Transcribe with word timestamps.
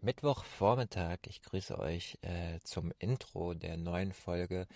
Mittwochvormittag. 0.00 1.18
Ich 1.26 1.42
grüße 1.42 1.76
euch 1.76 2.18
äh, 2.22 2.60
zum 2.62 2.92
Intro 3.00 3.54
der 3.54 3.76
neuen 3.76 4.12
Folge 4.12 4.68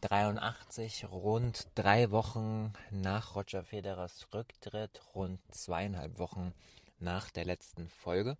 83, 0.00 1.10
rund 1.10 1.68
drei 1.74 2.10
Wochen 2.10 2.72
nach 2.90 3.36
Roger 3.36 3.64
Federers 3.64 4.28
Rücktritt, 4.32 5.02
rund 5.14 5.40
zweieinhalb 5.54 6.18
Wochen 6.18 6.54
nach 6.98 7.30
der 7.30 7.44
letzten 7.44 7.86
Folge. 7.88 8.38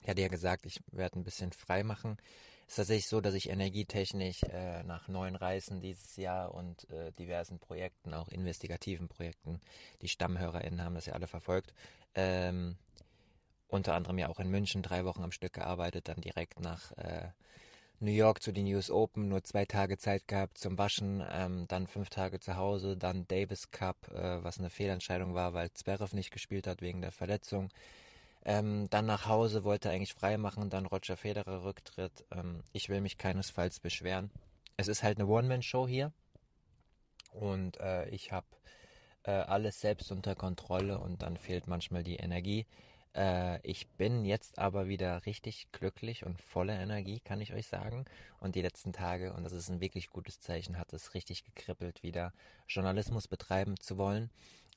Ich 0.00 0.08
hatte 0.08 0.22
ja 0.22 0.28
gesagt, 0.28 0.64
ich 0.64 0.80
werde 0.90 1.18
ein 1.18 1.24
bisschen 1.24 1.52
frei 1.52 1.82
machen. 1.82 2.16
Es 2.66 2.72
ist 2.72 2.76
tatsächlich 2.76 3.06
so, 3.06 3.20
dass 3.20 3.34
ich 3.34 3.50
energietechnisch 3.50 4.42
äh, 4.44 4.82
nach 4.84 5.06
neuen 5.06 5.36
Reisen 5.36 5.82
dieses 5.82 6.16
Jahr 6.16 6.54
und 6.54 6.88
äh, 6.90 7.12
diversen 7.12 7.58
Projekten, 7.58 8.14
auch 8.14 8.28
investigativen 8.28 9.08
Projekten, 9.08 9.60
die 10.00 10.08
StammhörerInnen 10.08 10.82
haben 10.82 10.94
das 10.94 11.06
ja 11.06 11.12
alle 11.12 11.26
verfolgt, 11.26 11.74
ähm, 12.14 12.78
unter 13.68 13.94
anderem 13.94 14.18
ja 14.18 14.28
auch 14.28 14.40
in 14.40 14.50
München 14.50 14.82
drei 14.82 15.04
Wochen 15.04 15.22
am 15.22 15.32
Stück 15.32 15.54
gearbeitet, 15.54 16.08
dann 16.08 16.20
direkt 16.20 16.60
nach 16.60 16.92
äh, 16.92 17.28
New 17.98 18.12
York 18.12 18.42
zu 18.42 18.52
den 18.52 18.66
US 18.74 18.90
Open, 18.90 19.28
nur 19.28 19.42
zwei 19.42 19.64
Tage 19.64 19.96
Zeit 19.96 20.28
gehabt 20.28 20.58
zum 20.58 20.76
Waschen, 20.76 21.24
ähm, 21.30 21.66
dann 21.68 21.86
fünf 21.86 22.10
Tage 22.10 22.40
zu 22.40 22.56
Hause, 22.56 22.96
dann 22.96 23.26
Davis 23.26 23.70
Cup, 23.70 23.96
äh, 24.12 24.44
was 24.44 24.58
eine 24.58 24.70
Fehlentscheidung 24.70 25.34
war, 25.34 25.54
weil 25.54 25.72
Zverev 25.72 26.14
nicht 26.14 26.30
gespielt 26.30 26.66
hat 26.66 26.82
wegen 26.82 27.00
der 27.00 27.12
Verletzung. 27.12 27.70
Ähm, 28.44 28.88
dann 28.90 29.06
nach 29.06 29.26
Hause, 29.26 29.64
wollte 29.64 29.90
eigentlich 29.90 30.14
frei 30.14 30.36
machen, 30.36 30.70
dann 30.70 30.86
Roger 30.86 31.16
Federer 31.16 31.64
Rücktritt. 31.64 32.24
Ähm, 32.30 32.62
ich 32.72 32.88
will 32.88 33.00
mich 33.00 33.18
keinesfalls 33.18 33.80
beschweren. 33.80 34.30
Es 34.76 34.88
ist 34.88 35.02
halt 35.02 35.18
eine 35.18 35.26
One-Man-Show 35.26 35.88
hier 35.88 36.12
und 37.32 37.80
äh, 37.80 38.08
ich 38.10 38.30
habe 38.30 38.46
äh, 39.24 39.30
alles 39.30 39.80
selbst 39.80 40.12
unter 40.12 40.34
Kontrolle 40.34 40.98
und 40.98 41.22
dann 41.22 41.36
fehlt 41.38 41.66
manchmal 41.66 42.04
die 42.04 42.16
Energie. 42.16 42.66
Äh, 43.16 43.60
ich 43.62 43.88
bin 43.88 44.24
jetzt 44.24 44.58
aber 44.58 44.88
wieder 44.88 45.24
richtig 45.26 45.68
glücklich 45.72 46.24
und 46.24 46.40
voller 46.40 46.78
Energie, 46.78 47.20
kann 47.20 47.40
ich 47.40 47.54
euch 47.54 47.66
sagen. 47.66 48.04
Und 48.40 48.54
die 48.54 48.62
letzten 48.62 48.92
Tage, 48.92 49.32
und 49.32 49.44
das 49.44 49.52
ist 49.52 49.70
ein 49.70 49.80
wirklich 49.80 50.10
gutes 50.10 50.40
Zeichen, 50.40 50.78
hat 50.78 50.92
es 50.92 51.14
richtig 51.14 51.44
gekribbelt, 51.44 52.02
wieder 52.02 52.32
Journalismus 52.68 53.26
betreiben 53.26 53.78
zu 53.80 53.98
wollen. 53.98 54.30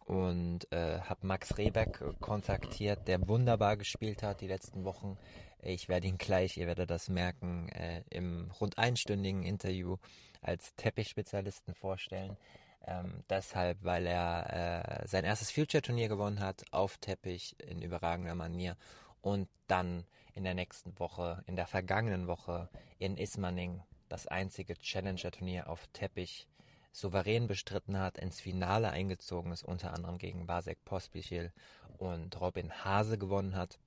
Und 0.06 0.72
äh, 0.72 1.02
habe 1.02 1.28
Max 1.28 1.58
Rebeck 1.58 2.02
kontaktiert, 2.20 3.08
der 3.08 3.28
wunderbar 3.28 3.78
gespielt 3.78 4.24
hat 4.24 4.42
die 4.42 4.48
letzten 4.48 4.84
Wochen. 4.84 5.18
Ich 5.62 5.88
werde 5.88 6.08
ihn 6.08 6.18
gleich, 6.18 6.58
ihr 6.58 6.66
werdet 6.66 6.90
das 6.90 7.10
merken, 7.10 7.70
äh, 7.70 8.02
im 8.10 8.50
rund 8.60 8.78
einstündigen 8.78 9.44
Interview 9.44 9.98
als 10.42 10.74
Teppichspezialisten 10.76 11.76
vorstellen. 11.76 12.38
Ähm, 12.86 13.24
deshalb, 13.30 13.84
weil 13.84 14.06
er 14.06 15.04
äh, 15.04 15.08
sein 15.08 15.26
erstes 15.26 15.52
Future-Turnier 15.52 16.08
gewonnen 16.08 16.40
hat 16.40 16.64
auf 16.72 16.98
Teppich 16.98 17.56
in 17.60 17.82
überragender 17.82 18.36
Manier 18.36 18.78
und 19.22 19.50
dann 19.68 20.06
in 20.34 20.44
der 20.44 20.54
nächsten 20.54 20.98
Woche, 21.00 21.44
in 21.46 21.56
der 21.56 21.68
vergangenen 21.68 22.28
Woche 22.28 22.70
in 22.98 23.18
Ismaning 23.18 23.82
das 24.08 24.28
einzige 24.28 24.76
Challenger-Turnier 24.76 25.70
auf 25.70 25.88
Teppich 25.94 26.48
souverän 26.92 27.48
bestritten 27.48 27.98
hat, 28.00 28.18
ins 28.18 28.42
Finale 28.42 28.90
eingezogen 28.90 29.52
ist, 29.52 29.64
unter 29.64 29.94
anderem 29.94 30.18
gegen 30.18 30.48
Basek 30.48 30.84
Pospischil 30.86 31.52
und 31.98 32.40
Robin 32.40 32.72
Hase 32.84 33.18
gewonnen 33.18 33.56
hat. 33.56 33.78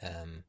Ähm, 0.00 0.44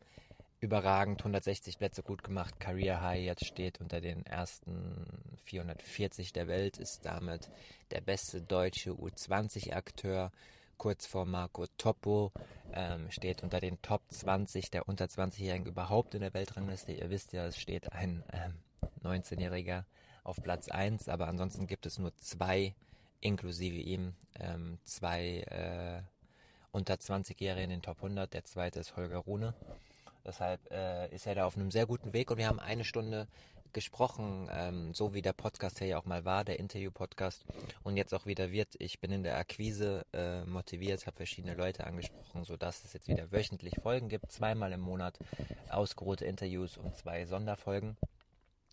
überragend, 0.62 1.20
160 1.20 1.80
Plätze 1.80 2.04
gut 2.04 2.24
gemacht, 2.24 2.60
Career 2.60 3.02
High 3.02 3.24
jetzt 3.24 3.46
steht 3.46 3.82
unter 3.82 4.00
den 4.00 4.26
ersten 4.26 5.06
440 5.46 6.34
der 6.34 6.48
Welt, 6.48 6.78
ist 6.78 7.04
damit 7.04 7.50
der 7.90 8.02
beste 8.02 8.42
deutsche 8.42 8.92
U20-Akteur, 8.92 10.32
kurz 10.78 11.08
vor 11.08 11.26
Marco 11.26 11.66
Toppo, 11.78 12.32
ähm, 12.74 13.10
steht 13.10 13.42
unter 13.42 13.60
den 13.60 13.82
Top 13.82 14.04
20 14.10 14.70
der 14.70 14.88
unter 14.88 15.06
20-Jährigen 15.06 15.66
überhaupt 15.66 16.14
in 16.14 16.22
der 16.22 16.34
Weltrangliste. 16.34 16.92
Ihr 16.94 17.10
wisst 17.10 17.34
ja, 17.34 17.46
es 17.48 17.60
steht 17.60 17.92
ein 17.92 18.24
ähm, 18.32 18.54
19-Jähriger 19.04 19.84
auf 20.24 20.42
Platz 20.44 20.70
1, 20.70 21.10
aber 21.10 21.28
ansonsten 21.28 21.66
gibt 21.66 21.88
es 21.88 21.98
nur 21.98 22.16
zwei, 22.18 22.76
inklusive 23.20 23.78
ihm, 23.78 24.14
ähm, 24.40 24.78
zwei 24.84 25.40
äh, 25.42 26.04
unter 26.72 26.94
20-Jährige 26.94 27.64
in 27.64 27.70
den 27.72 27.82
Top 27.82 27.98
100. 27.98 28.32
Der 28.32 28.44
zweite 28.44 28.80
ist 28.80 28.96
Holger 28.96 29.18
Rune. 29.18 29.56
Deshalb 30.26 30.60
äh, 30.72 31.14
ist 31.14 31.26
er 31.28 31.36
da 31.36 31.46
auf 31.46 31.56
einem 31.56 31.72
sehr 31.72 31.86
guten 31.86 32.14
Weg 32.14 32.32
und 32.32 32.38
wir 32.38 32.48
haben 32.48 32.60
eine 32.60 32.84
Stunde 32.84 33.28
gesprochen, 33.74 34.50
ähm, 34.52 34.94
so 34.94 35.14
wie 35.14 35.22
der 35.22 35.34
Podcast 35.34 35.80
ja 35.80 35.98
auch 35.98 36.06
mal 36.06 36.26
war, 36.26 36.44
der 36.44 36.60
Interview-Podcast 36.60 37.46
und 37.84 37.98
jetzt 37.98 38.14
auch 38.14 38.26
wieder 38.26 38.52
wird. 38.52 38.76
Ich 38.80 39.00
bin 39.00 39.12
in 39.12 39.24
der 39.24 39.38
Akquise 39.38 40.06
äh, 40.14 40.44
motiviert, 40.44 41.06
habe 41.06 41.18
verschiedene 41.18 41.56
Leute 41.56 41.86
angesprochen, 41.86 42.44
sodass 42.44 42.84
es 42.84 42.94
jetzt 42.94 43.08
wieder 43.08 43.32
wöchentlich 43.32 43.76
Folgen 43.82 44.10
gibt, 44.10 44.32
zweimal 44.32 44.72
im 44.74 44.82
Monat 44.82 45.18
ausgeruhte 45.70 46.26
Interviews 46.26 46.78
und 46.78 46.96
zwei 46.96 47.26
Sonderfolgen. 47.26 47.98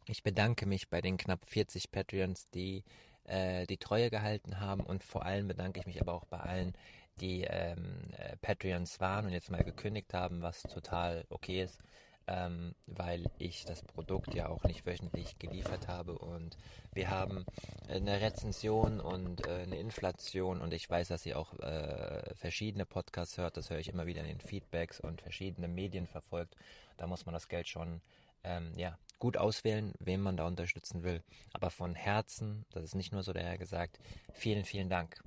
Ich 0.06 0.22
bedanke 0.22 0.66
mich 0.66 0.88
bei 0.88 1.00
den 1.00 1.16
knapp 1.16 1.44
40 1.47 1.92
Patreons, 1.92 2.48
die 2.50 2.82
äh, 3.25 3.66
die 3.66 3.76
Treue 3.76 4.10
gehalten 4.10 4.60
haben 4.60 4.81
und 4.81 5.04
vor 5.04 5.25
allem 5.25 5.48
bedanke 5.48 5.81
ich 5.81 5.87
mich 5.87 6.00
aber 6.00 6.14
auch 6.14 6.25
bei 6.25 6.38
allen, 6.38 6.75
die 7.20 7.42
ähm, 7.42 8.10
äh, 8.16 8.36
Patreons 8.36 9.00
waren 9.00 9.26
und 9.26 9.32
jetzt 9.32 9.50
mal 9.50 9.64
gekündigt 9.64 10.14
haben, 10.14 10.42
was 10.42 10.62
total 10.62 11.24
okay 11.28 11.62
ist, 11.62 11.80
ähm, 12.26 12.74
weil 12.86 13.24
ich 13.38 13.64
das 13.64 13.82
Produkt 13.82 14.34
ja 14.34 14.48
auch 14.48 14.62
nicht 14.64 14.86
wöchentlich 14.86 15.38
geliefert 15.38 15.88
habe 15.88 16.18
und 16.18 16.56
wir 16.92 17.10
haben 17.10 17.44
eine 17.88 18.20
Rezension 18.20 19.00
und 19.00 19.46
äh, 19.46 19.62
eine 19.62 19.78
Inflation 19.78 20.60
und 20.60 20.72
ich 20.72 20.88
weiß, 20.88 21.08
dass 21.08 21.26
ihr 21.26 21.38
auch 21.38 21.58
äh, 21.60 22.34
verschiedene 22.34 22.86
Podcasts 22.86 23.38
hört, 23.38 23.56
das 23.56 23.70
höre 23.70 23.78
ich 23.78 23.88
immer 23.88 24.06
wieder 24.06 24.20
in 24.20 24.28
den 24.28 24.40
Feedbacks 24.40 25.00
und 25.00 25.20
verschiedene 25.20 25.68
Medien 25.68 26.06
verfolgt. 26.06 26.54
Da 26.96 27.06
muss 27.06 27.26
man 27.26 27.32
das 27.32 27.48
Geld 27.48 27.68
schon 27.68 28.00
ähm, 28.44 28.72
ja, 28.76 28.98
gut 29.18 29.36
auswählen, 29.36 29.92
wem 29.98 30.20
man 30.20 30.36
da 30.36 30.46
unterstützen 30.46 31.02
will. 31.02 31.22
Aber 31.52 31.70
von 31.70 31.94
Herzen, 31.94 32.64
das 32.72 32.84
ist 32.84 32.94
nicht 32.94 33.12
nur 33.12 33.22
so 33.22 33.32
daher 33.32 33.58
gesagt, 33.58 33.98
vielen, 34.32 34.64
vielen 34.64 34.88
Dank. 34.88 35.22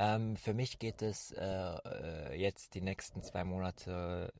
Ähm, 0.00 0.34
für 0.36 0.54
mich 0.54 0.78
geht 0.78 1.02
es 1.02 1.30
äh, 1.32 1.44
äh, 1.44 2.34
jetzt 2.34 2.74
die 2.74 2.80
nächsten 2.80 3.22
zwei 3.22 3.44
Monate 3.44 4.32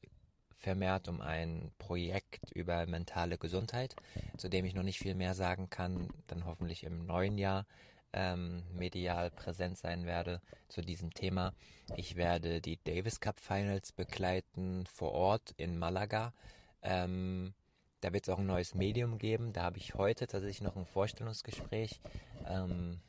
vermehrt 0.56 1.06
um 1.06 1.20
ein 1.20 1.70
Projekt 1.76 2.50
über 2.52 2.86
mentale 2.86 3.36
Gesundheit, 3.36 3.94
zu 4.38 4.48
dem 4.48 4.64
ich 4.64 4.74
noch 4.74 4.82
nicht 4.82 4.98
viel 4.98 5.14
mehr 5.14 5.34
sagen 5.34 5.68
kann, 5.68 6.08
dann 6.28 6.46
hoffentlich 6.46 6.82
im 6.84 7.04
neuen 7.04 7.36
Jahr 7.36 7.66
ähm, 8.14 8.62
medial 8.72 9.30
präsent 9.30 9.76
sein 9.76 10.06
werde 10.06 10.40
zu 10.68 10.80
diesem 10.80 11.12
Thema. 11.12 11.52
Ich 11.94 12.16
werde 12.16 12.62
die 12.62 12.78
Davis 12.82 13.20
Cup 13.20 13.38
Finals 13.38 13.92
begleiten 13.92 14.86
vor 14.86 15.12
Ort 15.12 15.52
in 15.58 15.78
Malaga. 15.78 16.32
Ähm, 16.80 17.52
da 18.00 18.14
wird 18.14 18.26
es 18.26 18.30
auch 18.30 18.38
ein 18.38 18.46
neues 18.46 18.74
Medium 18.74 19.18
geben. 19.18 19.52
Da 19.52 19.64
habe 19.64 19.76
ich 19.76 19.94
heute 19.94 20.26
tatsächlich 20.26 20.62
noch 20.62 20.76
ein 20.76 20.86
Vorstellungsgespräch. 20.86 22.00
Ähm, 22.46 23.00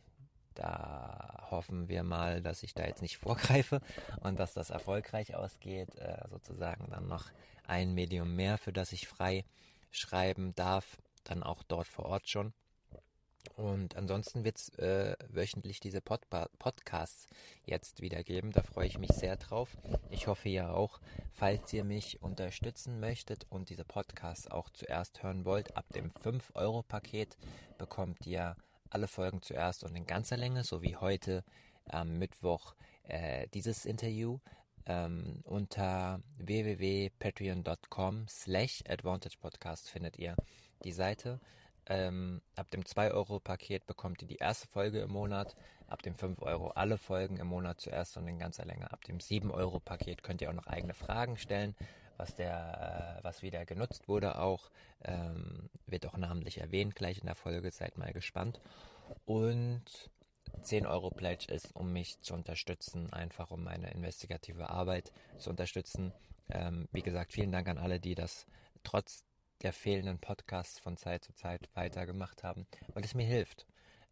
da 0.55 1.47
hoffen 1.49 1.87
wir 1.87 2.03
mal, 2.03 2.41
dass 2.41 2.63
ich 2.63 2.73
da 2.73 2.85
jetzt 2.85 3.01
nicht 3.01 3.17
vorgreife 3.17 3.81
und 4.21 4.39
dass 4.39 4.53
das 4.53 4.69
erfolgreich 4.69 5.35
ausgeht. 5.35 5.95
Äh, 5.95 6.27
sozusagen 6.29 6.89
dann 6.89 7.07
noch 7.07 7.25
ein 7.65 7.93
Medium 7.93 8.35
mehr, 8.35 8.57
für 8.57 8.73
das 8.73 8.91
ich 8.91 9.07
frei 9.07 9.45
schreiben 9.91 10.55
darf, 10.55 10.97
dann 11.23 11.43
auch 11.43 11.63
dort 11.63 11.87
vor 11.87 12.05
Ort 12.05 12.29
schon. 12.29 12.53
Und 13.55 13.95
ansonsten 13.95 14.43
wird 14.43 14.57
es 14.57 14.69
äh, 14.79 15.15
wöchentlich 15.27 15.79
diese 15.79 16.01
Pod 16.01 16.21
Podcasts 16.59 17.27
jetzt 17.65 18.01
wieder 18.01 18.23
geben. 18.23 18.51
Da 18.51 18.61
freue 18.63 18.87
ich 18.87 18.97
mich 18.97 19.11
sehr 19.11 19.35
drauf. 19.35 19.77
Ich 20.09 20.27
hoffe 20.27 20.49
ja 20.49 20.71
auch, 20.71 20.99
falls 21.31 21.71
ihr 21.73 21.83
mich 21.83 22.21
unterstützen 22.21 22.99
möchtet 22.99 23.45
und 23.49 23.69
diese 23.69 23.85
Podcasts 23.85 24.49
auch 24.49 24.69
zuerst 24.69 25.23
hören 25.23 25.45
wollt, 25.45 25.75
ab 25.75 25.85
dem 25.93 26.11
5-Euro-Paket 26.11 27.37
bekommt 27.77 28.25
ihr 28.25 28.55
alle 28.91 29.07
Folgen 29.07 29.41
zuerst 29.41 29.83
und 29.83 29.95
in 29.95 30.05
ganzer 30.05 30.37
Länge, 30.37 30.63
so 30.63 30.81
wie 30.81 30.95
heute 30.95 31.43
am 31.85 32.17
Mittwoch 32.17 32.75
äh, 33.03 33.47
dieses 33.53 33.85
Interview 33.85 34.39
ähm, 34.85 35.41
unter 35.43 36.21
www.patreon.com 36.37 38.27
slash 38.27 38.83
advantagepodcast 38.87 39.89
findet 39.89 40.17
ihr 40.17 40.35
die 40.83 40.91
Seite. 40.91 41.39
Ähm, 41.87 42.41
ab 42.55 42.69
dem 42.71 42.83
2-Euro-Paket 42.83 43.85
bekommt 43.85 44.21
ihr 44.21 44.27
die 44.27 44.37
erste 44.37 44.67
Folge 44.67 44.99
im 45.01 45.11
Monat, 45.11 45.55
ab 45.87 46.01
dem 46.03 46.15
5 46.15 46.41
Euro 46.41 46.69
alle 46.69 46.97
Folgen 46.97 47.37
im 47.37 47.47
Monat 47.47 47.81
zuerst 47.81 48.17
und 48.17 48.27
in 48.27 48.39
ganzer 48.39 48.65
Länge. 48.65 48.91
Ab 48.91 49.03
dem 49.05 49.17
7-Euro-Paket 49.17 50.23
könnt 50.23 50.41
ihr 50.41 50.49
auch 50.49 50.55
noch 50.55 50.67
eigene 50.67 50.93
Fragen 50.93 51.37
stellen, 51.37 51.75
was 52.21 52.35
der, 52.35 53.17
äh, 53.19 53.23
was 53.23 53.41
wieder 53.41 53.65
genutzt 53.65 54.07
wurde 54.07 54.39
auch, 54.39 54.69
ähm, 55.03 55.69
wird 55.87 56.05
auch 56.05 56.17
namentlich 56.17 56.59
erwähnt 56.59 56.95
gleich 56.95 57.17
in 57.17 57.25
der 57.25 57.35
Folge, 57.35 57.71
seid 57.71 57.97
mal 57.97 58.13
gespannt. 58.13 58.61
Und 59.25 59.83
10 60.61 60.85
Euro 60.85 61.09
Pledge 61.09 61.51
ist, 61.51 61.75
um 61.75 61.91
mich 61.91 62.21
zu 62.21 62.35
unterstützen, 62.35 63.11
einfach 63.11 63.49
um 63.49 63.63
meine 63.63 63.89
investigative 63.91 64.69
Arbeit 64.69 65.11
zu 65.39 65.49
unterstützen. 65.49 66.13
Ähm, 66.49 66.87
wie 66.91 67.01
gesagt, 67.01 67.33
vielen 67.33 67.51
Dank 67.51 67.67
an 67.67 67.79
alle, 67.79 67.99
die 67.99 68.13
das 68.13 68.45
trotz 68.83 69.23
der 69.63 69.73
fehlenden 69.73 70.19
Podcasts 70.19 70.79
von 70.79 70.97
Zeit 70.97 71.23
zu 71.23 71.33
Zeit 71.33 71.69
weitergemacht 71.73 72.43
haben, 72.43 72.67
weil 72.93 73.03
es 73.03 73.15
mir 73.15 73.25
hilft, 73.25 73.65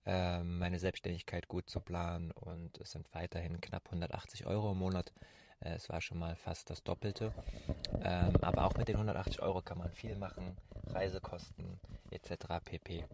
ähm, 0.06 0.58
meine 0.58 0.80
Selbstständigkeit 0.80 1.48
gut 1.48 1.70
zu 1.70 1.80
planen 1.80 2.32
und 2.32 2.78
es 2.80 2.92
sind 2.92 3.14
weiterhin 3.14 3.62
knapp 3.62 3.86
180 3.86 4.48
Euro 4.48 4.72
im 4.72 4.80
Monat. 4.80 5.14
Äh, 5.62 5.76
es 5.76 5.90
war 5.90 6.02
schon 6.02 6.20
mal 6.20 6.36
fast 6.36 6.70
das 6.70 6.84
Doppelte. 6.84 7.34
Ähm, 8.04 8.34
aber 8.42 8.66
auch 8.66 8.78
mit 8.78 8.88
den 8.88 8.96
180 8.96 9.42
Euro 9.42 9.62
kann 9.62 9.78
man 9.78 9.92
viel 9.92 10.16
machen. 10.16 10.58
Reisekosten 10.88 11.80
etc. 12.12 12.64
pp. 12.64 13.06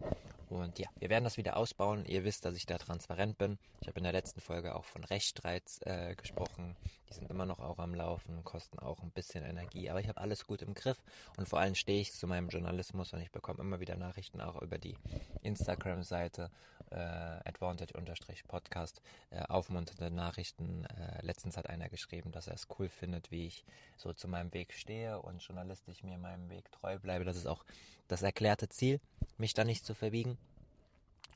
Und 0.48 0.78
ja, 0.78 0.88
wir 0.98 1.10
werden 1.10 1.24
das 1.24 1.36
wieder 1.36 1.56
ausbauen. 1.56 2.04
Ihr 2.06 2.24
wisst, 2.24 2.44
dass 2.44 2.56
ich 2.56 2.66
da 2.66 2.78
transparent 2.78 3.36
bin. 3.36 3.58
Ich 3.80 3.88
habe 3.88 3.98
in 3.98 4.04
der 4.04 4.12
letzten 4.12 4.40
Folge 4.40 4.74
auch 4.74 4.84
von 4.84 5.04
Rechtsstreits 5.04 5.80
äh, 5.82 6.14
gesprochen. 6.14 6.76
Die 7.08 7.14
sind 7.14 7.30
immer 7.30 7.46
noch 7.46 7.60
auch 7.60 7.78
am 7.78 7.94
Laufen, 7.94 8.44
kosten 8.44 8.78
auch 8.78 9.02
ein 9.02 9.10
bisschen 9.10 9.44
Energie. 9.44 9.90
Aber 9.90 10.00
ich 10.00 10.08
habe 10.08 10.20
alles 10.20 10.46
gut 10.46 10.62
im 10.62 10.74
Griff 10.74 10.98
und 11.36 11.48
vor 11.48 11.58
allem 11.58 11.74
stehe 11.74 12.00
ich 12.00 12.12
zu 12.12 12.26
meinem 12.26 12.48
Journalismus 12.48 13.12
und 13.12 13.20
ich 13.20 13.30
bekomme 13.30 13.60
immer 13.60 13.80
wieder 13.80 13.96
Nachrichten 13.96 14.40
auch 14.40 14.60
über 14.62 14.78
die 14.78 14.96
Instagram-Seite 15.42 16.50
äh, 16.90 16.96
advantage-podcast 16.96 19.02
äh, 19.30 19.42
aufmunternde 19.42 20.14
Nachrichten. 20.14 20.84
Äh, 20.84 21.24
letztens 21.24 21.56
hat 21.56 21.68
einer 21.68 21.88
geschrieben, 21.88 22.32
dass 22.36 22.46
er 22.46 22.54
es 22.54 22.68
cool 22.78 22.88
findet, 22.88 23.30
wie 23.30 23.46
ich 23.46 23.64
so 23.96 24.12
zu 24.12 24.28
meinem 24.28 24.52
Weg 24.52 24.74
stehe 24.74 25.20
und 25.20 25.42
journalistisch 25.42 26.02
mir 26.02 26.18
meinem 26.18 26.50
Weg 26.50 26.70
treu 26.70 26.98
bleibe. 26.98 27.24
Das 27.24 27.36
ist 27.36 27.46
auch 27.46 27.64
das 28.08 28.22
erklärte 28.22 28.68
Ziel, 28.68 29.00
mich 29.38 29.54
da 29.54 29.64
nicht 29.64 29.86
zu 29.86 29.94
verbiegen. 29.94 30.36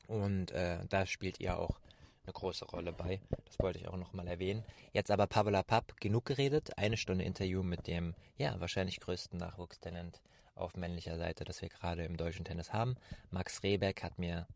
Und 0.07 0.51
äh, 0.51 0.85
da 0.89 1.05
spielt 1.05 1.39
ihr 1.39 1.57
auch 1.57 1.79
eine 2.23 2.33
große 2.33 2.65
Rolle 2.65 2.93
bei. 2.93 3.19
Das 3.45 3.57
wollte 3.59 3.79
ich 3.79 3.87
auch 3.87 3.97
nochmal 3.97 4.27
erwähnen. 4.27 4.63
Jetzt 4.93 5.09
aber 5.09 5.25
Pavla 5.25 5.63
Papp, 5.63 5.99
genug 5.99 6.25
geredet. 6.25 6.77
Eine 6.77 6.97
Stunde 6.97 7.25
Interview 7.25 7.63
mit 7.63 7.87
dem, 7.87 8.13
ja, 8.37 8.59
wahrscheinlich 8.59 8.99
größten 8.99 9.39
Nachwuchstalent 9.39 10.21
auf 10.53 10.75
männlicher 10.75 11.17
Seite, 11.17 11.45
das 11.45 11.61
wir 11.63 11.69
gerade 11.69 12.03
im 12.03 12.15
deutschen 12.15 12.45
Tennis 12.45 12.73
haben. 12.73 12.95
Max 13.31 13.63
Rehbeck 13.63 14.03
hat 14.03 14.19
mir 14.19 14.47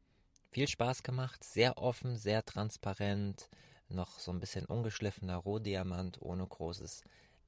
viel 0.52 0.68
Spaß 0.68 1.02
gemacht, 1.02 1.44
sehr 1.44 1.80
offen, 1.80 2.18
sehr 2.18 2.46
transparent, 2.46 3.50
noch 3.90 4.20
so 4.20 4.32
ein 4.32 4.40
bisschen 4.40 4.66
ungeschliffener 4.66 5.38
Rohdiamant 5.38 6.22
ohne 6.22 6.46
großes 6.46 7.04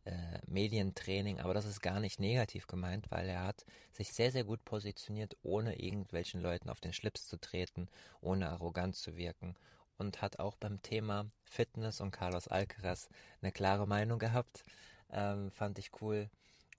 äh, 0.06 0.40
Medientraining, 0.48 1.40
aber 1.40 1.54
das 1.54 1.66
ist 1.66 1.82
gar 1.82 2.00
nicht 2.00 2.20
negativ 2.20 2.68
gemeint, 2.68 3.10
weil 3.10 3.28
er 3.28 3.44
hat 3.44 3.66
sich 3.92 4.14
sehr, 4.14 4.32
sehr 4.32 4.44
gut 4.44 4.64
positioniert, 4.64 5.36
ohne 5.44 5.80
irgendwelchen 5.80 6.42
Leuten 6.42 6.70
auf 6.70 6.80
den 6.80 6.94
Schlips 6.94 7.28
zu 7.28 7.38
treten, 7.38 7.90
ohne 8.22 8.50
arrogant 8.50 8.96
zu 8.96 9.18
wirken 9.18 9.56
und 9.98 10.22
hat 10.22 10.40
auch 10.40 10.56
beim 10.56 10.82
Thema 10.82 11.26
Fitness 11.44 12.02
und 12.02 12.12
Carlos 12.12 12.48
Alcaraz 12.48 13.10
eine 13.42 13.52
klare 13.52 13.88
Meinung 13.88 14.20
gehabt. 14.20 14.64
Ähm, 15.12 15.52
fand 15.52 15.80
ich 15.80 15.92
cool. 16.02 16.30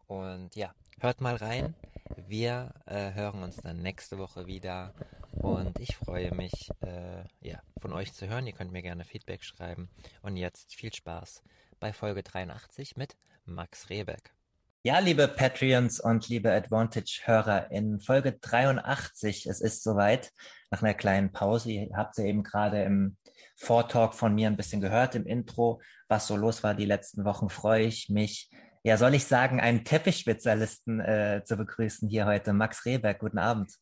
Und 0.06 0.54
ja, 0.56 0.74
hört 1.00 1.20
mal 1.20 1.36
rein. 1.36 1.74
Wir 2.16 2.72
äh, 2.86 3.12
hören 3.12 3.42
uns 3.42 3.56
dann 3.56 3.82
nächste 3.82 4.18
Woche 4.18 4.46
wieder 4.46 4.94
und 5.42 5.78
ich 5.78 5.96
freue 5.96 6.34
mich, 6.34 6.70
äh, 6.80 7.24
ja, 7.40 7.60
von 7.80 7.92
euch 7.92 8.12
zu 8.12 8.28
hören. 8.28 8.46
Ihr 8.46 8.52
könnt 8.52 8.72
mir 8.72 8.82
gerne 8.82 9.04
Feedback 9.04 9.44
schreiben. 9.44 9.88
Und 10.22 10.36
jetzt 10.36 10.74
viel 10.74 10.92
Spaß 10.92 11.42
bei 11.80 11.92
Folge 11.92 12.22
83 12.22 12.96
mit 12.96 13.16
Max 13.44 13.90
Rehbeck. 13.90 14.32
Ja, 14.82 15.00
liebe 15.00 15.26
Patreons 15.28 16.00
und 16.00 16.28
liebe 16.28 16.52
Advantage-Hörer, 16.52 17.70
in 17.70 18.00
Folge 18.00 18.32
83, 18.32 19.46
es 19.46 19.60
ist 19.60 19.82
soweit, 19.82 20.30
nach 20.70 20.82
einer 20.82 20.94
kleinen 20.94 21.32
Pause, 21.32 21.72
ihr 21.72 21.96
habt 21.96 22.16
ja 22.16 22.24
eben 22.24 22.42
gerade 22.42 22.82
im 22.82 23.16
Vortalk 23.56 24.14
von 24.14 24.34
mir 24.34 24.46
ein 24.46 24.56
bisschen 24.56 24.80
gehört, 24.80 25.16
im 25.16 25.26
Intro, 25.26 25.80
was 26.06 26.28
so 26.28 26.36
los 26.36 26.62
war 26.62 26.74
die 26.74 26.84
letzten 26.84 27.24
Wochen, 27.24 27.50
freue 27.50 27.86
ich 27.86 28.08
mich, 28.08 28.50
ja, 28.84 28.96
soll 28.96 29.14
ich 29.14 29.26
sagen, 29.26 29.60
einen 29.60 29.84
Teppichspezialisten 29.84 31.00
äh, 31.00 31.42
zu 31.44 31.56
begrüßen 31.56 32.08
hier 32.08 32.26
heute, 32.26 32.52
Max 32.52 32.84
Rehberg. 32.86 33.18
Guten 33.18 33.38
Abend. 33.38 33.72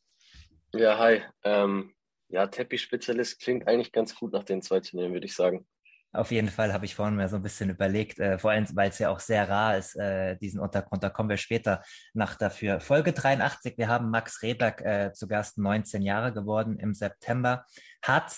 Ja, 0.76 0.99
hi. 0.99 1.23
Ähm, 1.43 1.94
ja, 2.28 2.46
Teppichspezialist 2.46 3.40
klingt 3.40 3.67
eigentlich 3.67 3.93
ganz 3.93 4.14
gut 4.14 4.34
nach 4.34 4.44
den 4.44 4.61
zwei 4.61 4.81
Turnieren, 4.81 5.14
würde 5.14 5.25
ich 5.25 5.34
sagen. 5.34 5.67
Auf 6.12 6.31
jeden 6.31 6.49
Fall 6.49 6.73
habe 6.73 6.84
ich 6.84 6.94
vorhin 6.94 7.17
mir 7.17 7.28
so 7.28 7.37
ein 7.37 7.43
bisschen 7.43 7.70
überlegt, 7.70 8.19
äh, 8.19 8.38
vor 8.38 8.50
allem, 8.50 8.67
weil 8.75 8.90
es 8.90 8.99
ja 8.99 9.11
auch 9.11 9.20
sehr 9.20 9.49
rar 9.49 9.78
ist, 9.78 9.96
äh, 9.96 10.37
diesen 10.37 10.61
Untergrund. 10.61 11.02
Da 11.02 11.08
kommen 11.08 11.31
wir 11.31 11.38
später 11.38 11.82
nach 12.12 12.37
dafür. 12.37 12.81
Folge 12.81 13.12
83, 13.12 13.78
wir 13.78 13.88
haben 13.88 14.11
Max 14.11 14.43
Rehberg 14.43 14.82
äh, 14.82 15.12
zu 15.14 15.28
Gast, 15.28 15.56
19 15.56 16.02
Jahre 16.02 16.32
geworden 16.32 16.78
im 16.78 16.94
September, 16.94 17.64
hat 18.02 18.34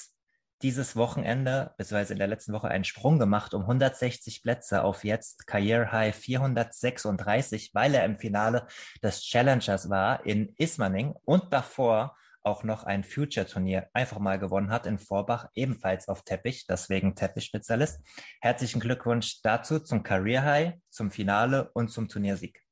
dieses 0.63 0.97
Wochenende, 0.97 1.73
beziehungsweise 1.77 2.13
in 2.13 2.19
der 2.19 2.29
letzten 2.29 2.53
Woche, 2.53 2.69
einen 2.69 2.85
Sprung 2.85 3.19
gemacht 3.19 3.55
um 3.55 3.63
160 3.63 4.43
Plätze 4.43 4.83
auf 4.83 5.05
jetzt 5.05 5.47
Career 5.47 5.93
High 5.93 6.15
436, 6.17 7.71
weil 7.75 7.95
er 7.95 8.05
im 8.05 8.19
Finale 8.19 8.67
des 9.03 9.23
Challengers 9.23 9.89
war 9.89 10.27
in 10.27 10.53
Ismaning 10.59 11.15
und 11.25 11.53
davor 11.53 12.17
auch 12.43 12.65
noch 12.65 12.85
ein 12.85 13.05
Future-Turnier 13.05 13.89
einfach 13.93 14.19
mal 14.19 14.39
gewonnen 14.39 14.71
hat 14.71 14.87
in 14.87 14.99
Vorbach, 14.99 15.49
ebenfalls 15.55 16.09
auf 16.09 16.23
Teppich, 16.23 16.67
deswegen 16.67 17.15
Teppichspezialist. 17.15 18.01
Herzlichen 18.41 18.81
Glückwunsch 18.81 19.41
dazu 19.43 19.81
zum 19.81 20.03
Career 20.03 20.45
High, 20.45 20.75
zum 20.91 21.11
Finale 21.11 21.71
und 21.75 21.89
zum 21.89 22.09
Turniersieg. 22.09 22.63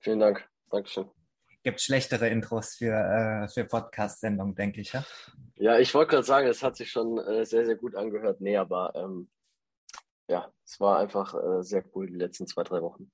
Vielen 0.00 0.20
Dank. 0.20 0.48
Dankeschön. 0.70 1.10
Gibt 1.62 1.80
schlechtere 1.80 2.28
Intros 2.28 2.74
für, 2.74 2.92
äh, 2.92 3.48
für 3.48 3.64
Podcast-Sendungen, 3.64 4.54
denke 4.54 4.82
ich, 4.82 4.92
ja? 4.92 5.04
Ja, 5.56 5.78
ich 5.78 5.94
wollte 5.94 6.10
gerade 6.10 6.26
sagen, 6.26 6.46
es 6.46 6.62
hat 6.62 6.76
sich 6.76 6.90
schon 6.90 7.18
äh, 7.18 7.46
sehr, 7.46 7.64
sehr 7.64 7.76
gut 7.76 7.94
angehört. 7.94 8.40
Nee, 8.40 8.56
aber 8.58 8.92
ähm, 8.94 9.30
ja, 10.28 10.52
es 10.64 10.78
war 10.78 10.98
einfach 10.98 11.34
äh, 11.34 11.62
sehr 11.62 11.84
cool 11.94 12.06
die 12.06 12.16
letzten 12.16 12.46
zwei, 12.46 12.64
drei 12.64 12.82
Wochen 12.82 13.10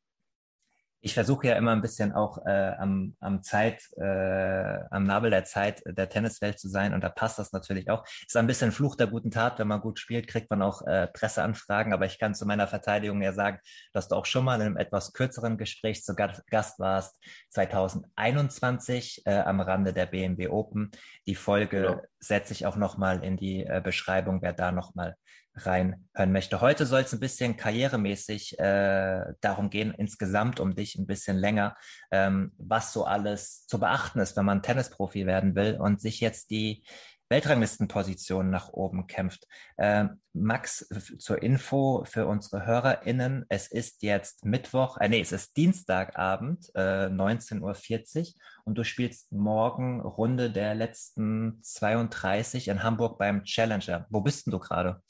ich 1.03 1.15
versuche 1.15 1.47
ja 1.49 1.55
immer 1.55 1.73
ein 1.73 1.81
bisschen 1.81 2.13
auch 2.13 2.45
äh, 2.45 2.73
am, 2.79 3.17
am 3.21 3.43
Zeit, 3.43 3.83
äh, 3.97 4.79
am 4.91 5.05
Nabel 5.05 5.31
der 5.31 5.45
Zeit 5.45 5.83
der 5.87 6.09
Tenniswelt 6.09 6.59
zu 6.59 6.69
sein 6.69 6.93
und 6.93 7.03
da 7.03 7.09
passt 7.09 7.39
das 7.39 7.53
natürlich 7.53 7.91
auch. 7.91 8.05
Ist 8.27 8.37
ein 8.37 8.47
bisschen 8.47 8.73
Fluch 8.73 8.97
der 8.97 9.07
guten 9.07 9.31
Tat, 9.31 9.59
wenn 9.59 9.69
man 9.69 9.81
gut 9.81 9.99
spielt, 9.99 10.29
kriegt 10.29 10.51
man 10.51 10.63
auch 10.63 10.87
äh, 10.87 11.07
Presseanfragen, 11.09 11.93
aber 11.93 12.07
ich 12.07 12.19
kann 12.19 12.35
zu 12.35 12.47
meiner 12.47 12.67
Verteidigung 12.67 13.23
ja 13.23 13.33
sagen, 13.33 13.59
dass 13.93 14.09
du 14.09 14.17
auch 14.17 14.27
schon 14.27 14.45
mal 14.45 14.57
in 14.57 14.67
einem 14.67 14.77
etwas 14.77 15.13
kürzeren 15.13 15.57
Gespräch 15.57 16.05
zu 16.05 16.15
Gast 16.15 16.79
warst, 16.79 17.19
2021 17.51 19.23
äh, 19.25 19.39
am 19.39 19.61
Rande 19.61 19.93
der 19.93 20.07
BMW 20.07 20.49
Open. 20.49 20.91
Die 21.27 21.35
Folge 21.35 21.81
genau. 21.81 22.03
setze 22.19 22.53
ich 22.53 22.67
auch 22.67 22.77
nochmal 22.77 23.25
in 23.25 23.37
die 23.37 23.65
äh, 23.65 23.81
Beschreibung, 23.83 24.43
wer 24.43 24.53
da 24.53 24.71
nochmal 24.73 25.17
reinhören 25.55 26.33
möchte. 26.33 26.61
Heute 26.61 26.87
soll 26.87 27.01
es 27.03 27.13
ein 27.13 27.21
bisschen 27.21 27.57
karrieremäßig 27.57 28.59
äh, 28.59 29.25
darum 29.41 29.71
gehen, 29.71 29.93
insgesamt 29.97 30.61
um 30.61 30.75
dich 30.75 30.97
ein 30.97 31.07
bisschen 31.07 31.37
länger, 31.37 31.77
ähm, 32.11 32.53
was 32.57 32.93
so 32.93 33.05
alles 33.05 33.67
zu 33.67 33.81
beachten 33.81 34.21
ist, 34.21 34.37
wenn 34.37 34.45
man 34.45 34.63
Tennisprofi 34.63 35.27
werden 35.27 35.55
will 35.55 35.77
und 35.81 36.01
sich 36.01 36.21
jetzt 36.21 36.51
die 36.51 36.85
Weltranglistenposition 37.31 38.51
nach 38.51 38.71
oben 38.73 39.07
kämpft. 39.07 39.47
Äh, 39.77 40.07
Max, 40.33 40.89
zur 41.19 41.41
Info 41.43 42.05
für 42.05 42.27
unsere 42.27 42.67
HörerInnen, 42.67 43.47
es 43.49 43.69
ist 43.69 44.03
jetzt 44.03 44.45
Mittwoch, 44.45 44.99
äh, 44.99 45.09
nee, 45.09 45.21
es 45.21 45.31
ist 45.31 45.57
Dienstagabend, 45.57 46.71
äh, 46.75 47.07
19.40 47.07 48.19
Uhr 48.21 48.43
und 48.65 48.79
du 48.79 48.85
spielst 48.85 49.31
morgen 49.31 50.01
Runde 50.01 50.51
der 50.51 50.75
letzten 50.75 51.61
32 51.63 52.67
in 52.67 52.83
Hamburg 52.83 53.19
beim 53.19 53.45
Challenger. 53.45 54.07
Wo 54.11 54.23
bist 54.23 54.47
denn 54.47 54.51
du 54.51 54.59
gerade? 54.59 55.01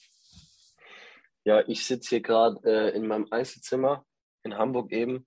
Ja, 1.44 1.66
ich 1.66 1.86
sitze 1.86 2.10
hier 2.10 2.20
gerade 2.20 2.60
äh, 2.64 2.96
in 2.96 3.06
meinem 3.06 3.26
Einzelzimmer 3.30 4.04
in 4.42 4.56
Hamburg 4.56 4.92
eben. 4.92 5.26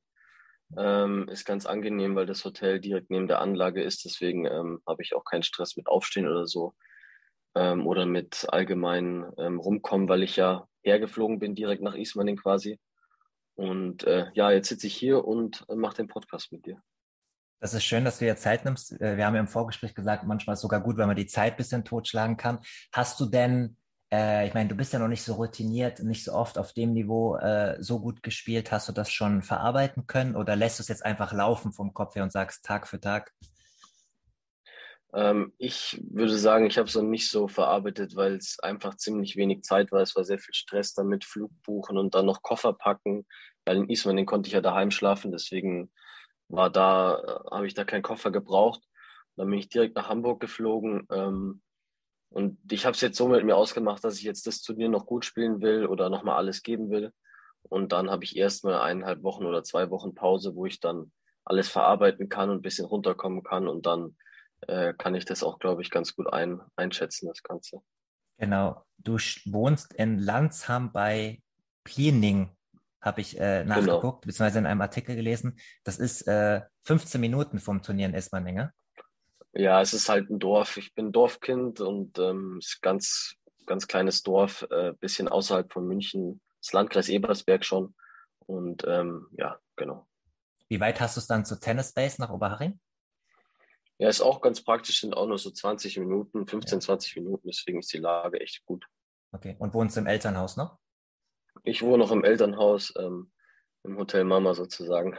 Ähm, 0.76 1.28
ist 1.30 1.46
ganz 1.46 1.66
angenehm, 1.66 2.16
weil 2.16 2.26
das 2.26 2.46
Hotel 2.46 2.80
direkt 2.80 3.10
neben 3.12 3.28
der 3.28 3.42
Anlage 3.42 3.84
ist. 3.84 4.06
Deswegen 4.06 4.46
ähm, 4.46 4.82
habe 4.88 5.04
ich 5.04 5.14
auch 5.14 5.24
keinen 5.24 5.44
Stress 5.44 5.76
mit 5.76 5.88
Aufstehen 5.88 6.28
oder 6.28 6.48
so. 6.48 6.74
Ähm, 7.56 7.86
oder 7.86 8.06
mit 8.06 8.48
allgemein 8.50 9.32
ähm, 9.38 9.60
rumkommen, 9.60 10.10
weil 10.10 10.24
ich 10.24 10.36
ja 10.36 10.68
hergeflogen 10.84 11.40
bin, 11.40 11.54
direkt 11.54 11.84
nach 11.84 11.96
Ismaning 11.96 12.38
quasi. 12.38 12.80
Und 13.56 14.04
äh, 14.06 14.32
ja, 14.34 14.52
jetzt 14.52 14.70
sitze 14.70 14.88
ich 14.88 14.96
hier 14.96 15.26
und 15.26 15.64
äh, 15.70 15.76
mache 15.76 15.98
den 15.98 16.08
Podcast 16.08 16.52
mit 16.52 16.66
dir. 16.66 16.82
Das 17.60 17.74
ist 17.74 17.84
schön, 17.84 18.04
dass 18.04 18.20
du 18.20 18.26
dir 18.26 18.36
Zeit 18.36 18.66
nimmst. 18.66 19.00
Äh, 19.00 19.16
wir 19.18 19.26
haben 19.26 19.36
ja 19.36 19.42
im 19.42 19.48
Vorgespräch 19.48 19.94
gesagt, 19.94 20.26
manchmal 20.26 20.54
ist 20.54 20.60
es 20.60 20.64
sogar 20.64 20.82
gut, 20.82 20.98
wenn 20.98 21.08
man 21.08 21.16
die 21.16 21.28
Zeit 21.28 21.54
ein 21.54 21.58
bisschen 21.58 21.86
totschlagen 21.86 22.36
kann. 22.36 22.60
Hast 22.92 23.20
du 23.20 23.26
denn 23.26 23.78
äh, 24.14 24.48
ich 24.48 24.54
meine, 24.54 24.70
du 24.70 24.76
bist 24.76 24.94
ja 24.94 25.00
noch 25.00 25.08
nicht 25.08 25.24
so 25.24 25.34
routiniert, 25.34 26.00
nicht 26.00 26.24
so 26.24 26.34
oft 26.34 26.60
auf 26.60 26.74
dem 26.74 26.94
Niveau 26.94 27.36
äh, 27.38 27.82
so 27.82 28.00
gut 28.00 28.22
gespielt. 28.22 28.72
Hast 28.72 28.88
du 28.88 28.94
das 28.94 29.12
schon 29.12 29.42
verarbeiten 29.42 30.06
können 30.06 30.36
oder 30.36 30.56
lässt 30.56 30.78
du 30.78 30.84
es 30.84 30.88
jetzt 30.88 31.04
einfach 31.04 31.34
laufen 31.34 31.72
vom 31.72 31.94
Kopf 31.94 32.16
her 32.16 32.22
und 32.24 32.32
sagst 32.32 32.64
Tag 32.64 32.88
für 32.88 33.00
Tag? 33.00 33.34
Ähm, 35.16 35.54
ich 35.58 36.00
würde 36.12 36.38
sagen, 36.38 36.68
ich 36.68 36.78
habe 36.78 36.88
es 36.88 36.96
noch 36.96 37.02
nicht 37.02 37.30
so 37.30 37.48
verarbeitet, 37.48 38.16
weil 38.16 38.36
es 38.36 38.60
einfach 38.60 38.98
ziemlich 38.98 39.36
wenig 39.36 39.64
Zeit 39.64 39.92
war. 39.92 40.02
Es 40.02 40.16
war 40.16 40.24
sehr 40.24 40.40
viel 40.40 40.54
Stress 40.54 40.94
damit, 40.94 41.26
Flug 41.26 41.52
buchen 41.64 41.98
und 41.98 42.14
dann 42.14 42.28
noch 42.28 42.44
Koffer 42.44 42.74
packen, 42.74 43.26
weil 43.66 43.78
in 43.78 43.90
Ismaning 43.90 44.18
den 44.18 44.26
konnte 44.28 44.48
ich 44.48 44.54
ja 44.54 44.62
daheim 44.62 44.92
schlafen, 44.92 45.32
deswegen 45.32 45.92
war 46.50 46.70
da, 46.70 47.18
äh, 47.18 47.56
habe 47.56 47.66
ich 47.66 47.74
da 47.74 47.84
keinen 47.84 48.04
Koffer 48.04 48.30
gebraucht. 48.30 48.84
Dann 49.36 49.50
bin 49.50 49.58
ich 49.58 49.70
direkt 49.70 49.96
nach 49.96 50.10
Hamburg 50.10 50.40
geflogen. 50.40 51.08
Ähm, 51.12 51.64
und 52.34 52.58
ich 52.72 52.86
habe 52.86 52.96
es 52.96 53.02
jetzt 53.02 53.18
so 53.18 53.28
mit 53.28 53.46
mir 53.46 53.56
ausgemacht, 53.56 54.04
dass 54.04 54.18
ich 54.18 54.24
jetzt 54.24 54.48
das 54.48 54.62
Turnier 54.62 54.90
noch 54.90 55.06
gut 55.06 55.24
spielen 55.24 55.62
will 55.62 55.86
oder 55.86 56.10
nochmal 56.10 56.38
alles 56.38 56.64
geben 56.64 56.90
will. 56.90 57.14
Und 57.62 57.92
dann 57.92 58.10
habe 58.10 58.24
ich 58.24 58.36
erstmal 58.36 58.82
eineinhalb 58.82 59.22
Wochen 59.22 59.46
oder 59.46 59.64
zwei 59.64 59.92
Wochen 59.92 60.16
Pause, 60.16 60.56
wo 60.56 60.66
ich 60.66 60.80
dann 60.80 61.12
alles 61.46 61.70
verarbeiten 61.70 62.30
kann 62.30 62.50
und 62.50 62.58
ein 62.58 62.62
bisschen 62.64 62.88
runterkommen 62.88 63.44
kann. 63.44 63.68
Und 63.68 63.86
dann 63.86 64.18
äh, 64.62 64.96
kann 64.98 65.14
ich 65.14 65.26
das 65.26 65.44
auch, 65.44 65.60
glaube 65.60 65.84
ich, 65.84 65.92
ganz 65.92 66.16
gut 66.16 66.34
ein, 66.34 66.60
einschätzen, 66.76 67.28
das 67.28 67.44
Ganze. 67.44 67.82
Genau. 68.40 68.84
Du 68.98 69.18
wohnst 69.46 69.94
in 69.94 70.18
Landsham 70.18 70.92
bei 70.92 71.40
Pliening, 71.84 72.50
habe 73.00 73.22
ich 73.22 73.40
äh, 73.40 73.62
genau. 73.62 73.76
nachgeguckt, 73.76 74.02
genau. 74.02 74.20
beziehungsweise 74.26 74.58
in 74.58 74.66
einem 74.66 74.82
Artikel 74.82 75.16
gelesen. 75.16 75.60
Das 75.84 76.00
ist 76.00 76.28
äh, 76.28 76.62
15 76.86 77.22
Minuten 77.22 77.60
vom 77.60 77.84
Turnier 77.84 78.08
in 78.08 78.16
Esmaning, 78.16 78.70
Ja, 79.54 79.82
es 79.82 79.94
ist 79.94 80.10
halt 80.10 80.30
ein 80.30 80.40
Dorf. 80.40 80.78
Ich 80.78 80.96
bin 80.96 81.12
Dorfkind 81.12 81.80
und 81.80 82.18
ähm, 82.18 82.58
es 82.58 82.70
ist 82.70 82.82
ganz, 82.82 83.36
ganz 83.66 83.88
kleines 83.88 84.24
Dorf, 84.24 84.66
äh, 84.72 84.94
bisschen 84.94 85.28
außerhalb 85.28 85.72
von 85.72 85.88
München, 85.88 86.42
das 86.60 86.74
Landkreis 86.74 87.10
Ebersberg 87.10 87.64
schon. 87.64 87.96
Und 88.40 88.84
ähm, 88.88 89.28
ja, 89.38 89.60
genau. 89.76 90.08
Wie 90.70 90.80
weit 90.80 91.00
hast 91.00 91.18
du 91.18 91.20
es 91.20 91.28
dann 91.28 91.46
zu 91.46 91.60
Tennis 91.60 91.94
Base 91.94 92.20
nach 92.20 92.32
Oberharing? 92.32 92.80
Ja, 94.00 94.10
ist 94.10 94.22
auch 94.22 94.42
ganz 94.42 94.64
praktisch, 94.64 95.02
sind 95.02 95.16
auch 95.16 95.28
nur 95.28 95.38
so 95.38 95.52
20 95.52 96.00
Minuten, 96.00 96.48
15, 96.48 96.80
ja. 96.80 96.86
20 96.86 97.16
Minuten, 97.18 97.48
deswegen 97.48 97.80
ist 97.80 97.94
die 97.94 98.00
Lage 98.00 98.40
echt 98.42 98.66
gut. 98.66 98.86
Okay, 99.32 99.56
und 99.60 99.74
wohnst 99.74 99.96
du 99.96 100.02
im 100.02 100.08
Elternhaus 100.08 100.58
noch? 100.58 100.80
Ich 101.64 101.84
wohne 101.84 102.00
noch 102.00 102.12
im 102.12 102.24
Elternhaus, 102.24 102.94
ähm, 102.98 103.32
im 103.84 103.98
Hotel 103.98 104.24
Mama 104.24 104.56
sozusagen. 104.56 105.18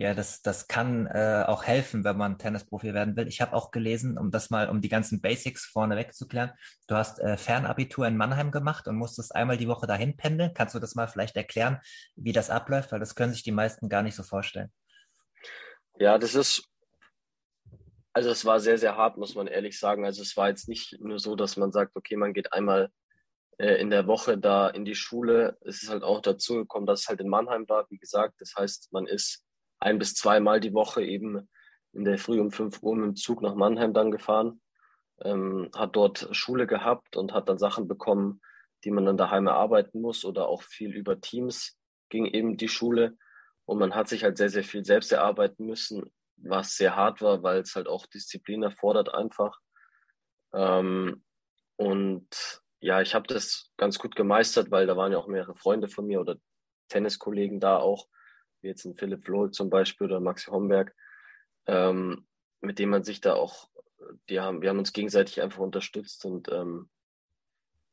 Ja, 0.00 0.14
das, 0.14 0.40
das 0.40 0.66
kann 0.66 1.06
äh, 1.08 1.44
auch 1.46 1.64
helfen, 1.64 2.04
wenn 2.04 2.16
man 2.16 2.38
Tennisprofi 2.38 2.94
werden 2.94 3.16
will. 3.16 3.28
Ich 3.28 3.42
habe 3.42 3.52
auch 3.52 3.70
gelesen, 3.70 4.16
um 4.16 4.30
das 4.30 4.48
mal, 4.48 4.70
um 4.70 4.80
die 4.80 4.88
ganzen 4.88 5.20
Basics 5.20 5.66
vorneweg 5.66 6.14
zu 6.14 6.26
klären, 6.26 6.52
du 6.86 6.94
hast 6.94 7.18
äh, 7.18 7.36
Fernabitur 7.36 8.06
in 8.06 8.16
Mannheim 8.16 8.50
gemacht 8.50 8.88
und 8.88 8.96
musstest 8.96 9.34
einmal 9.34 9.58
die 9.58 9.68
Woche 9.68 9.86
dahin 9.86 10.16
pendeln. 10.16 10.54
Kannst 10.54 10.74
du 10.74 10.78
das 10.78 10.94
mal 10.94 11.06
vielleicht 11.06 11.36
erklären, 11.36 11.82
wie 12.16 12.32
das 12.32 12.48
abläuft? 12.48 12.92
Weil 12.92 12.98
das 12.98 13.14
können 13.14 13.34
sich 13.34 13.42
die 13.42 13.52
meisten 13.52 13.90
gar 13.90 14.00
nicht 14.00 14.14
so 14.14 14.22
vorstellen. 14.22 14.72
Ja, 15.98 16.16
das 16.16 16.34
ist 16.34 16.66
also 18.14 18.30
es 18.30 18.46
war 18.46 18.58
sehr, 18.58 18.78
sehr 18.78 18.96
hart, 18.96 19.18
muss 19.18 19.34
man 19.34 19.48
ehrlich 19.48 19.78
sagen. 19.78 20.06
Also 20.06 20.22
es 20.22 20.34
war 20.34 20.48
jetzt 20.48 20.66
nicht 20.66 20.98
nur 20.98 21.18
so, 21.18 21.36
dass 21.36 21.58
man 21.58 21.72
sagt, 21.72 21.94
okay, 21.94 22.16
man 22.16 22.32
geht 22.32 22.54
einmal 22.54 22.88
äh, 23.58 23.74
in 23.74 23.90
der 23.90 24.06
Woche 24.06 24.38
da 24.38 24.70
in 24.70 24.86
die 24.86 24.94
Schule. 24.94 25.58
Es 25.60 25.82
ist 25.82 25.90
halt 25.90 26.04
auch 26.04 26.22
dazu 26.22 26.54
gekommen, 26.54 26.86
dass 26.86 27.00
es 27.02 27.08
halt 27.08 27.20
in 27.20 27.28
Mannheim 27.28 27.68
war, 27.68 27.84
wie 27.90 27.98
gesagt. 27.98 28.40
Das 28.40 28.54
heißt, 28.56 28.94
man 28.94 29.06
ist 29.06 29.44
ein 29.80 29.98
bis 29.98 30.14
zweimal 30.14 30.60
die 30.60 30.72
Woche 30.74 31.02
eben 31.02 31.48
in 31.92 32.04
der 32.04 32.18
Früh 32.18 32.40
um 32.40 32.52
5 32.52 32.82
Uhr 32.82 32.96
mit 32.96 33.04
dem 33.04 33.16
Zug 33.16 33.42
nach 33.42 33.54
Mannheim 33.54 33.92
dann 33.92 34.10
gefahren, 34.10 34.60
ähm, 35.22 35.70
hat 35.74 35.96
dort 35.96 36.28
Schule 36.32 36.66
gehabt 36.66 37.16
und 37.16 37.32
hat 37.32 37.48
dann 37.48 37.58
Sachen 37.58 37.88
bekommen, 37.88 38.40
die 38.84 38.90
man 38.90 39.04
dann 39.04 39.16
daheim 39.16 39.46
erarbeiten 39.46 40.00
muss 40.00 40.24
oder 40.24 40.48
auch 40.48 40.62
viel 40.62 40.94
über 40.94 41.20
Teams 41.20 41.76
ging 42.08 42.26
eben 42.26 42.56
die 42.56 42.68
Schule. 42.68 43.16
Und 43.64 43.78
man 43.78 43.94
hat 43.94 44.08
sich 44.08 44.24
halt 44.24 44.36
sehr, 44.36 44.50
sehr 44.50 44.64
viel 44.64 44.84
selbst 44.84 45.12
erarbeiten 45.12 45.66
müssen 45.66 46.10
was 46.42 46.76
sehr 46.76 46.96
hart 46.96 47.20
war, 47.22 47.42
weil 47.42 47.60
es 47.60 47.74
halt 47.74 47.88
auch 47.88 48.06
Disziplin 48.06 48.62
erfordert 48.62 49.12
einfach. 49.14 49.58
Ähm, 50.52 51.24
und 51.76 52.62
ja, 52.80 53.00
ich 53.00 53.14
habe 53.14 53.26
das 53.26 53.70
ganz 53.76 53.98
gut 53.98 54.16
gemeistert, 54.16 54.70
weil 54.70 54.86
da 54.86 54.96
waren 54.96 55.12
ja 55.12 55.18
auch 55.18 55.28
mehrere 55.28 55.54
Freunde 55.54 55.88
von 55.88 56.06
mir 56.06 56.20
oder 56.20 56.36
Tenniskollegen 56.88 57.60
da 57.60 57.78
auch, 57.78 58.06
wie 58.62 58.68
jetzt 58.68 58.84
ein 58.84 58.96
Philipp 58.96 59.26
Lohl 59.28 59.50
zum 59.50 59.70
Beispiel 59.70 60.06
oder 60.06 60.20
Maxi 60.20 60.50
Homberg, 60.50 60.94
ähm, 61.66 62.26
mit 62.60 62.78
dem 62.78 62.90
man 62.90 63.04
sich 63.04 63.20
da 63.20 63.34
auch, 63.34 63.70
die 64.28 64.40
haben, 64.40 64.62
wir 64.62 64.70
haben 64.70 64.78
uns 64.78 64.92
gegenseitig 64.92 65.40
einfach 65.40 65.60
unterstützt 65.60 66.24
und 66.24 66.50
ähm, 66.50 66.90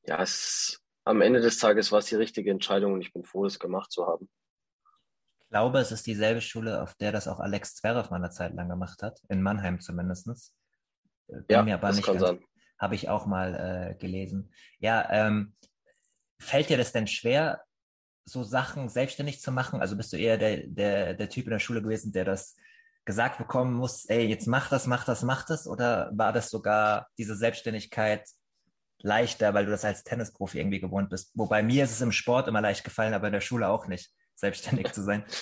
ja, 0.03 0.21
es, 0.21 0.81
am 1.03 1.21
Ende 1.21 1.41
des 1.41 1.59
Tages 1.59 1.91
war 1.91 1.99
es 1.99 2.05
die 2.05 2.15
richtige 2.15 2.51
Entscheidung 2.51 2.93
und 2.93 3.01
ich 3.01 3.13
bin 3.13 3.23
froh, 3.23 3.43
das 3.43 3.59
gemacht 3.59 3.91
zu 3.91 4.05
haben. 4.05 4.29
Ich 5.39 5.49
glaube, 5.49 5.79
es 5.79 5.91
ist 5.91 6.05
dieselbe 6.07 6.41
Schule, 6.41 6.81
auf 6.81 6.95
der 6.95 7.11
das 7.11 7.27
auch 7.27 7.39
Alex 7.39 7.75
Zverev 7.75 8.09
mal 8.09 8.17
eine 8.17 8.29
Zeit 8.29 8.53
lang 8.53 8.67
gemacht 8.67 9.01
hat, 9.01 9.21
in 9.29 9.41
Mannheim 9.41 9.79
zumindest. 9.79 10.27
Äh, 11.27 11.41
bin 11.41 11.45
ja, 11.49 11.63
mir 11.63 11.75
aber 11.75 11.91
nicht 11.91 12.05
ganz, 12.05 12.23
habe 12.77 12.95
ich 12.95 13.09
auch 13.09 13.25
mal 13.25 13.55
äh, 13.55 13.95
gelesen. 13.95 14.53
Ja, 14.79 15.07
ähm, 15.09 15.55
fällt 16.37 16.69
dir 16.69 16.77
das 16.77 16.91
denn 16.91 17.07
schwer, 17.07 17.63
so 18.27 18.43
Sachen 18.43 18.89
selbstständig 18.89 19.41
zu 19.41 19.51
machen? 19.51 19.79
Also 19.79 19.95
bist 19.95 20.11
du 20.11 20.17
eher 20.17 20.37
der, 20.37 20.67
der, 20.67 21.13
der 21.13 21.29
Typ 21.29 21.45
in 21.45 21.51
der 21.51 21.59
Schule 21.59 21.81
gewesen, 21.81 22.11
der 22.11 22.25
das 22.25 22.55
gesagt 23.05 23.37
bekommen 23.37 23.73
muss, 23.73 24.05
ey, 24.05 24.25
jetzt 24.25 24.47
mach 24.47 24.69
das, 24.69 24.85
mach 24.85 25.05
das, 25.05 25.23
mach 25.23 25.45
das? 25.45 25.65
Oder 25.65 26.11
war 26.13 26.33
das 26.33 26.49
sogar 26.49 27.07
diese 27.17 27.35
Selbstständigkeit 27.35 28.27
leichter, 28.99 29.53
weil 29.53 29.65
du 29.65 29.71
das 29.71 29.85
als 29.85 30.03
Tennisprofi 30.03 30.59
irgendwie 30.59 30.81
gewohnt 30.81 31.09
bist? 31.09 31.31
Wobei 31.35 31.63
mir 31.63 31.85
ist 31.85 31.91
es 31.91 32.01
im 32.01 32.11
Sport 32.11 32.49
immer 32.49 32.59
leicht 32.59 32.83
gefallen, 32.83 33.13
aber 33.13 33.27
in 33.27 33.33
der 33.33 33.41
Schule 33.41 33.69
auch 33.69 33.87
nicht 33.87 34.11
selbstständig 34.35 34.91
zu 34.91 35.03
sein? 35.03 35.25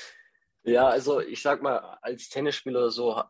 Ja, 0.68 0.88
also 0.88 1.22
ich 1.22 1.44
sag 1.44 1.62
mal, 1.62 1.78
als 2.02 2.28
Tennisspieler 2.28 2.80
oder 2.80 2.90
so 2.90 3.22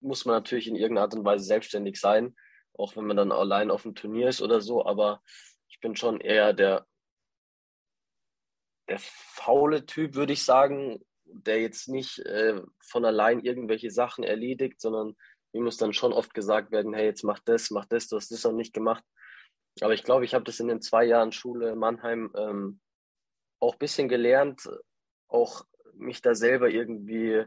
muss 0.00 0.24
man 0.24 0.34
natürlich 0.34 0.66
in 0.66 0.74
irgendeiner 0.74 1.02
Art 1.02 1.14
und 1.14 1.24
Weise 1.24 1.44
selbstständig 1.44 2.00
sein, 2.00 2.34
auch 2.74 2.96
wenn 2.96 3.04
man 3.04 3.16
dann 3.16 3.30
allein 3.30 3.70
auf 3.70 3.82
dem 3.82 3.94
Turnier 3.94 4.28
ist 4.28 4.42
oder 4.42 4.60
so, 4.60 4.84
aber 4.84 5.22
ich 5.68 5.78
bin 5.78 5.94
schon 5.94 6.20
eher 6.20 6.52
der, 6.52 6.84
der 8.88 8.98
faule 8.98 9.86
Typ, 9.86 10.14
würde 10.14 10.32
ich 10.32 10.44
sagen, 10.44 11.00
der 11.24 11.60
jetzt 11.60 11.88
nicht 11.88 12.18
äh, 12.20 12.60
von 12.80 13.04
allein 13.04 13.40
irgendwelche 13.40 13.90
Sachen 13.90 14.24
erledigt, 14.24 14.80
sondern 14.80 15.16
mir 15.52 15.62
muss 15.62 15.76
dann 15.76 15.92
schon 15.92 16.12
oft 16.12 16.34
gesagt 16.34 16.70
werden, 16.70 16.94
hey, 16.94 17.06
jetzt 17.06 17.24
mach 17.24 17.40
das, 17.40 17.70
mach 17.70 17.86
das, 17.86 18.08
du 18.08 18.16
hast 18.16 18.30
das 18.30 18.44
noch 18.44 18.52
nicht 18.52 18.72
gemacht. 18.72 19.04
Aber 19.80 19.92
ich 19.94 20.04
glaube, 20.04 20.24
ich 20.24 20.34
habe 20.34 20.44
das 20.44 20.60
in 20.60 20.68
den 20.68 20.80
zwei 20.80 21.04
Jahren 21.04 21.32
Schule 21.32 21.76
Mannheim 21.76 22.32
ähm, 22.36 22.80
auch 23.60 23.74
ein 23.74 23.78
bisschen 23.78 24.08
gelernt, 24.08 24.68
auch 25.28 25.64
mich 25.94 26.22
da 26.22 26.34
selber 26.34 26.68
irgendwie 26.68 27.44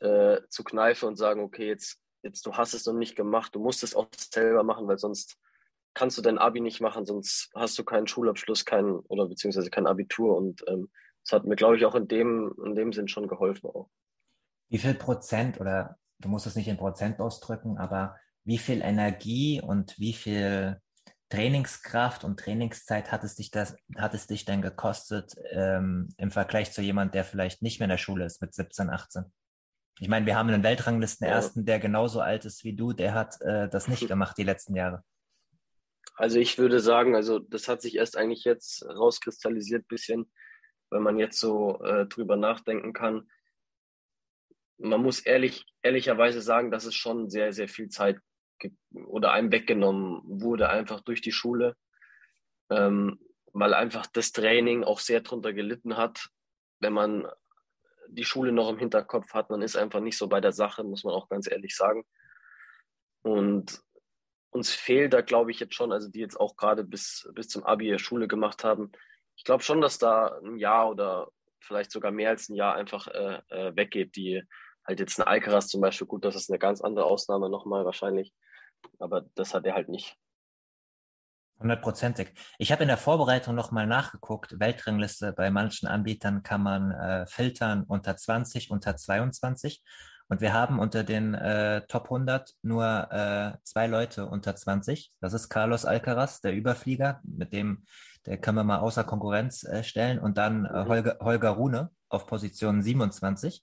äh, 0.00 0.40
zu 0.48 0.64
kneifen 0.64 1.08
und 1.08 1.16
sagen, 1.16 1.42
okay, 1.42 1.66
jetzt, 1.66 2.00
jetzt 2.22 2.46
du 2.46 2.54
hast 2.54 2.74
es 2.74 2.86
noch 2.86 2.94
nicht 2.94 3.16
gemacht, 3.16 3.54
du 3.54 3.60
musst 3.60 3.82
es 3.82 3.94
auch 3.94 4.08
selber 4.16 4.62
machen, 4.62 4.86
weil 4.86 4.98
sonst 4.98 5.38
kannst 5.94 6.18
du 6.18 6.22
dein 6.22 6.38
Abi 6.38 6.60
nicht 6.60 6.80
machen, 6.80 7.04
sonst 7.04 7.50
hast 7.54 7.78
du 7.78 7.84
keinen 7.84 8.06
Schulabschluss, 8.06 8.64
keinen 8.64 8.98
oder 9.00 9.28
beziehungsweise 9.28 9.70
kein 9.70 9.86
Abitur 9.86 10.36
und 10.36 10.64
ähm, 10.68 10.90
das 11.24 11.32
hat 11.32 11.44
mir, 11.44 11.56
glaube 11.56 11.76
ich, 11.76 11.84
auch 11.84 11.94
in 11.94 12.08
dem, 12.08 12.54
in 12.64 12.74
dem 12.74 12.92
Sinn 12.92 13.08
schon 13.08 13.28
geholfen 13.28 13.68
auch. 13.68 13.90
Wie 14.70 14.78
viel 14.78 14.94
Prozent 14.94 15.60
oder 15.60 15.98
du 16.18 16.28
musst 16.28 16.46
es 16.46 16.56
nicht 16.56 16.68
in 16.68 16.76
Prozent 16.76 17.20
ausdrücken, 17.20 17.78
aber 17.78 18.16
wie 18.44 18.58
viel 18.58 18.80
Energie 18.80 19.60
und 19.60 19.98
wie 19.98 20.14
viel 20.14 20.80
Trainingskraft 21.28 22.24
und 22.24 22.40
Trainingszeit 22.40 23.12
hat 23.12 23.22
es 23.24 23.34
dich 23.34 23.50
das, 23.50 23.76
hat 23.96 24.14
es 24.14 24.26
dich 24.26 24.46
denn 24.46 24.62
gekostet 24.62 25.34
ähm, 25.50 26.08
im 26.16 26.30
Vergleich 26.30 26.72
zu 26.72 26.80
jemand, 26.80 27.14
der 27.14 27.24
vielleicht 27.24 27.60
nicht 27.60 27.78
mehr 27.78 27.84
in 27.86 27.90
der 27.90 27.98
Schule 27.98 28.24
ist 28.24 28.40
mit 28.40 28.54
17, 28.54 28.88
18? 28.88 29.24
Ich 30.00 30.08
meine, 30.08 30.26
wir 30.26 30.36
haben 30.36 30.48
einen 30.48 30.62
Weltranglisten-Ersten, 30.62 31.66
der 31.66 31.80
genauso 31.80 32.20
alt 32.20 32.44
ist 32.44 32.64
wie 32.64 32.74
du, 32.74 32.92
der 32.92 33.14
hat 33.14 33.40
äh, 33.42 33.68
das 33.68 33.88
nicht 33.88 34.08
gemacht 34.08 34.38
die 34.38 34.44
letzten 34.44 34.74
Jahre. 34.74 35.02
Also 36.18 36.40
ich 36.40 36.58
würde 36.58 36.80
sagen, 36.80 37.14
also 37.14 37.38
das 37.38 37.68
hat 37.68 37.80
sich 37.80 37.94
erst 37.94 38.16
eigentlich 38.16 38.42
jetzt 38.42 38.84
rauskristallisiert 38.84 39.86
bisschen, 39.86 40.28
wenn 40.90 41.04
man 41.04 41.16
jetzt 41.16 41.38
so 41.38 41.80
äh, 41.84 42.06
drüber 42.06 42.36
nachdenken 42.36 42.92
kann. 42.92 43.30
Man 44.78 45.00
muss 45.00 45.20
ehrlich, 45.20 45.64
ehrlicherweise 45.80 46.40
sagen, 46.40 46.72
dass 46.72 46.86
es 46.86 46.96
schon 46.96 47.30
sehr, 47.30 47.52
sehr 47.52 47.68
viel 47.68 47.88
Zeit 47.88 48.18
oder 48.92 49.30
einem 49.30 49.52
weggenommen 49.52 50.20
wurde, 50.24 50.70
einfach 50.70 51.02
durch 51.02 51.20
die 51.20 51.30
Schule, 51.30 51.76
ähm, 52.68 53.20
weil 53.52 53.72
einfach 53.72 54.06
das 54.06 54.32
Training 54.32 54.82
auch 54.82 54.98
sehr 54.98 55.20
drunter 55.20 55.52
gelitten 55.52 55.96
hat. 55.96 56.30
Wenn 56.80 56.94
man 56.94 57.28
die 58.08 58.24
Schule 58.24 58.50
noch 58.50 58.70
im 58.70 58.78
Hinterkopf 58.78 59.34
hat, 59.34 59.50
man 59.50 59.62
ist 59.62 59.76
einfach 59.76 60.00
nicht 60.00 60.18
so 60.18 60.26
bei 60.26 60.40
der 60.40 60.52
Sache, 60.52 60.82
muss 60.82 61.04
man 61.04 61.14
auch 61.14 61.28
ganz 61.28 61.48
ehrlich 61.48 61.76
sagen. 61.76 62.04
Und 63.22 63.80
uns 64.50 64.72
fehlt 64.72 65.12
da, 65.12 65.20
glaube 65.20 65.50
ich, 65.50 65.60
jetzt 65.60 65.74
schon, 65.74 65.92
also 65.92 66.08
die 66.08 66.20
jetzt 66.20 66.38
auch 66.38 66.56
gerade 66.56 66.84
bis, 66.84 67.28
bis 67.34 67.48
zum 67.48 67.64
Abi 67.64 67.98
Schule 67.98 68.28
gemacht 68.28 68.64
haben, 68.64 68.92
ich 69.36 69.44
glaube 69.44 69.62
schon, 69.62 69.80
dass 69.80 69.98
da 69.98 70.38
ein 70.42 70.56
Jahr 70.56 70.90
oder 70.90 71.28
vielleicht 71.60 71.90
sogar 71.92 72.10
mehr 72.10 72.30
als 72.30 72.48
ein 72.48 72.54
Jahr 72.54 72.74
einfach 72.74 73.06
äh, 73.08 73.40
äh, 73.48 73.76
weggeht, 73.76 74.16
die 74.16 74.42
halt 74.86 75.00
jetzt 75.00 75.20
ein 75.20 75.26
Alcaraz 75.26 75.68
zum 75.68 75.80
Beispiel, 75.80 76.06
gut, 76.06 76.24
das 76.24 76.34
ist 76.34 76.50
eine 76.50 76.58
ganz 76.58 76.80
andere 76.80 77.04
Ausnahme 77.04 77.50
nochmal 77.50 77.84
wahrscheinlich, 77.84 78.32
aber 78.98 79.26
das 79.34 79.54
hat 79.54 79.66
er 79.66 79.74
halt 79.74 79.88
nicht. 79.88 80.16
Hundertprozentig. 81.60 82.32
Ich 82.58 82.70
habe 82.70 82.82
in 82.82 82.88
der 82.88 82.96
Vorbereitung 82.96 83.56
nochmal 83.56 83.86
nachgeguckt. 83.86 84.60
Weltrangliste 84.60 85.32
bei 85.32 85.50
manchen 85.50 85.88
Anbietern 85.88 86.44
kann 86.44 86.62
man 86.62 86.92
äh, 86.92 87.26
filtern 87.26 87.82
unter 87.82 88.16
20, 88.16 88.70
unter 88.70 88.96
22. 88.96 89.82
Und 90.28 90.40
wir 90.40 90.52
haben 90.52 90.78
unter 90.78 91.04
den 91.04 91.34
äh, 91.34 91.82
Top 91.88 92.04
100 92.04 92.54
nur 92.62 93.08
äh, 93.10 93.52
zwei 93.64 93.86
Leute 93.86 94.26
unter 94.26 94.54
20. 94.54 95.12
Das 95.20 95.32
ist 95.32 95.48
Carlos 95.48 95.84
Alcaraz, 95.84 96.40
der 96.40 96.54
Überflieger, 96.54 97.20
mit 97.24 97.52
dem 97.52 97.84
der 98.28 98.36
können 98.36 98.58
wir 98.58 98.64
mal 98.64 98.78
außer 98.78 99.04
Konkurrenz 99.04 99.64
äh, 99.64 99.82
stellen. 99.82 100.18
Und 100.18 100.36
dann 100.38 100.66
äh, 100.66 100.84
mhm. 100.84 100.88
Holger, 100.88 101.16
Holger 101.20 101.50
Rune 101.50 101.90
auf 102.08 102.26
Position 102.26 102.82
27. 102.82 103.62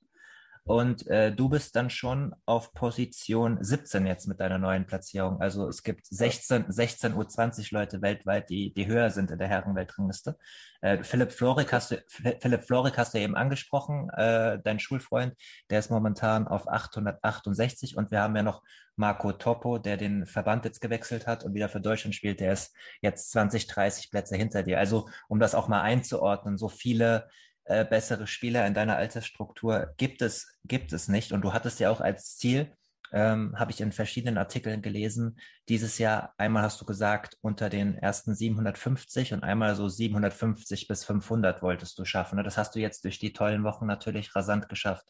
Und 0.67 1.05
äh, 1.05 1.31
du 1.31 1.47
bist 1.47 1.75
dann 1.75 1.91
schon 1.91 2.33
auf 2.47 2.73
Position 2.73 3.63
17 3.63 4.07
jetzt 4.07 4.27
mit 4.27 4.39
deiner 4.39 4.57
neuen 4.57 4.87
Platzierung. 4.87 5.39
Also 5.39 5.67
es 5.67 5.83
gibt 5.83 6.07
16, 6.07 6.65
16 6.69 7.13
Uhr 7.13 7.27
20 7.29 7.69
Leute 7.69 8.01
weltweit, 8.01 8.49
die, 8.49 8.73
die 8.73 8.87
höher 8.87 9.11
sind 9.11 9.29
in 9.29 9.37
der 9.37 9.47
Herrenweltrangliste. 9.47 10.39
Äh, 10.81 11.03
Philipp 11.03 11.33
Florik 11.33 11.71
hast 11.71 11.91
du, 11.91 12.03
Philipp 12.07 12.63
Florik 12.63 12.97
hast 12.97 13.13
du 13.13 13.19
eben 13.19 13.35
angesprochen, 13.35 14.09
äh, 14.09 14.57
dein 14.63 14.79
Schulfreund, 14.79 15.35
der 15.69 15.77
ist 15.77 15.91
momentan 15.91 16.47
auf 16.47 16.67
868 16.67 17.95
und 17.95 18.09
wir 18.09 18.21
haben 18.21 18.35
ja 18.35 18.41
noch 18.41 18.63
Marco 18.95 19.33
Topo, 19.33 19.77
der 19.77 19.97
den 19.97 20.25
Verband 20.25 20.65
jetzt 20.65 20.81
gewechselt 20.81 21.27
hat 21.27 21.43
und 21.43 21.53
wieder 21.53 21.69
für 21.69 21.81
Deutschland 21.81 22.15
spielt, 22.15 22.39
der 22.39 22.53
ist 22.53 22.73
jetzt 23.01 23.29
20, 23.29 23.67
30 23.67 24.09
Plätze 24.09 24.35
hinter 24.35 24.63
dir. 24.63 24.79
Also 24.79 25.09
um 25.27 25.39
das 25.39 25.53
auch 25.53 25.67
mal 25.67 25.81
einzuordnen, 25.81 26.57
so 26.57 26.69
viele 26.69 27.29
äh, 27.65 27.85
bessere 27.85 28.27
Spieler 28.27 28.65
in 28.67 28.73
deiner 28.73 28.97
Altersstruktur 28.97 29.93
gibt 29.97 30.21
es, 30.21 30.55
gibt 30.63 30.93
es 30.93 31.07
nicht. 31.07 31.31
Und 31.31 31.41
du 31.41 31.53
hattest 31.53 31.79
ja 31.79 31.89
auch 31.89 32.01
als 32.01 32.37
Ziel, 32.37 32.71
ähm, 33.11 33.57
habe 33.57 33.71
ich 33.71 33.81
in 33.81 33.91
verschiedenen 33.91 34.37
Artikeln 34.37 34.81
gelesen, 34.81 35.39
dieses 35.69 35.97
Jahr 35.97 36.33
einmal 36.37 36.63
hast 36.63 36.81
du 36.81 36.85
gesagt, 36.85 37.37
unter 37.41 37.69
den 37.69 37.97
ersten 37.97 38.35
750 38.35 39.33
und 39.33 39.43
einmal 39.43 39.75
so 39.75 39.87
750 39.87 40.87
bis 40.87 41.05
500 41.05 41.61
wolltest 41.61 41.97
du 41.97 42.05
schaffen. 42.05 42.35
Ne? 42.35 42.43
Das 42.43 42.57
hast 42.57 42.75
du 42.75 42.79
jetzt 42.79 43.03
durch 43.03 43.19
die 43.19 43.33
tollen 43.33 43.63
Wochen 43.63 43.85
natürlich 43.85 44.35
rasant 44.35 44.69
geschafft. 44.69 45.07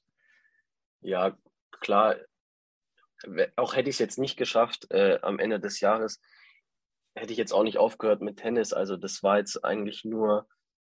Ja, 1.02 1.38
klar. 1.82 2.16
Auch 3.56 3.76
hätte 3.76 3.90
ich 3.90 3.96
es 3.96 4.00
jetzt 4.00 4.20
nicht 4.20 4.38
geschafft 4.38 4.92
äh, 4.92 5.20
am 5.22 5.40
Ende 5.40 5.60
des 5.60 5.80
Jahres, 5.80 6.22
hätte 7.16 7.32
ich 7.32 7.38
jetzt 7.38 7.54
auch 7.54 7.64
nicht 7.64 7.78
aufgehört 7.78 8.22
mit 8.22 8.38
Tennis. 8.38 8.72
Also 8.74 8.98
das 8.98 9.24
war 9.24 9.40
jetzt 9.40 9.64
eigentlich 9.64 10.06
nur 10.06 10.48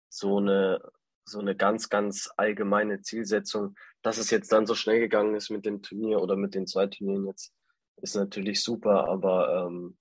so 0.08 0.38
eine 0.38 0.80
so 1.28 1.40
eine 1.40 1.56
ganz, 1.56 1.88
ganz 1.88 2.30
allgemeine 2.36 3.02
Zielsetzung. 3.02 3.76
Dass 4.02 4.18
es 4.18 4.30
jetzt 4.30 4.52
dann 4.52 4.66
so 4.66 4.74
schnell 4.74 5.00
gegangen 5.00 5.34
ist 5.34 5.50
mit 5.50 5.66
dem 5.66 5.82
Turnier 5.82 6.22
oder 6.22 6.36
mit 6.36 6.54
den 6.54 6.66
zwei 6.66 6.86
Turnieren 6.86 7.26
jetzt, 7.26 7.52
ist 8.00 8.14
natürlich 8.14 8.62
super, 8.62 9.08
aber 9.08 9.66
ähm, 9.66 9.96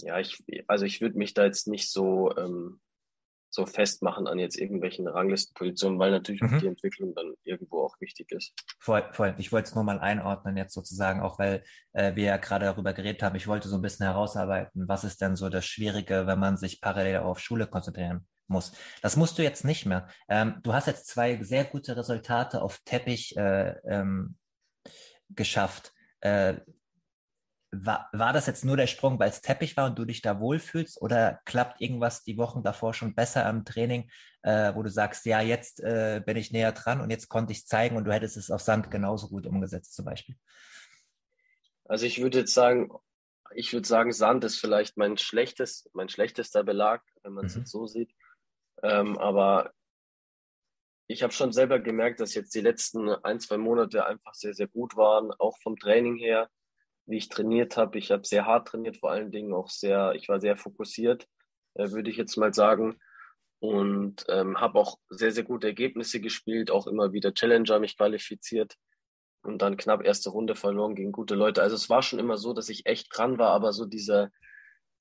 ja, 0.00 0.18
ich, 0.18 0.42
also 0.66 0.84
ich 0.84 1.00
würde 1.00 1.18
mich 1.18 1.34
da 1.34 1.44
jetzt 1.44 1.68
nicht 1.68 1.90
so, 1.90 2.34
ähm, 2.36 2.80
so 3.50 3.66
festmachen 3.66 4.26
an 4.26 4.38
jetzt 4.38 4.58
irgendwelchen 4.58 5.06
Ranglistenpositionen, 5.06 5.98
weil 5.98 6.10
natürlich 6.10 6.40
mhm. 6.40 6.54
auch 6.54 6.58
die 6.58 6.66
Entwicklung 6.66 7.14
dann 7.14 7.34
irgendwo 7.44 7.82
auch 7.82 8.00
wichtig 8.00 8.32
ist. 8.32 8.54
Voll, 8.80 9.06
voll. 9.12 9.34
Ich 9.38 9.52
wollte 9.52 9.68
es 9.68 9.74
nur 9.74 9.84
mal 9.84 10.00
einordnen 10.00 10.56
jetzt 10.56 10.72
sozusagen, 10.72 11.20
auch 11.20 11.38
weil 11.38 11.62
äh, 11.92 12.16
wir 12.16 12.24
ja 12.24 12.36
gerade 12.38 12.64
darüber 12.64 12.94
geredet 12.94 13.22
haben. 13.22 13.36
Ich 13.36 13.46
wollte 13.46 13.68
so 13.68 13.76
ein 13.76 13.82
bisschen 13.82 14.06
herausarbeiten, 14.06 14.88
was 14.88 15.04
ist 15.04 15.20
denn 15.20 15.36
so 15.36 15.50
das 15.50 15.66
Schwierige, 15.66 16.26
wenn 16.26 16.40
man 16.40 16.56
sich 16.56 16.80
parallel 16.80 17.18
auf 17.18 17.38
Schule 17.38 17.66
konzentrieren 17.66 18.26
muss. 18.52 18.72
Das 19.00 19.16
musst 19.16 19.38
du 19.38 19.42
jetzt 19.42 19.64
nicht 19.64 19.86
mehr. 19.86 20.08
Ähm, 20.28 20.60
du 20.62 20.72
hast 20.72 20.86
jetzt 20.86 21.08
zwei 21.08 21.42
sehr 21.42 21.64
gute 21.64 21.96
Resultate 21.96 22.62
auf 22.62 22.78
Teppich 22.84 23.36
äh, 23.36 23.74
ähm, 23.84 24.36
geschafft. 25.30 25.92
Äh, 26.20 26.56
war, 27.72 28.10
war 28.12 28.34
das 28.34 28.46
jetzt 28.46 28.64
nur 28.64 28.76
der 28.76 28.86
Sprung, 28.86 29.18
weil 29.18 29.30
es 29.30 29.40
Teppich 29.40 29.76
war 29.76 29.86
und 29.86 29.98
du 29.98 30.04
dich 30.04 30.20
da 30.20 30.38
wohlfühlst 30.38 31.00
oder 31.00 31.40
klappt 31.46 31.80
irgendwas 31.80 32.22
die 32.22 32.36
Wochen 32.36 32.62
davor 32.62 32.92
schon 32.92 33.14
besser 33.14 33.46
am 33.46 33.64
Training, 33.64 34.10
äh, 34.42 34.74
wo 34.74 34.82
du 34.82 34.90
sagst, 34.90 35.24
ja, 35.24 35.40
jetzt 35.40 35.80
äh, 35.80 36.22
bin 36.24 36.36
ich 36.36 36.52
näher 36.52 36.72
dran 36.72 37.00
und 37.00 37.10
jetzt 37.10 37.28
konnte 37.28 37.52
ich 37.52 37.60
es 37.60 37.66
zeigen 37.66 37.96
und 37.96 38.04
du 38.04 38.12
hättest 38.12 38.36
es 38.36 38.50
auf 38.50 38.60
Sand 38.60 38.90
genauso 38.90 39.28
gut 39.28 39.46
umgesetzt 39.46 39.94
zum 39.94 40.04
Beispiel? 40.04 40.36
Also 41.86 42.04
ich 42.04 42.20
würde 42.20 42.40
jetzt 42.40 42.52
sagen, 42.52 42.90
ich 43.54 43.72
würde 43.72 43.88
sagen, 43.88 44.12
Sand 44.12 44.44
ist 44.44 44.58
vielleicht 44.58 44.98
mein 44.98 45.16
schlechtes, 45.16 45.88
mein 45.94 46.08
schlechtester 46.08 46.62
Belag, 46.64 47.02
wenn 47.22 47.32
man 47.32 47.46
es 47.46 47.54
mhm. 47.54 47.62
jetzt 47.62 47.70
so 47.70 47.86
sieht. 47.86 48.12
Ähm, 48.82 49.18
aber 49.18 49.72
ich 51.06 51.22
habe 51.22 51.32
schon 51.32 51.52
selber 51.52 51.78
gemerkt, 51.78 52.20
dass 52.20 52.34
jetzt 52.34 52.54
die 52.54 52.60
letzten 52.60 53.08
ein, 53.08 53.40
zwei 53.40 53.58
Monate 53.58 54.06
einfach 54.06 54.34
sehr, 54.34 54.54
sehr 54.54 54.68
gut 54.68 54.96
waren, 54.96 55.30
auch 55.32 55.56
vom 55.62 55.76
Training 55.76 56.16
her, 56.16 56.48
wie 57.06 57.18
ich 57.18 57.28
trainiert 57.28 57.76
habe. 57.76 57.98
Ich 57.98 58.10
habe 58.10 58.26
sehr 58.26 58.46
hart 58.46 58.68
trainiert, 58.68 58.96
vor 58.98 59.10
allen 59.10 59.30
Dingen 59.30 59.52
auch 59.52 59.68
sehr, 59.68 60.14
ich 60.14 60.28
war 60.28 60.40
sehr 60.40 60.56
fokussiert, 60.56 61.26
äh, 61.74 61.90
würde 61.90 62.10
ich 62.10 62.16
jetzt 62.16 62.36
mal 62.36 62.54
sagen. 62.54 62.98
Und 63.60 64.24
ähm, 64.28 64.60
habe 64.60 64.78
auch 64.78 64.98
sehr, 65.08 65.30
sehr 65.30 65.44
gute 65.44 65.68
Ergebnisse 65.68 66.20
gespielt, 66.20 66.70
auch 66.70 66.88
immer 66.88 67.12
wieder 67.12 67.32
Challenger 67.32 67.78
mich 67.78 67.96
qualifiziert 67.96 68.76
und 69.42 69.62
dann 69.62 69.76
knapp 69.76 70.04
erste 70.04 70.30
Runde 70.30 70.56
verloren 70.56 70.96
gegen 70.96 71.12
gute 71.12 71.34
Leute. 71.36 71.62
Also 71.62 71.76
es 71.76 71.88
war 71.88 72.02
schon 72.02 72.18
immer 72.18 72.38
so, 72.38 72.54
dass 72.54 72.68
ich 72.68 72.86
echt 72.86 73.06
dran 73.16 73.38
war, 73.38 73.50
aber 73.50 73.72
so 73.72 73.84
dieser, 73.84 74.30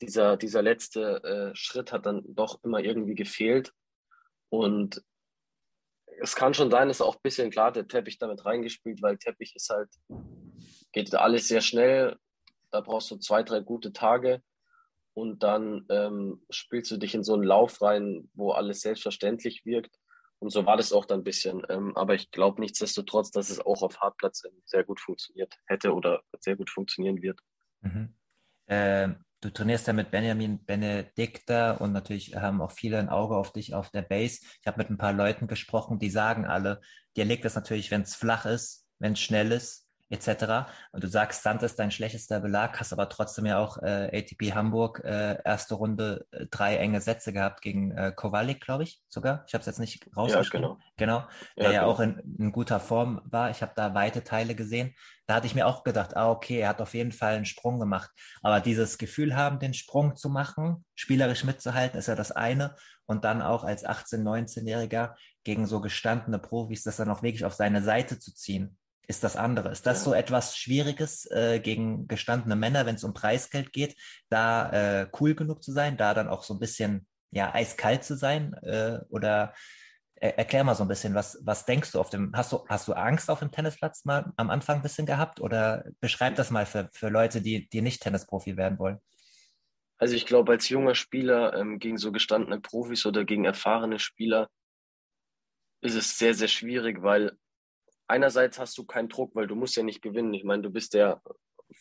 dieser, 0.01 0.37
dieser 0.37 0.61
letzte 0.61 1.23
äh, 1.23 1.55
Schritt 1.55 1.91
hat 1.91 2.05
dann 2.05 2.23
doch 2.27 2.63
immer 2.63 2.79
irgendwie 2.79 3.15
gefehlt. 3.15 3.73
Und 4.49 5.03
es 6.19 6.35
kann 6.35 6.53
schon 6.53 6.71
sein, 6.71 6.87
dass 6.87 7.01
auch 7.01 7.15
ein 7.15 7.21
bisschen 7.23 7.51
klar 7.51 7.71
der 7.71 7.87
Teppich 7.87 8.17
damit 8.17 8.45
reingespielt, 8.45 9.01
weil 9.01 9.17
Teppich 9.17 9.55
ist 9.55 9.69
halt, 9.69 9.89
geht 10.91 11.13
alles 11.15 11.47
sehr 11.47 11.61
schnell. 11.61 12.17
Da 12.71 12.81
brauchst 12.81 13.09
du 13.11 13.17
zwei, 13.17 13.43
drei 13.43 13.59
gute 13.59 13.93
Tage 13.93 14.41
und 15.13 15.43
dann 15.43 15.85
ähm, 15.89 16.45
spielst 16.49 16.91
du 16.91 16.97
dich 16.97 17.15
in 17.15 17.23
so 17.23 17.33
einen 17.33 17.43
Lauf 17.43 17.81
rein, 17.81 18.29
wo 18.33 18.51
alles 18.51 18.81
selbstverständlich 18.81 19.65
wirkt. 19.65 19.97
Und 20.39 20.49
so 20.49 20.65
war 20.65 20.77
das 20.77 20.91
auch 20.91 21.05
dann 21.05 21.19
ein 21.19 21.23
bisschen. 21.23 21.63
Ähm, 21.69 21.95
aber 21.95 22.15
ich 22.15 22.31
glaube 22.31 22.61
nichtsdestotrotz, 22.61 23.29
dass 23.29 23.49
es 23.49 23.59
auch 23.59 23.83
auf 23.83 23.99
Hartplatz 23.99 24.43
sehr 24.65 24.83
gut 24.83 24.99
funktioniert 24.99 25.53
hätte 25.65 25.93
oder 25.93 26.23
sehr 26.39 26.55
gut 26.55 26.69
funktionieren 26.69 27.21
wird. 27.21 27.39
Mhm. 27.81 28.15
Ähm, 28.67 29.23
du 29.41 29.49
trainierst 29.49 29.87
ja 29.87 29.93
mit 29.93 30.11
Benjamin 30.11 30.63
Benedikter 30.63 31.81
und 31.81 31.91
natürlich 31.91 32.35
haben 32.35 32.61
auch 32.61 32.71
viele 32.71 32.99
ein 32.99 33.09
Auge 33.09 33.35
auf 33.35 33.51
dich 33.51 33.73
auf 33.73 33.89
der 33.89 34.03
Base. 34.03 34.41
Ich 34.61 34.67
habe 34.67 34.77
mit 34.77 34.89
ein 34.89 34.97
paar 34.97 35.13
Leuten 35.13 35.47
gesprochen, 35.47 35.99
die 35.99 36.09
sagen 36.09 36.45
alle, 36.45 36.79
dir 37.17 37.25
liegt 37.25 37.43
es 37.45 37.55
natürlich, 37.55 37.91
wenn 37.91 38.03
es 38.03 38.15
flach 38.15 38.45
ist, 38.45 38.87
wenn 38.99 39.13
es 39.13 39.19
schnell 39.19 39.51
ist, 39.51 39.87
etc. 40.11 40.69
Und 40.91 41.03
du 41.03 41.07
sagst, 41.07 41.41
Sand 41.41 41.63
ist 41.63 41.79
dein 41.79 41.89
schlechtester 41.89 42.41
Belag, 42.41 42.79
hast 42.79 42.91
aber 42.91 43.07
trotzdem 43.07 43.45
ja 43.45 43.59
auch 43.59 43.77
äh, 43.77 44.09
ATP 44.13 44.53
Hamburg 44.53 45.01
äh, 45.03 45.37
erste 45.43 45.75
Runde 45.75 46.27
äh, 46.31 46.45
drei 46.51 46.75
enge 46.77 46.99
Sätze 47.01 47.31
gehabt 47.31 47.61
gegen 47.61 47.91
äh, 47.91 48.11
Kowalik, 48.15 48.61
glaube 48.61 48.83
ich 48.83 49.01
sogar. 49.07 49.45
Ich 49.47 49.53
habe 49.53 49.61
es 49.61 49.67
jetzt 49.67 49.79
nicht 49.79 50.05
rausgeschrieben. 50.15 50.63
Ja, 50.63 50.75
genau. 50.75 50.79
Genau, 50.97 51.27
der 51.57 51.65
ja, 51.65 51.71
ja 51.71 51.79
genau. 51.79 51.91
auch 51.91 51.99
in, 52.01 52.35
in, 52.37 52.51
guter 52.51 52.79
Form 52.79 53.21
war. 53.25 53.49
Ich 53.49 53.61
habe 53.61 53.71
da 53.75 53.93
weite 53.93 54.23
Teile 54.23 54.53
gesehen. 54.53 54.93
Da 55.27 55.35
hatte 55.35 55.47
ich 55.47 55.55
mir 55.55 55.65
auch 55.65 55.83
gedacht, 55.83 56.17
ah, 56.17 56.29
okay, 56.29 56.59
er 56.59 56.69
hat 56.69 56.81
auf 56.81 56.93
jeden 56.93 57.13
Fall 57.13 57.35
einen 57.35 57.45
Sprung 57.45 57.79
gemacht. 57.79 58.11
Aber 58.41 58.59
dieses 58.59 58.97
Gefühl 58.97 59.35
haben, 59.35 59.59
den 59.59 59.73
Sprung 59.73 60.15
zu 60.17 60.29
machen, 60.29 60.83
spielerisch 60.93 61.45
mitzuhalten, 61.45 61.97
ist 61.97 62.07
ja 62.07 62.15
das 62.15 62.31
eine. 62.31 62.75
Und 63.05 63.23
dann 63.23 63.41
auch 63.41 63.63
als 63.63 63.85
18-, 63.85 64.23
19-Jähriger 64.23 65.15
gegen 65.43 65.65
so 65.65 65.79
gestandene 65.79 66.37
Profis, 66.37 66.83
das 66.83 66.97
dann 66.97 67.09
auch 67.09 67.23
wirklich 67.23 67.45
auf 67.45 67.53
seine 67.53 67.81
Seite 67.81 68.19
zu 68.19 68.33
ziehen 68.33 68.77
ist 69.11 69.23
das 69.23 69.35
andere. 69.35 69.71
Ist 69.71 69.85
das 69.85 69.99
ja. 69.99 70.03
so 70.05 70.13
etwas 70.13 70.57
Schwieriges 70.57 71.29
äh, 71.29 71.59
gegen 71.59 72.07
gestandene 72.07 72.55
Männer, 72.55 72.85
wenn 72.85 72.95
es 72.95 73.03
um 73.03 73.13
Preisgeld 73.13 73.73
geht, 73.73 73.95
da 74.29 74.71
äh, 75.01 75.07
cool 75.19 75.35
genug 75.35 75.63
zu 75.63 75.73
sein, 75.73 75.97
da 75.97 76.13
dann 76.13 76.29
auch 76.29 76.43
so 76.43 76.53
ein 76.53 76.59
bisschen 76.59 77.05
ja 77.29 77.53
eiskalt 77.53 78.03
zu 78.05 78.15
sein? 78.15 78.53
Äh, 78.63 78.99
oder 79.09 79.53
er, 80.15 80.37
erklär 80.37 80.63
mal 80.63 80.75
so 80.75 80.83
ein 80.83 80.87
bisschen, 80.87 81.13
was, 81.13 81.39
was 81.43 81.65
denkst 81.65 81.91
du 81.91 81.99
auf 81.99 82.09
dem, 82.09 82.31
hast 82.33 82.53
du, 82.53 82.65
hast 82.69 82.87
du 82.87 82.93
Angst 82.93 83.29
auf 83.29 83.39
dem 83.39 83.51
Tennisplatz 83.51 84.05
mal 84.05 84.31
am 84.37 84.49
Anfang 84.49 84.77
ein 84.77 84.81
bisschen 84.81 85.05
gehabt? 85.05 85.41
Oder 85.41 85.83
beschreib 85.99 86.35
das 86.35 86.49
mal 86.49 86.65
für, 86.65 86.89
für 86.93 87.09
Leute, 87.09 87.41
die, 87.41 87.67
die 87.67 87.81
nicht 87.81 88.01
Tennisprofi 88.01 88.55
werden 88.55 88.79
wollen. 88.79 88.99
Also 89.97 90.15
ich 90.15 90.25
glaube, 90.25 90.53
als 90.53 90.69
junger 90.69 90.95
Spieler 90.95 91.53
ähm, 91.53 91.79
gegen 91.79 91.97
so 91.97 92.11
gestandene 92.11 92.61
Profis 92.61 93.05
oder 93.05 93.25
gegen 93.25 93.43
erfahrene 93.45 93.99
Spieler 93.99 94.49
ist 95.81 95.95
es 95.95 96.17
sehr, 96.17 96.33
sehr 96.33 96.47
schwierig, 96.47 97.03
weil 97.03 97.37
einerseits 98.11 98.59
hast 98.59 98.77
du 98.77 98.85
keinen 98.85 99.09
Druck, 99.09 99.35
weil 99.35 99.47
du 99.47 99.55
musst 99.55 99.75
ja 99.75 99.83
nicht 99.83 100.01
gewinnen. 100.01 100.33
Ich 100.33 100.43
meine, 100.43 100.61
du 100.61 100.69
bist 100.69 100.93
der 100.93 101.21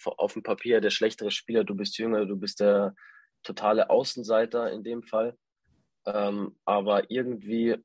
auf 0.04 0.32
dem 0.34 0.42
Papier 0.42 0.80
der 0.80 0.90
schlechtere 0.90 1.32
Spieler, 1.32 1.64
du 1.64 1.74
bist 1.74 1.98
jünger, 1.98 2.24
du 2.24 2.36
bist 2.36 2.60
der 2.60 2.94
totale 3.42 3.90
Außenseiter 3.90 4.70
in 4.70 4.84
dem 4.84 5.02
Fall. 5.02 5.36
Ähm, 6.06 6.56
aber 6.64 7.10
irgendwie, 7.10 7.76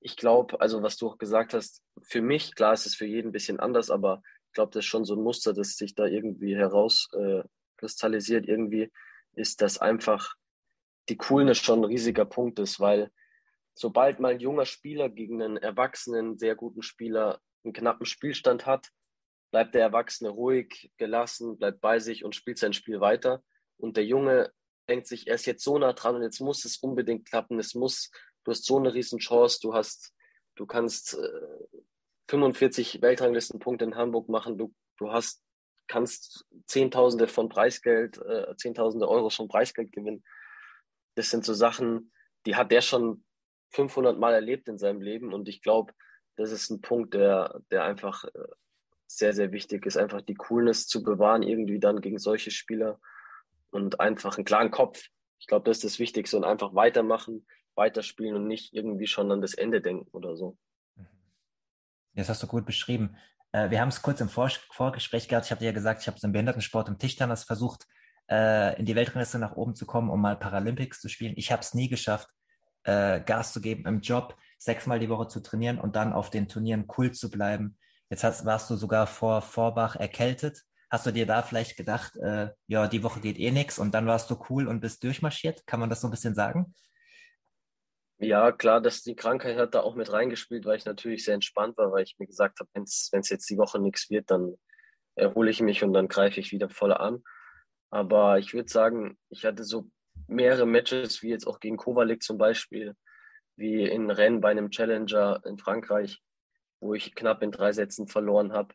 ich 0.00 0.16
glaube, 0.16 0.60
also 0.60 0.82
was 0.82 0.96
du 0.96 1.08
auch 1.08 1.18
gesagt 1.18 1.52
hast, 1.52 1.82
für 2.02 2.22
mich, 2.22 2.54
klar 2.54 2.72
ist 2.72 2.86
es 2.86 2.94
für 2.94 3.06
jeden 3.06 3.30
ein 3.30 3.32
bisschen 3.32 3.58
anders, 3.58 3.90
aber 3.90 4.22
ich 4.46 4.52
glaube, 4.52 4.70
das 4.72 4.84
ist 4.84 4.88
schon 4.88 5.04
so 5.04 5.14
ein 5.14 5.22
Muster, 5.22 5.52
das 5.52 5.76
sich 5.76 5.94
da 5.94 6.06
irgendwie 6.06 6.56
herauskristallisiert. 6.56 8.46
Äh, 8.46 8.50
irgendwie 8.50 8.92
ist, 9.34 9.60
dass 9.60 9.78
einfach 9.78 10.34
die 11.08 11.16
Coolness 11.16 11.58
schon 11.58 11.80
ein 11.80 11.84
riesiger 11.84 12.24
Punkt 12.24 12.58
ist, 12.60 12.78
weil 12.80 13.10
sobald 13.74 14.20
mal 14.20 14.32
ein 14.32 14.40
junger 14.40 14.66
Spieler 14.66 15.08
gegen 15.08 15.42
einen 15.42 15.56
erwachsenen, 15.56 16.38
sehr 16.38 16.54
guten 16.54 16.82
Spieler 16.82 17.40
einen 17.64 17.72
knappen 17.72 18.06
Spielstand 18.06 18.66
hat, 18.66 18.88
bleibt 19.50 19.74
der 19.74 19.82
Erwachsene 19.82 20.30
ruhig, 20.30 20.90
gelassen, 20.96 21.58
bleibt 21.58 21.80
bei 21.80 21.98
sich 21.98 22.24
und 22.24 22.34
spielt 22.34 22.58
sein 22.58 22.72
Spiel 22.72 23.00
weiter. 23.00 23.42
Und 23.78 23.96
der 23.96 24.04
Junge 24.04 24.52
denkt 24.88 25.06
sich, 25.06 25.26
er 25.26 25.34
ist 25.34 25.46
jetzt 25.46 25.64
so 25.64 25.78
nah 25.78 25.92
dran 25.92 26.16
und 26.16 26.22
jetzt 26.22 26.40
muss 26.40 26.64
es 26.64 26.78
unbedingt 26.78 27.28
klappen. 27.28 27.58
Es 27.58 27.74
muss, 27.74 28.10
du 28.44 28.50
hast 28.50 28.64
so 28.64 28.78
eine 28.78 28.94
riesen 28.94 29.18
Chance, 29.18 29.58
du 29.62 29.74
hast, 29.74 30.14
du 30.56 30.66
kannst 30.66 31.14
äh, 31.14 31.78
45 32.28 33.00
Weltranglistenpunkte 33.00 33.84
in 33.84 33.96
Hamburg 33.96 34.28
machen, 34.28 34.58
du, 34.58 34.74
du 34.98 35.12
hast, 35.12 35.42
kannst 35.86 36.46
Zehntausende 36.66 37.28
von 37.28 37.48
Preisgeld, 37.48 38.18
äh, 38.18 38.54
Zehntausende 38.56 39.08
Euro 39.08 39.30
von 39.30 39.48
Preisgeld 39.48 39.92
gewinnen. 39.92 40.22
Das 41.14 41.30
sind 41.30 41.44
so 41.44 41.54
Sachen, 41.54 42.12
die 42.46 42.56
hat 42.56 42.70
der 42.70 42.82
schon 42.82 43.24
500 43.70 44.18
Mal 44.18 44.34
erlebt 44.34 44.68
in 44.68 44.78
seinem 44.78 45.00
Leben 45.00 45.32
und 45.32 45.48
ich 45.48 45.62
glaube, 45.62 45.92
das 46.38 46.52
ist 46.52 46.70
ein 46.70 46.80
Punkt, 46.80 47.14
der, 47.14 47.60
der 47.70 47.84
einfach 47.84 48.24
äh, 48.24 48.30
sehr, 49.08 49.32
sehr 49.32 49.50
wichtig 49.50 49.84
ist, 49.86 49.96
einfach 49.96 50.22
die 50.22 50.36
Coolness 50.36 50.86
zu 50.86 51.02
bewahren, 51.02 51.42
irgendwie 51.42 51.80
dann 51.80 52.00
gegen 52.00 52.18
solche 52.18 52.52
Spieler 52.52 53.00
und 53.70 53.98
einfach 53.98 54.38
einen 54.38 54.44
klaren 54.44 54.70
Kopf. 54.70 55.02
Ich 55.40 55.48
glaube, 55.48 55.68
das 55.68 55.78
ist 55.78 55.84
das 55.84 55.98
Wichtigste 55.98 56.36
und 56.36 56.44
einfach 56.44 56.74
weitermachen, 56.74 57.44
weiterspielen 57.74 58.36
und 58.36 58.46
nicht 58.46 58.72
irgendwie 58.72 59.08
schon 59.08 59.32
an 59.32 59.40
das 59.40 59.54
Ende 59.54 59.80
denken 59.80 60.08
oder 60.12 60.36
so. 60.36 60.56
Das 62.14 62.28
hast 62.28 62.42
du 62.42 62.46
gut 62.46 62.66
beschrieben. 62.66 63.16
Äh, 63.50 63.70
wir 63.70 63.80
haben 63.80 63.88
es 63.88 64.00
kurz 64.00 64.20
im 64.20 64.28
Vor 64.28 64.50
Vorgespräch 64.70 65.26
gehabt. 65.26 65.46
Ich 65.46 65.50
habe 65.50 65.58
dir 65.58 65.66
ja 65.66 65.72
gesagt, 65.72 66.02
ich 66.02 66.06
habe 66.06 66.18
im 66.22 66.32
Behindertensport 66.32 66.88
im 66.88 66.98
Tischtennis 66.98 67.42
versucht, 67.42 67.84
äh, 68.30 68.78
in 68.78 68.86
die 68.86 68.94
Weltrangliste 68.94 69.40
nach 69.40 69.56
oben 69.56 69.74
zu 69.74 69.86
kommen, 69.86 70.08
um 70.08 70.20
mal 70.20 70.36
Paralympics 70.36 71.00
zu 71.00 71.08
spielen. 71.08 71.34
Ich 71.36 71.50
habe 71.50 71.62
es 71.62 71.74
nie 71.74 71.88
geschafft, 71.88 72.28
Gas 72.84 73.52
zu 73.52 73.60
geben 73.60 73.84
im 73.86 74.00
Job, 74.00 74.34
sechsmal 74.58 74.98
die 74.98 75.08
Woche 75.08 75.28
zu 75.28 75.40
trainieren 75.40 75.78
und 75.78 75.96
dann 75.96 76.12
auf 76.12 76.30
den 76.30 76.48
Turnieren 76.48 76.86
cool 76.98 77.12
zu 77.12 77.30
bleiben. 77.30 77.78
Jetzt 78.10 78.24
hast, 78.24 78.44
warst 78.44 78.68
du 78.70 78.76
sogar 78.76 79.06
vor 79.06 79.42
Vorbach 79.42 79.96
erkältet. 79.96 80.62
Hast 80.90 81.06
du 81.06 81.12
dir 81.12 81.26
da 81.26 81.42
vielleicht 81.42 81.76
gedacht, 81.76 82.16
äh, 82.16 82.48
ja, 82.66 82.88
die 82.88 83.02
Woche 83.02 83.20
geht 83.20 83.38
eh 83.38 83.50
nix 83.50 83.78
und 83.78 83.92
dann 83.92 84.06
warst 84.06 84.30
du 84.30 84.38
cool 84.48 84.66
und 84.66 84.80
bist 84.80 85.04
durchmarschiert? 85.04 85.66
Kann 85.66 85.80
man 85.80 85.90
das 85.90 86.00
so 86.00 86.08
ein 86.08 86.10
bisschen 86.10 86.34
sagen? 86.34 86.74
Ja, 88.20 88.50
klar, 88.50 88.80
dass 88.80 89.02
die 89.02 89.14
Krankheit 89.14 89.56
hat 89.58 89.74
da 89.74 89.80
auch 89.80 89.94
mit 89.94 90.12
reingespielt, 90.12 90.64
weil 90.64 90.76
ich 90.76 90.84
natürlich 90.84 91.24
sehr 91.24 91.34
entspannt 91.34 91.76
war, 91.76 91.92
weil 91.92 92.02
ich 92.02 92.16
mir 92.18 92.26
gesagt 92.26 92.58
habe, 92.58 92.68
wenn 92.72 92.82
es 92.82 93.28
jetzt 93.28 93.48
die 93.48 93.58
Woche 93.58 93.78
nichts 93.78 94.10
wird, 94.10 94.30
dann 94.30 94.56
erhole 95.14 95.50
ich 95.50 95.60
mich 95.60 95.84
und 95.84 95.92
dann 95.92 96.08
greife 96.08 96.40
ich 96.40 96.50
wieder 96.50 96.68
voll 96.68 96.92
an. 96.92 97.22
Aber 97.90 98.38
ich 98.38 98.54
würde 98.54 98.68
sagen, 98.68 99.18
ich 99.28 99.44
hatte 99.44 99.62
so 99.62 99.90
mehrere 100.26 100.66
Matches, 100.66 101.22
wie 101.22 101.30
jetzt 101.30 101.46
auch 101.46 101.60
gegen 101.60 101.76
Kovalik 101.76 102.22
zum 102.22 102.38
Beispiel, 102.38 102.94
wie 103.58 103.82
in 103.84 104.10
Rennen 104.10 104.40
bei 104.40 104.50
einem 104.50 104.70
Challenger 104.70 105.42
in 105.44 105.58
Frankreich, 105.58 106.22
wo 106.80 106.94
ich 106.94 107.14
knapp 107.14 107.42
in 107.42 107.50
drei 107.50 107.72
Sätzen 107.72 108.06
verloren 108.06 108.52
habe. 108.52 108.74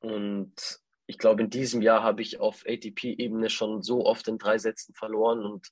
Und 0.00 0.80
ich 1.06 1.18
glaube, 1.18 1.42
in 1.42 1.50
diesem 1.50 1.82
Jahr 1.82 2.02
habe 2.02 2.20
ich 2.20 2.40
auf 2.40 2.64
ATP-Ebene 2.66 3.48
schon 3.48 3.82
so 3.82 4.04
oft 4.04 4.26
in 4.26 4.38
drei 4.38 4.58
Sätzen 4.58 4.94
verloren 4.94 5.44
und 5.44 5.68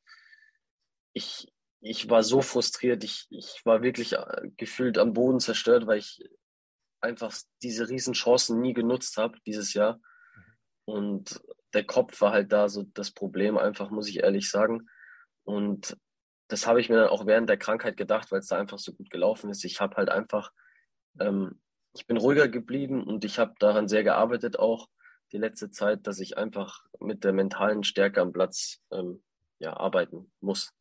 ich, 1.12 1.52
ich 1.80 2.08
war 2.08 2.22
so 2.22 2.40
frustriert. 2.40 3.02
Ich, 3.02 3.26
ich 3.30 3.60
war 3.64 3.82
wirklich 3.82 4.12
äh, 4.12 4.50
gefühlt 4.56 4.96
am 4.96 5.12
Boden 5.12 5.40
zerstört, 5.40 5.88
weil 5.88 5.98
ich 5.98 6.22
einfach 7.00 7.34
diese 7.62 7.88
riesen 7.88 8.14
Chancen 8.14 8.60
nie 8.60 8.74
genutzt 8.74 9.16
habe 9.16 9.38
dieses 9.44 9.74
Jahr. 9.74 10.00
Und 10.84 11.40
der 11.74 11.84
Kopf 11.84 12.20
war 12.20 12.32
halt 12.32 12.52
da 12.52 12.68
so 12.68 12.84
das 12.94 13.10
Problem, 13.10 13.58
einfach, 13.58 13.90
muss 13.90 14.08
ich 14.08 14.20
ehrlich 14.20 14.50
sagen. 14.50 14.88
Und 15.42 15.96
das 16.52 16.66
habe 16.66 16.80
ich 16.80 16.88
mir 16.88 16.96
dann 16.96 17.08
auch 17.08 17.26
während 17.26 17.48
der 17.48 17.56
Krankheit 17.56 17.96
gedacht, 17.96 18.30
weil 18.30 18.40
es 18.40 18.48
da 18.48 18.58
einfach 18.58 18.78
so 18.78 18.92
gut 18.92 19.10
gelaufen 19.10 19.50
ist. 19.50 19.64
Ich 19.64 19.80
habe 19.80 19.96
halt 19.96 20.10
einfach, 20.10 20.52
ähm, 21.18 21.60
ich 21.94 22.06
bin 22.06 22.16
ruhiger 22.16 22.48
geblieben 22.48 23.04
und 23.04 23.24
ich 23.24 23.38
habe 23.38 23.54
daran 23.58 23.88
sehr 23.88 24.04
gearbeitet 24.04 24.58
auch 24.58 24.88
die 25.32 25.38
letzte 25.38 25.70
Zeit, 25.70 26.06
dass 26.06 26.20
ich 26.20 26.36
einfach 26.38 26.84
mit 26.98 27.24
der 27.24 27.32
mentalen 27.32 27.84
Stärke 27.84 28.20
am 28.20 28.32
Platz 28.32 28.80
ähm, 28.90 29.22
ja, 29.58 29.76
arbeiten 29.76 30.30
muss 30.40 30.72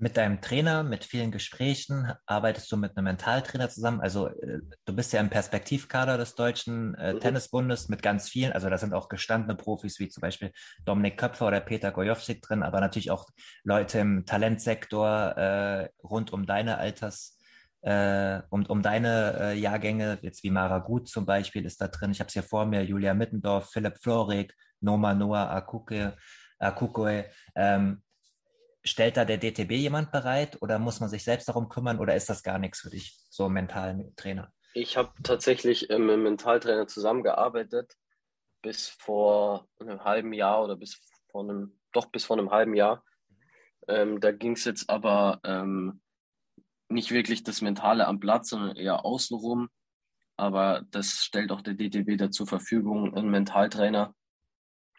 mit 0.00 0.16
deinem 0.16 0.40
Trainer, 0.40 0.82
mit 0.82 1.04
vielen 1.04 1.30
Gesprächen, 1.30 2.10
arbeitest 2.24 2.72
du 2.72 2.78
mit 2.78 2.96
einem 2.96 3.04
Mentaltrainer 3.04 3.68
zusammen? 3.68 4.00
Also 4.00 4.28
äh, 4.28 4.60
du 4.86 4.96
bist 4.96 5.12
ja 5.12 5.20
im 5.20 5.28
Perspektivkader 5.28 6.16
des 6.16 6.34
Deutschen 6.34 6.94
äh, 6.94 7.12
mhm. 7.12 7.20
Tennisbundes 7.20 7.90
mit 7.90 8.02
ganz 8.02 8.28
vielen. 8.28 8.52
Also 8.52 8.70
da 8.70 8.78
sind 8.78 8.94
auch 8.94 9.10
gestandene 9.10 9.56
Profis 9.56 10.00
wie 10.00 10.08
zum 10.08 10.22
Beispiel 10.22 10.52
Dominik 10.86 11.18
Köpfer 11.18 11.46
oder 11.48 11.60
Peter 11.60 11.92
Gojowczyk 11.92 12.40
drin, 12.40 12.62
aber 12.62 12.80
natürlich 12.80 13.10
auch 13.10 13.28
Leute 13.62 13.98
im 13.98 14.24
Talentsektor 14.24 15.36
äh, 15.36 15.88
rund 16.02 16.32
um 16.32 16.46
deine 16.46 16.78
Alters, 16.78 17.38
äh, 17.82 18.40
um, 18.48 18.64
um 18.66 18.80
deine 18.80 19.38
äh, 19.38 19.58
Jahrgänge, 19.58 20.18
jetzt 20.22 20.42
wie 20.42 20.50
Mara 20.50 20.78
Gut 20.78 21.08
zum 21.08 21.26
Beispiel 21.26 21.66
ist 21.66 21.78
da 21.78 21.88
drin. 21.88 22.12
Ich 22.12 22.20
habe 22.20 22.28
es 22.28 22.32
hier 22.32 22.42
vor 22.42 22.64
mir, 22.64 22.82
Julia 22.84 23.12
Mittendorf, 23.12 23.70
Philipp 23.70 23.98
Florig, 23.98 24.54
Noma 24.80 25.12
Noah 25.12 25.50
Akuke, 25.50 26.16
Akukue. 26.58 27.26
Ähm, 27.54 28.02
stellt 28.84 29.16
da 29.16 29.24
der 29.24 29.38
DTB 29.38 29.72
jemand 29.72 30.10
bereit 30.10 30.58
oder 30.60 30.78
muss 30.78 31.00
man 31.00 31.08
sich 31.08 31.24
selbst 31.24 31.48
darum 31.48 31.68
kümmern 31.68 31.98
oder 31.98 32.14
ist 32.14 32.30
das 32.30 32.42
gar 32.42 32.58
nichts 32.58 32.80
für 32.80 32.90
dich, 32.90 33.18
so 33.28 33.48
mentalen 33.48 34.14
Trainer? 34.16 34.52
Ich 34.72 34.96
habe 34.96 35.12
tatsächlich 35.22 35.90
ähm, 35.90 36.06
mit 36.06 36.14
einem 36.14 36.22
Mentaltrainer 36.24 36.86
zusammengearbeitet 36.86 37.96
bis 38.62 38.88
vor 38.88 39.68
einem 39.78 40.04
halben 40.04 40.32
Jahr 40.32 40.62
oder 40.62 40.76
bis 40.76 41.00
vor 41.30 41.42
einem, 41.42 41.80
doch 41.92 42.06
bis 42.06 42.24
vor 42.24 42.38
einem 42.38 42.50
halben 42.50 42.74
Jahr. 42.74 43.04
Ähm, 43.88 44.20
da 44.20 44.32
ging 44.32 44.52
es 44.52 44.64
jetzt 44.64 44.88
aber 44.88 45.40
ähm, 45.44 46.00
nicht 46.88 47.10
wirklich 47.10 47.42
das 47.42 47.62
Mentale 47.62 48.06
am 48.06 48.20
Platz, 48.20 48.50
sondern 48.50 48.76
eher 48.76 49.04
außenrum. 49.04 49.68
Aber 50.36 50.82
das 50.90 51.24
stellt 51.24 51.52
auch 51.52 51.62
der 51.62 51.74
DTB 51.74 52.16
da 52.16 52.30
zur 52.30 52.46
Verfügung, 52.46 53.14
einen 53.14 53.30
Mentaltrainer, 53.30 54.14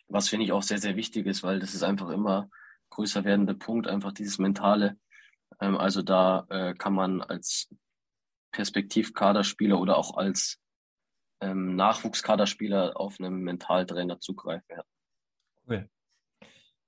was 0.07 0.29
finde 0.29 0.45
ich 0.45 0.51
auch 0.51 0.63
sehr, 0.63 0.77
sehr 0.77 0.95
wichtig 0.95 1.25
ist, 1.25 1.41
weil 1.41 1.59
das 1.59 1.73
ist 1.73 1.83
einfach 1.83 2.09
immer 2.09 2.49
größer 2.91 3.23
werdende 3.23 3.55
Punkt, 3.55 3.87
einfach 3.87 4.11
dieses 4.11 4.37
Mentale. 4.37 4.97
Ähm, 5.59 5.77
also 5.77 6.01
da 6.01 6.45
äh, 6.49 6.73
kann 6.75 6.93
man 6.93 7.21
als 7.21 7.73
Perspektivkaderspieler 8.51 9.79
oder 9.79 9.97
auch 9.97 10.15
als 10.15 10.59
ähm, 11.41 11.75
Nachwuchskaderspieler 11.75 12.99
auf 12.99 13.19
einen 13.19 13.41
Mentaltrainer 13.41 14.19
zugreifen. 14.19 14.81
Cool. 15.67 15.89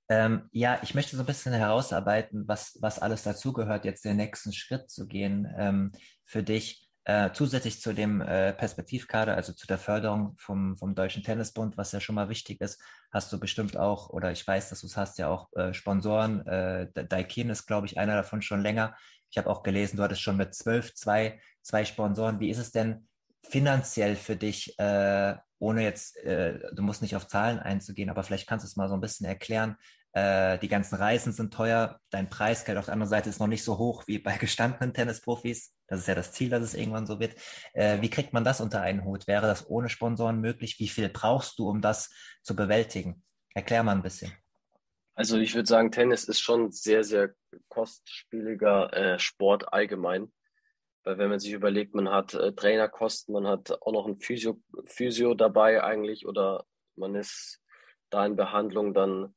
Ähm, 0.08 0.48
ja, 0.52 0.80
ich 0.82 0.94
möchte 0.94 1.16
so 1.16 1.22
ein 1.22 1.26
bisschen 1.26 1.54
herausarbeiten, 1.54 2.46
was, 2.46 2.78
was 2.80 2.98
alles 2.98 3.22
dazugehört, 3.22 3.84
jetzt 3.84 4.04
den 4.04 4.16
nächsten 4.16 4.52
Schritt 4.52 4.90
zu 4.90 5.06
gehen 5.06 5.52
ähm, 5.56 5.92
für 6.24 6.42
dich. 6.42 6.83
Äh, 7.06 7.32
zusätzlich 7.32 7.82
zu 7.82 7.92
dem 7.92 8.22
äh, 8.22 8.54
Perspektivkader, 8.54 9.34
also 9.34 9.52
zu 9.52 9.66
der 9.66 9.76
Förderung 9.76 10.34
vom, 10.38 10.76
vom 10.76 10.94
Deutschen 10.94 11.22
Tennisbund, 11.22 11.76
was 11.76 11.92
ja 11.92 12.00
schon 12.00 12.14
mal 12.14 12.30
wichtig 12.30 12.62
ist, 12.62 12.80
hast 13.12 13.30
du 13.30 13.38
bestimmt 13.38 13.76
auch, 13.76 14.08
oder 14.08 14.32
ich 14.32 14.46
weiß, 14.46 14.70
dass 14.70 14.80
du 14.80 14.86
es 14.86 14.96
hast, 14.96 15.18
ja 15.18 15.28
auch 15.28 15.52
äh, 15.52 15.74
Sponsoren. 15.74 16.46
Äh, 16.46 16.88
Daikin 17.06 17.50
ist, 17.50 17.66
glaube 17.66 17.86
ich, 17.86 17.98
einer 17.98 18.14
davon 18.16 18.40
schon 18.40 18.62
länger. 18.62 18.96
Ich 19.30 19.36
habe 19.36 19.50
auch 19.50 19.62
gelesen, 19.62 19.98
du 19.98 20.02
hattest 20.02 20.22
schon 20.22 20.38
mit 20.38 20.54
zwölf 20.54 20.94
zwei, 20.94 21.40
zwei 21.60 21.84
Sponsoren. 21.84 22.40
Wie 22.40 22.48
ist 22.48 22.58
es 22.58 22.72
denn 22.72 23.06
finanziell 23.42 24.16
für 24.16 24.36
dich, 24.36 24.78
äh, 24.78 25.34
ohne 25.58 25.82
jetzt, 25.82 26.16
äh, 26.24 26.58
du 26.72 26.82
musst 26.82 27.02
nicht 27.02 27.16
auf 27.16 27.28
Zahlen 27.28 27.58
einzugehen, 27.58 28.08
aber 28.08 28.22
vielleicht 28.22 28.48
kannst 28.48 28.64
du 28.64 28.68
es 28.68 28.76
mal 28.76 28.88
so 28.88 28.94
ein 28.94 29.02
bisschen 29.02 29.26
erklären, 29.26 29.76
äh, 30.12 30.58
die 30.58 30.68
ganzen 30.68 30.94
Reisen 30.94 31.32
sind 31.32 31.52
teuer, 31.52 32.00
dein 32.08 32.30
Preisgeld 32.30 32.78
auf 32.78 32.86
der 32.86 32.94
anderen 32.94 33.10
Seite 33.10 33.28
ist 33.28 33.40
noch 33.40 33.46
nicht 33.46 33.64
so 33.64 33.76
hoch 33.76 34.04
wie 34.06 34.18
bei 34.18 34.36
gestandenen 34.38 34.94
Tennisprofis. 34.94 35.73
Das 35.94 36.02
ist 36.02 36.08
ja 36.08 36.14
das 36.14 36.32
Ziel, 36.32 36.50
dass 36.50 36.62
es 36.62 36.74
irgendwann 36.74 37.06
so 37.06 37.20
wird. 37.20 37.36
Äh, 37.72 38.00
wie 38.02 38.10
kriegt 38.10 38.32
man 38.32 38.44
das 38.44 38.60
unter 38.60 38.82
einen 38.82 39.04
Hut? 39.04 39.26
Wäre 39.26 39.46
das 39.46 39.68
ohne 39.70 39.88
Sponsoren 39.88 40.40
möglich? 40.40 40.78
Wie 40.78 40.88
viel 40.88 41.08
brauchst 41.08 41.58
du, 41.58 41.68
um 41.68 41.80
das 41.80 42.10
zu 42.42 42.56
bewältigen? 42.56 43.22
Erklär 43.54 43.82
mal 43.82 43.92
ein 43.92 44.02
bisschen. 44.02 44.32
Also 45.14 45.38
ich 45.38 45.54
würde 45.54 45.68
sagen, 45.68 45.92
Tennis 45.92 46.24
ist 46.24 46.40
schon 46.40 46.72
sehr, 46.72 47.04
sehr 47.04 47.34
kostspieliger 47.68 48.92
äh, 48.92 49.18
Sport 49.18 49.72
allgemein. 49.72 50.32
Weil 51.04 51.18
wenn 51.18 51.30
man 51.30 51.38
sich 51.38 51.52
überlegt, 51.52 51.94
man 51.94 52.08
hat 52.08 52.34
äh, 52.34 52.52
Trainerkosten, 52.52 53.32
man 53.32 53.46
hat 53.46 53.70
auch 53.82 53.92
noch 53.92 54.06
ein 54.06 54.18
Physio, 54.18 54.60
Physio 54.86 55.34
dabei 55.34 55.84
eigentlich 55.84 56.26
oder 56.26 56.64
man 56.96 57.14
ist 57.14 57.60
da 58.10 58.26
in 58.26 58.36
Behandlung, 58.36 58.94
dann 58.94 59.34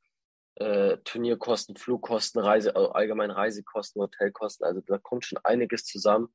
äh, 0.56 0.96
Turnierkosten, 1.04 1.76
Flugkosten, 1.76 2.40
Reise, 2.40 2.74
also 2.74 2.90
allgemein 2.92 3.30
Reisekosten, 3.30 4.02
Hotelkosten. 4.02 4.66
Also 4.66 4.80
da 4.80 4.98
kommt 4.98 5.24
schon 5.24 5.38
einiges 5.44 5.84
zusammen. 5.84 6.34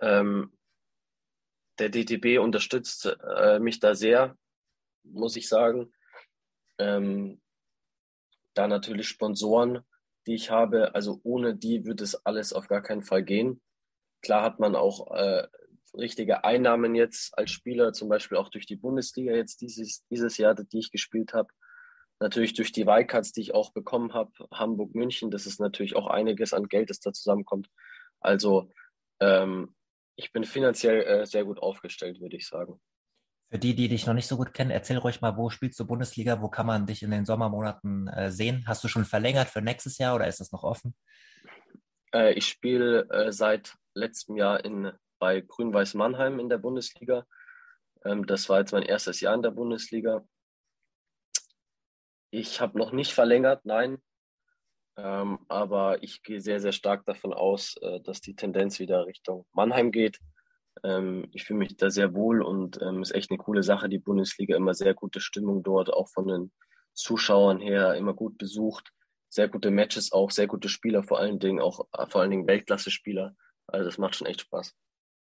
Ähm, 0.00 0.52
der 1.78 1.90
DTB 1.90 2.40
unterstützt 2.40 3.06
äh, 3.06 3.58
mich 3.58 3.80
da 3.80 3.94
sehr, 3.94 4.36
muss 5.02 5.36
ich 5.36 5.48
sagen. 5.48 5.92
Ähm, 6.78 7.40
da 8.54 8.66
natürlich 8.66 9.08
Sponsoren, 9.08 9.80
die 10.26 10.34
ich 10.34 10.50
habe. 10.50 10.94
Also 10.94 11.20
ohne 11.22 11.54
die 11.54 11.84
würde 11.84 12.04
es 12.04 12.14
alles 12.26 12.52
auf 12.52 12.68
gar 12.68 12.82
keinen 12.82 13.02
Fall 13.02 13.22
gehen. 13.22 13.60
Klar 14.22 14.42
hat 14.42 14.58
man 14.58 14.74
auch 14.74 15.14
äh, 15.14 15.46
richtige 15.94 16.44
Einnahmen 16.44 16.94
jetzt 16.94 17.36
als 17.36 17.50
Spieler, 17.50 17.92
zum 17.92 18.08
Beispiel 18.08 18.38
auch 18.38 18.48
durch 18.48 18.66
die 18.66 18.76
Bundesliga 18.76 19.34
jetzt 19.34 19.60
dieses, 19.60 20.06
dieses 20.08 20.38
Jahr, 20.38 20.54
die 20.54 20.78
ich 20.78 20.90
gespielt 20.90 21.34
habe 21.34 21.48
natürlich 22.20 22.54
durch 22.54 22.72
die 22.72 22.86
Wildcards, 22.86 23.32
die 23.32 23.42
ich 23.42 23.54
auch 23.54 23.72
bekommen 23.72 24.14
habe, 24.14 24.32
Hamburg, 24.50 24.94
München, 24.94 25.30
das 25.30 25.46
ist 25.46 25.60
natürlich 25.60 25.96
auch 25.96 26.06
einiges 26.06 26.52
an 26.52 26.68
Geld, 26.68 26.90
das 26.90 27.00
da 27.00 27.12
zusammenkommt. 27.12 27.68
Also 28.20 28.72
ähm, 29.20 29.74
ich 30.16 30.32
bin 30.32 30.44
finanziell 30.44 31.02
äh, 31.02 31.26
sehr 31.26 31.44
gut 31.44 31.58
aufgestellt, 31.60 32.20
würde 32.20 32.36
ich 32.36 32.46
sagen. 32.46 32.80
Für 33.50 33.58
die, 33.58 33.74
die 33.74 33.88
dich 33.88 34.06
noch 34.06 34.14
nicht 34.14 34.26
so 34.26 34.36
gut 34.36 34.52
kennen, 34.52 34.72
erzähl 34.72 34.96
ruhig 34.96 35.20
mal, 35.20 35.36
wo 35.36 35.50
spielst 35.50 35.78
du 35.78 35.86
Bundesliga? 35.86 36.42
Wo 36.42 36.48
kann 36.48 36.66
man 36.66 36.86
dich 36.86 37.02
in 37.02 37.12
den 37.12 37.24
Sommermonaten 37.24 38.08
äh, 38.08 38.32
sehen? 38.32 38.64
Hast 38.66 38.82
du 38.82 38.88
schon 38.88 39.04
verlängert 39.04 39.48
für 39.48 39.62
nächstes 39.62 39.98
Jahr 39.98 40.16
oder 40.16 40.26
ist 40.26 40.40
das 40.40 40.50
noch 40.50 40.64
offen? 40.64 40.96
Äh, 42.12 42.32
ich 42.32 42.48
spiele 42.48 43.08
äh, 43.10 43.30
seit 43.30 43.74
letztem 43.94 44.36
Jahr 44.36 44.64
in 44.64 44.90
bei 45.18 45.40
Grün-Weiß 45.40 45.94
Mannheim 45.94 46.40
in 46.40 46.48
der 46.48 46.58
Bundesliga. 46.58 47.24
Ähm, 48.04 48.26
das 48.26 48.48
war 48.48 48.58
jetzt 48.58 48.72
mein 48.72 48.82
erstes 48.82 49.20
Jahr 49.20 49.34
in 49.34 49.42
der 49.42 49.50
Bundesliga. 49.50 50.26
Ich 52.30 52.60
habe 52.60 52.78
noch 52.78 52.92
nicht 52.92 53.12
verlängert, 53.12 53.64
nein. 53.64 53.98
Ähm, 54.96 55.38
aber 55.48 56.02
ich 56.02 56.22
gehe 56.22 56.40
sehr, 56.40 56.60
sehr 56.60 56.72
stark 56.72 57.04
davon 57.04 57.32
aus, 57.32 57.76
äh, 57.82 58.00
dass 58.00 58.20
die 58.20 58.34
Tendenz 58.34 58.78
wieder 58.78 59.06
Richtung 59.06 59.46
Mannheim 59.52 59.92
geht. 59.92 60.18
Ähm, 60.82 61.28
ich 61.32 61.44
fühle 61.44 61.58
mich 61.58 61.76
da 61.76 61.90
sehr 61.90 62.14
wohl 62.14 62.42
und 62.42 62.76
es 62.76 62.82
ähm, 62.82 63.02
ist 63.02 63.14
echt 63.14 63.30
eine 63.30 63.38
coole 63.38 63.62
Sache. 63.62 63.88
Die 63.88 63.98
Bundesliga 63.98 64.56
immer 64.56 64.74
sehr 64.74 64.94
gute 64.94 65.20
Stimmung 65.20 65.62
dort, 65.62 65.92
auch 65.92 66.08
von 66.08 66.26
den 66.26 66.52
Zuschauern 66.94 67.60
her, 67.60 67.94
immer 67.94 68.14
gut 68.14 68.38
besucht. 68.38 68.90
Sehr 69.28 69.48
gute 69.48 69.70
Matches 69.70 70.12
auch, 70.12 70.30
sehr 70.30 70.46
gute 70.46 70.68
Spieler, 70.68 71.02
vor 71.02 71.18
allen 71.18 71.38
Dingen 71.38 71.60
auch, 71.60 71.86
äh, 71.92 72.06
vor 72.08 72.22
allen 72.22 72.30
Dingen 72.30 72.46
Weltklasse-Spieler. 72.46 73.34
Also 73.66 73.84
das 73.84 73.98
macht 73.98 74.16
schon 74.16 74.26
echt 74.26 74.42
Spaß. 74.42 74.74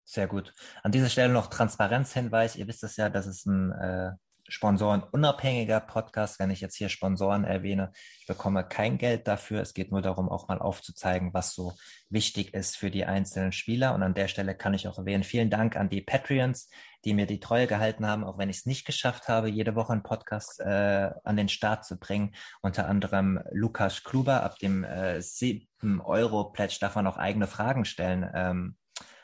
Sehr 0.04 0.26
gut. 0.26 0.52
An 0.82 0.90
dieser 0.90 1.08
Stelle 1.08 1.32
noch 1.32 1.46
Transparenzhinweis. 1.46 2.56
Ihr 2.56 2.66
wisst 2.66 2.82
es 2.82 2.96
ja, 2.96 3.08
das 3.08 3.28
ist 3.28 3.46
ein 3.46 3.70
äh, 3.70 4.12
sponsorenunabhängiger 4.50 5.80
Podcast. 5.80 6.38
Wenn 6.38 6.50
ich 6.50 6.60
jetzt 6.60 6.76
hier 6.76 6.88
Sponsoren 6.88 7.44
erwähne, 7.44 7.92
ich 8.20 8.26
bekomme 8.26 8.64
kein 8.64 8.98
Geld 8.98 9.26
dafür. 9.26 9.62
Es 9.62 9.74
geht 9.74 9.90
nur 9.90 10.02
darum, 10.02 10.28
auch 10.28 10.48
mal 10.48 10.58
aufzuzeigen, 10.58 11.32
was 11.32 11.54
so 11.54 11.72
wichtig 12.10 12.52
ist 12.52 12.76
für 12.76 12.90
die 12.90 13.06
einzelnen 13.06 13.52
Spieler. 13.52 13.94
Und 13.94 14.02
an 14.02 14.14
der 14.14 14.28
Stelle 14.28 14.54
kann 14.54 14.74
ich 14.74 14.88
auch 14.88 14.98
erwähnen, 14.98 15.24
vielen 15.24 15.50
Dank 15.50 15.76
an 15.76 15.88
die 15.88 16.02
Patreons, 16.02 16.68
die 17.04 17.14
mir 17.14 17.26
die 17.26 17.40
Treue 17.40 17.66
gehalten 17.66 18.06
haben, 18.06 18.24
auch 18.24 18.36
wenn 18.36 18.50
ich 18.50 18.58
es 18.58 18.66
nicht 18.66 18.84
geschafft 18.84 19.28
habe, 19.28 19.48
jede 19.48 19.74
Woche 19.74 19.92
einen 19.92 20.02
Podcast 20.02 20.60
äh, 20.60 21.10
an 21.24 21.36
den 21.36 21.48
Start 21.48 21.84
zu 21.84 21.98
bringen. 21.98 22.34
Unter 22.60 22.88
anderem 22.88 23.40
Lukas 23.52 24.04
Kluber 24.04 24.42
ab 24.42 24.58
dem 24.58 24.84
äh, 24.84 25.22
7 25.22 26.00
Euro 26.02 26.50
Pledge 26.50 26.78
darf 26.80 26.96
man 26.96 27.06
auch 27.06 27.16
eigene 27.16 27.46
Fragen 27.46 27.84
stellen. 27.84 28.28
Ähm, 28.34 28.76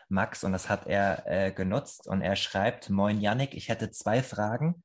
Max, 0.09 0.45
und 0.45 0.53
das 0.53 0.69
hat 0.69 0.87
er 0.87 1.25
äh, 1.27 1.53
genutzt. 1.53 2.07
Und 2.07 2.23
er 2.23 2.37
schreibt, 2.37 2.91
Moin 2.91 3.21
Yannick, 3.21 3.55
ich 3.55 3.69
hätte 3.69 3.91
zwei 3.91 4.23
Fragen 4.23 4.85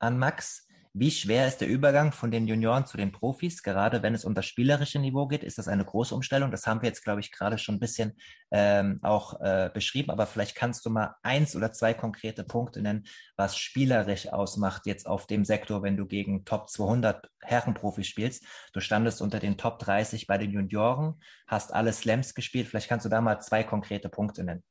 an 0.00 0.18
Max. 0.18 0.66
Wie 0.92 1.12
schwer 1.12 1.46
ist 1.46 1.58
der 1.60 1.68
Übergang 1.68 2.10
von 2.10 2.32
den 2.32 2.48
Junioren 2.48 2.84
zu 2.84 2.96
den 2.96 3.12
Profis? 3.12 3.62
Gerade 3.62 4.02
wenn 4.02 4.12
es 4.12 4.24
um 4.24 4.34
das 4.34 4.46
spielerische 4.46 4.98
Niveau 4.98 5.28
geht, 5.28 5.44
ist 5.44 5.56
das 5.56 5.68
eine 5.68 5.84
große 5.84 6.12
Umstellung. 6.12 6.50
Das 6.50 6.66
haben 6.66 6.82
wir 6.82 6.88
jetzt, 6.88 7.04
glaube 7.04 7.20
ich, 7.20 7.30
gerade 7.30 7.58
schon 7.58 7.76
ein 7.76 7.80
bisschen 7.80 8.18
ähm, 8.50 8.98
auch 9.02 9.40
äh, 9.40 9.70
beschrieben. 9.72 10.10
Aber 10.10 10.26
vielleicht 10.26 10.56
kannst 10.56 10.84
du 10.84 10.90
mal 10.90 11.14
eins 11.22 11.54
oder 11.54 11.70
zwei 11.70 11.94
konkrete 11.94 12.42
Punkte 12.42 12.82
nennen, 12.82 13.04
was 13.36 13.56
spielerisch 13.56 14.32
ausmacht 14.32 14.84
jetzt 14.86 15.06
auf 15.06 15.28
dem 15.28 15.44
Sektor, 15.44 15.84
wenn 15.84 15.96
du 15.96 16.06
gegen 16.06 16.44
Top 16.44 16.68
200 16.68 17.30
Herrenprofis 17.40 18.08
spielst. 18.08 18.44
Du 18.72 18.80
standest 18.80 19.22
unter 19.22 19.38
den 19.38 19.58
Top 19.58 19.78
30 19.78 20.26
bei 20.26 20.38
den 20.38 20.50
Junioren, 20.50 21.20
hast 21.46 21.72
alle 21.72 21.92
Slams 21.92 22.34
gespielt. 22.34 22.66
Vielleicht 22.66 22.88
kannst 22.88 23.06
du 23.06 23.10
da 23.10 23.20
mal 23.20 23.38
zwei 23.38 23.62
konkrete 23.62 24.08
Punkte 24.08 24.42
nennen. 24.42 24.64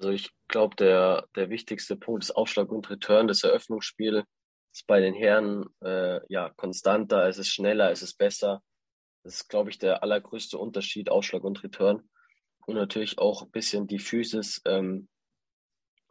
Also 0.00 0.12
ich 0.12 0.30
glaube, 0.48 0.76
der, 0.76 1.28
der 1.36 1.50
wichtigste 1.50 1.94
Punkt 1.94 2.24
ist 2.24 2.30
Aufschlag 2.30 2.72
und 2.72 2.88
Return. 2.88 3.28
Das 3.28 3.44
Eröffnungsspiel 3.44 4.24
ist 4.72 4.86
bei 4.86 4.98
den 4.98 5.12
Herren 5.12 5.66
äh, 5.84 6.20
ja 6.32 6.48
konstanter, 6.56 7.28
es 7.28 7.36
ist 7.36 7.52
schneller, 7.52 7.90
es 7.90 8.00
ist 8.00 8.16
besser. 8.16 8.62
Das 9.22 9.34
ist, 9.34 9.48
glaube 9.50 9.68
ich, 9.68 9.78
der 9.78 10.02
allergrößte 10.02 10.56
Unterschied, 10.56 11.10
Aufschlag 11.10 11.44
und 11.44 11.62
Return. 11.62 12.08
Und 12.64 12.76
natürlich 12.76 13.18
auch 13.18 13.42
ein 13.42 13.50
bisschen 13.50 13.86
die 13.88 13.98
Physis. 13.98 14.62
Ähm, 14.64 15.06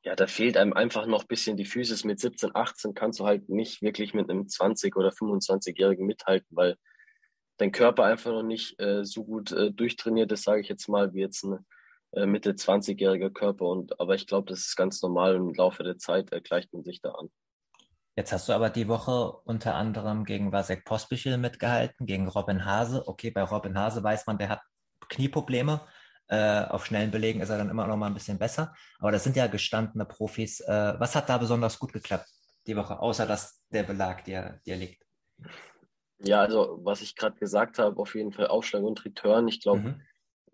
ja, 0.03 0.15
da 0.15 0.27
fehlt 0.27 0.55
einem 0.55 0.73
einfach 0.73 1.07
noch 1.07 1.23
ein 1.23 1.27
bisschen 1.27 1.57
die 1.57 1.65
Physis. 1.65 2.03
Mit 2.03 2.19
17, 2.19 2.51
18 2.53 2.93
kannst 2.93 3.19
du 3.19 3.25
halt 3.25 3.49
nicht 3.49 3.81
wirklich 3.81 4.13
mit 4.13 4.29
einem 4.29 4.43
20- 4.43 4.95
oder 4.97 5.09
25-Jährigen 5.09 6.05
mithalten, 6.05 6.55
weil 6.55 6.75
dein 7.57 7.71
Körper 7.71 8.03
einfach 8.03 8.33
noch 8.33 8.43
nicht 8.43 8.79
äh, 8.79 9.03
so 9.03 9.25
gut 9.25 9.51
äh, 9.51 9.71
durchtrainiert 9.71 10.31
ist, 10.31 10.43
sage 10.43 10.61
ich 10.61 10.69
jetzt 10.69 10.87
mal, 10.89 11.11
wie 11.15 11.21
jetzt 11.21 11.43
ein 11.43 11.65
äh, 12.11 12.25
Mitte 12.25 12.51
20-jähriger 12.51 13.31
Körper. 13.31 13.65
Und, 13.65 13.99
aber 13.99 14.15
ich 14.15 14.27
glaube, 14.27 14.49
das 14.49 14.59
ist 14.59 14.75
ganz 14.75 15.01
normal 15.01 15.35
im 15.35 15.53
Laufe 15.53 15.83
der 15.83 15.97
Zeit 15.97 16.31
äh, 16.31 16.41
gleicht 16.41 16.73
man 16.73 16.83
sich 16.83 17.01
da 17.01 17.11
an. 17.11 17.29
Jetzt 18.15 18.33
hast 18.33 18.49
du 18.49 18.53
aber 18.53 18.69
die 18.69 18.87
Woche 18.87 19.31
unter 19.45 19.75
anderem 19.75 20.25
gegen 20.25 20.51
Vasek 20.51 20.83
Pospischil 20.83 21.37
mitgehalten, 21.37 22.05
gegen 22.05 22.27
Robin 22.27 22.65
Hase. 22.65 23.07
Okay, 23.07 23.31
bei 23.31 23.43
Robin 23.43 23.77
Hase 23.77 24.03
weiß 24.03 24.27
man, 24.27 24.37
der 24.37 24.49
hat 24.49 24.61
Knieprobleme. 25.07 25.81
Äh, 26.27 26.65
auf 26.65 26.85
schnellen 26.85 27.11
Belegen 27.11 27.41
ist 27.41 27.49
er 27.49 27.57
dann 27.57 27.69
immer 27.69 27.87
noch 27.87 27.97
mal 27.97 28.07
ein 28.07 28.13
bisschen 28.13 28.37
besser. 28.37 28.73
Aber 28.99 29.11
das 29.11 29.23
sind 29.23 29.35
ja 29.35 29.47
gestandene 29.47 30.05
Profis. 30.05 30.59
Äh, 30.59 30.93
was 30.99 31.15
hat 31.15 31.29
da 31.29 31.37
besonders 31.37 31.79
gut 31.79 31.93
geklappt 31.93 32.27
die 32.67 32.75
Woche, 32.75 32.99
außer 32.99 33.25
dass 33.25 33.63
der 33.69 33.83
Belag 33.83 34.25
dir, 34.25 34.59
dir 34.65 34.75
liegt? 34.75 35.03
Ja, 36.19 36.41
also 36.41 36.79
was 36.83 37.01
ich 37.01 37.15
gerade 37.15 37.37
gesagt 37.37 37.79
habe, 37.79 37.99
auf 37.99 38.13
jeden 38.15 38.33
Fall 38.33 38.47
Aufschlag 38.47 38.83
und 38.83 39.03
Return. 39.05 39.47
Ich 39.47 39.61
glaube, 39.61 39.79
mhm. 39.79 40.01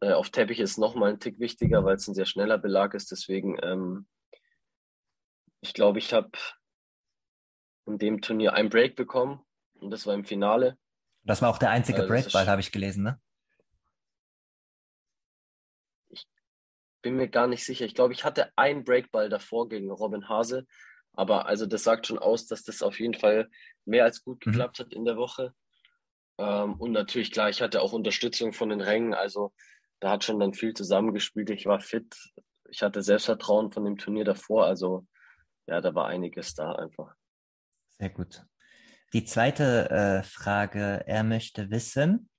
Äh, 0.02 0.14
auf 0.14 0.30
Teppich 0.30 0.60
ist 0.60 0.78
nochmal 0.78 1.12
ein 1.12 1.20
Tick 1.20 1.40
wichtiger, 1.40 1.84
weil 1.84 1.96
es 1.96 2.08
ein 2.08 2.16
sehr 2.16 2.26
schneller 2.26 2.58
Belag 2.58 2.94
ist. 2.94 3.12
Deswegen, 3.12 3.58
ähm, 3.62 4.08
ich 5.62 5.74
glaube, 5.74 6.00
ich 6.00 6.14
habe 6.14 6.32
in 7.86 7.98
dem 7.98 8.22
Turnier 8.22 8.54
einen 8.54 8.70
Break 8.70 8.96
bekommen 8.96 9.46
und 9.80 9.92
das 9.92 10.06
war 10.06 10.14
im 10.14 10.26
Finale. 10.26 10.78
Das 11.24 11.42
war 11.42 11.50
auch 11.50 11.58
der 11.58 11.72
einzige 11.72 12.04
äh, 12.04 12.08
Breakball, 12.08 12.48
habe 12.48 12.62
ich 12.62 12.72
gelesen, 12.72 13.04
ne? 13.04 13.20
Ich 16.10 16.28
bin 17.02 17.16
mir 17.16 17.28
gar 17.28 17.48
nicht 17.48 17.64
sicher. 17.64 17.86
Ich 17.86 17.96
glaube, 17.96 18.14
ich 18.14 18.24
hatte 18.24 18.52
einen 18.58 18.84
Breakball 18.84 19.30
davor 19.30 19.70
gegen 19.70 19.92
Robin 19.92 20.30
Hase. 20.30 20.66
Aber 21.14 21.46
also 21.46 21.66
das 21.66 21.84
sagt 21.84 22.08
schon 22.08 22.20
aus, 22.20 22.46
dass 22.46 22.64
das 22.64 22.82
auf 22.82 23.00
jeden 23.00 23.14
Fall 23.14 23.50
mehr 23.86 24.04
als 24.04 24.24
gut 24.24 24.46
mhm. 24.46 24.52
geklappt 24.52 24.80
mhm. 24.80 24.84
hat 24.84 24.94
in 24.94 25.06
der 25.06 25.18
Woche. 25.18 25.54
Ähm, 26.38 26.74
und 26.76 26.92
natürlich, 26.92 27.32
klar, 27.32 27.50
ich 27.50 27.62
hatte 27.62 27.82
auch 27.82 27.94
Unterstützung 27.94 28.54
von 28.54 28.70
den 28.70 28.82
Rängen. 28.82 29.14
Also 29.14 29.54
da 30.00 30.12
hat 30.12 30.24
schon 30.24 30.40
dann 30.40 30.54
viel 30.54 30.74
zusammengespielt. 30.74 31.50
Ich 31.50 31.66
war 31.66 31.80
fit, 31.80 32.16
ich 32.70 32.82
hatte 32.82 33.02
Selbstvertrauen 33.02 33.72
von 33.72 33.86
dem 33.86 33.98
Turnier 33.98 34.26
davor. 34.26 34.66
Also 34.66 35.06
ja, 35.68 35.82
da 35.82 35.96
war 35.96 36.08
einiges 36.08 36.54
da 36.54 36.74
einfach. 36.74 37.14
Sehr 37.98 38.10
gut. 38.10 38.44
Die 39.14 39.24
zweite 39.24 39.90
äh, 39.90 40.24
Frage, 40.24 41.04
er 41.08 41.24
möchte 41.24 41.70
wissen, 41.72 42.30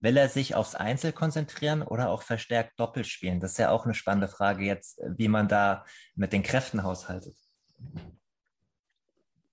will 0.00 0.16
er 0.16 0.28
sich 0.28 0.54
aufs 0.54 0.74
Einzel 0.74 1.12
konzentrieren 1.12 1.82
oder 1.82 2.10
auch 2.10 2.22
verstärkt 2.22 2.78
Doppel 2.78 3.04
spielen? 3.04 3.40
Das 3.40 3.52
ist 3.52 3.58
ja 3.58 3.70
auch 3.70 3.84
eine 3.84 3.94
spannende 3.94 4.28
Frage 4.28 4.64
jetzt, 4.64 5.00
wie 5.16 5.28
man 5.28 5.48
da 5.48 5.84
mit 6.14 6.32
den 6.32 6.42
Kräften 6.42 6.82
haushaltet. 6.82 7.36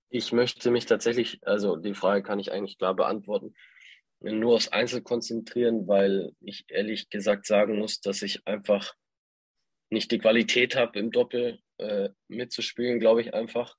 Ich 0.08 0.32
möchte 0.32 0.70
mich 0.70 0.86
tatsächlich, 0.86 1.40
also 1.46 1.76
die 1.76 1.94
Frage 1.94 2.22
kann 2.22 2.38
ich 2.38 2.52
eigentlich 2.52 2.78
klar 2.78 2.94
beantworten 2.94 3.54
nur 4.32 4.54
aufs 4.54 4.68
Einzel 4.68 5.02
konzentrieren, 5.02 5.86
weil 5.86 6.32
ich 6.40 6.64
ehrlich 6.68 7.08
gesagt 7.10 7.46
sagen 7.46 7.78
muss, 7.78 8.00
dass 8.00 8.22
ich 8.22 8.46
einfach 8.46 8.94
nicht 9.90 10.10
die 10.10 10.18
Qualität 10.18 10.76
habe, 10.76 10.98
im 10.98 11.10
Doppel 11.10 11.60
äh, 11.78 12.10
mitzuspielen, 12.28 12.98
glaube 12.98 13.20
ich 13.20 13.34
einfach. 13.34 13.76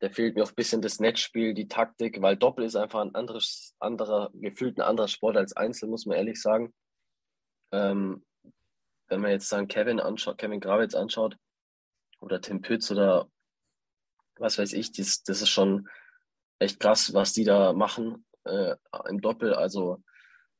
Da 0.00 0.10
fehlt 0.10 0.34
mir 0.34 0.42
auch 0.42 0.50
ein 0.50 0.56
bisschen 0.56 0.82
das 0.82 0.98
Netzspiel, 0.98 1.54
die 1.54 1.68
Taktik, 1.68 2.20
weil 2.20 2.36
Doppel 2.36 2.64
ist 2.64 2.74
einfach 2.74 3.00
ein 3.00 3.14
anderes, 3.14 3.76
anderer, 3.78 4.30
gefühlt 4.34 4.78
ein 4.78 4.82
anderer 4.82 5.08
Sport 5.08 5.36
als 5.36 5.56
Einzel, 5.56 5.88
muss 5.88 6.06
man 6.06 6.16
ehrlich 6.16 6.40
sagen. 6.40 6.74
Ähm, 7.70 8.24
wenn 9.08 9.20
man 9.20 9.30
jetzt 9.30 9.52
dann 9.52 9.68
Kevin 9.68 10.00
anschaut, 10.00 10.38
Kevin 10.38 10.60
Gravitz 10.60 10.94
anschaut 10.94 11.36
oder 12.20 12.40
Tim 12.40 12.62
Pütz 12.62 12.90
oder 12.90 13.30
was 14.36 14.58
weiß 14.58 14.72
ich, 14.72 14.90
das, 14.92 15.22
das 15.22 15.42
ist 15.42 15.50
schon 15.50 15.88
echt 16.58 16.80
krass, 16.80 17.14
was 17.14 17.32
die 17.32 17.44
da 17.44 17.72
machen 17.72 18.24
äh, 18.44 18.74
im 19.08 19.20
Doppel. 19.20 19.54
Also 19.54 20.02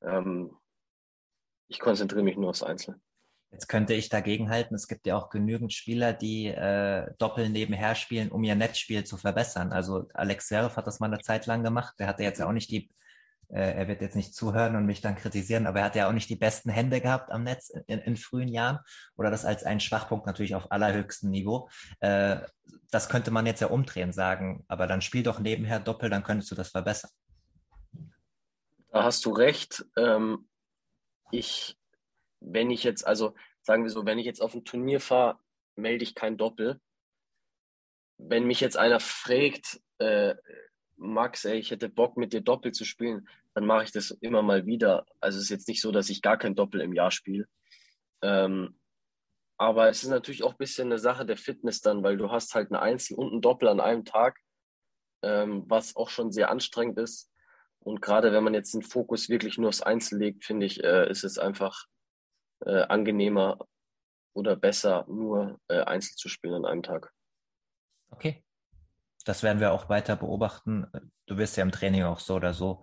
ähm, 0.03 0.57
ich 1.69 1.79
konzentriere 1.79 2.23
mich 2.23 2.37
nur 2.37 2.51
aufs 2.51 2.63
Einzel. 2.63 3.01
Jetzt 3.53 3.69
könnte 3.69 3.93
ich 3.93 4.09
dagegen 4.09 4.49
halten, 4.49 4.75
es 4.75 4.89
gibt 4.89 5.07
ja 5.07 5.15
auch 5.15 5.29
genügend 5.29 5.75
Spieler, 5.75 6.15
die 6.15 6.47
äh, 6.47 7.07
Doppel 7.19 7.51
nebenher 7.51 7.95
spielen, 7.95 8.31
um 8.31 8.43
ihr 8.45 8.55
Netzspiel 8.55 9.05
zu 9.05 9.19
verbessern. 9.19 9.73
Also 9.73 10.09
Alex 10.15 10.49
Serif 10.49 10.77
hat 10.77 10.87
das 10.87 11.01
mal 11.01 11.07
eine 11.07 11.21
Zeit 11.21 11.45
lang 11.45 11.63
gemacht. 11.63 11.95
Der 11.99 12.07
hatte 12.07 12.23
jetzt 12.23 12.41
auch 12.41 12.53
nicht 12.53 12.71
die, 12.71 12.89
äh, 13.49 13.75
er 13.75 13.89
wird 13.89 14.01
jetzt 14.01 14.17
nicht 14.17 14.35
zuhören 14.35 14.75
und 14.75 14.87
mich 14.87 15.03
dann 15.03 15.17
kritisieren, 15.17 15.67
aber 15.67 15.81
er 15.81 15.85
hat 15.85 15.97
ja 15.97 16.09
auch 16.09 16.15
nicht 16.15 16.31
die 16.31 16.37
besten 16.37 16.71
Hände 16.71 17.03
gehabt 17.03 17.31
am 17.31 17.45
Netz 17.45 17.69
in, 17.87 17.99
in 17.99 18.17
frühen 18.17 18.49
Jahren. 18.49 18.79
Oder 19.17 19.31
das 19.31 19.45
als 19.45 19.65
ein 19.65 19.81
Schwachpunkt 19.81 20.25
natürlich 20.25 20.55
auf 20.55 20.73
allerhöchstem 20.73 21.29
Niveau. 21.29 21.69
Äh, 22.01 22.39
das 22.91 23.11
könnte 23.11 23.31
man 23.31 23.45
jetzt 23.45 23.61
ja 23.61 23.67
umdrehen, 23.67 24.13
sagen, 24.13 24.65
aber 24.67 24.87
dann 24.87 25.03
spiel 25.03 25.23
doch 25.23 25.41
nebenher 25.41 25.79
Doppel, 25.79 26.09
dann 26.09 26.23
könntest 26.23 26.51
du 26.51 26.55
das 26.55 26.71
verbessern. 26.71 27.11
Da 28.93 29.05
hast 29.05 29.25
du 29.25 29.31
recht. 29.31 29.85
Ähm, 29.97 30.49
ich, 31.31 31.77
wenn 32.41 32.71
ich 32.71 32.85
jetzt, 32.85 33.07
also 33.07 33.35
sagen 33.63 33.85
wir 33.85 33.91
so, 33.91 34.05
wenn 34.05 34.19
ich 34.19 34.27
jetzt 34.27 34.43
auf 34.43 34.55
ein 34.55 34.65
Turnier 34.65 35.01
fahre, 35.01 35.39
melde 35.77 36.05
ich 36.05 36.15
kein 36.15 36.37
Doppel. 36.37 36.79
Wenn 38.19 38.47
mich 38.47 38.61
jetzt 38.61 38.77
einer 38.77 39.01
fragt, 39.01 39.81
äh, 39.99 40.35
Max, 40.97 41.47
ey, 41.47 41.59
ich 41.59 41.71
hätte 41.71 41.89
Bock 41.89 42.19
mit 42.19 42.35
dir 42.35 42.43
Doppel 42.43 42.73
zu 42.73 42.85
spielen, 42.85 43.29
dann 43.55 43.65
mache 43.65 43.85
ich 43.85 43.93
das 43.93 44.11
immer 44.11 44.43
mal 44.43 44.67
wieder. 44.67 45.07
Also 45.21 45.39
es 45.39 45.45
ist 45.45 45.51
jetzt 45.51 45.69
nicht 45.69 45.81
so, 45.81 45.91
dass 45.91 46.11
ich 46.11 46.21
gar 46.21 46.37
kein 46.37 46.55
Doppel 46.55 46.83
im 46.83 46.93
Jahr 46.93 47.11
spiele. 47.11 47.47
Ähm, 48.21 48.79
aber 49.57 49.89
es 49.89 50.03
ist 50.03 50.11
natürlich 50.11 50.43
auch 50.43 50.53
ein 50.53 50.59
bisschen 50.59 50.89
eine 50.89 50.99
Sache 50.99 51.25
der 51.25 51.39
Fitness 51.39 51.81
dann, 51.81 52.03
weil 52.03 52.19
du 52.19 52.31
hast 52.31 52.55
halt 52.55 52.71
eine 52.71 52.83
Einzel 52.83 53.17
und 53.17 53.33
ein 53.33 53.41
Doppel 53.41 53.69
an 53.69 53.81
einem 53.81 54.05
Tag, 54.05 54.39
ähm, 55.23 55.65
was 55.67 55.97
auch 55.97 56.11
schon 56.11 56.31
sehr 56.31 56.51
anstrengend 56.51 56.99
ist. 56.99 57.32
Und 57.85 58.01
gerade 58.01 58.33
wenn 58.33 58.45
man 58.45 58.55
jetzt 58.55 58.75
den 58.75 58.83
Fokus 58.83 59.29
wirklich 59.29 59.59
nur 59.59 59.69
aufs 59.69 59.83
Einzel 59.83 60.19
legt, 60.19 60.45
finde 60.45 60.67
ich, 60.67 60.83
äh, 60.83 61.11
ist 61.11 61.25
es 61.25 61.39
einfach 61.39 61.87
äh, 62.65 62.83
angenehmer, 62.83 63.59
oder 64.35 64.57
besser, 64.57 65.05
nur 65.09 65.61
äh, 65.69 65.81
einzeln 65.83 66.17
zu 66.17 66.29
spielen 66.29 66.55
an 66.55 66.65
einem 66.65 66.83
Tag. 66.83 67.13
Okay. 68.11 68.45
Das 69.25 69.43
werden 69.43 69.61
wir 69.61 69.73
auch 69.73 69.89
weiter 69.89 70.17
beobachten. 70.17 70.87
Du 71.27 71.37
wirst 71.37 71.57
ja 71.57 71.63
im 71.63 71.71
Training 71.71 72.03
auch 72.03 72.19
so 72.19 72.35
oder 72.35 72.55
so 72.55 72.83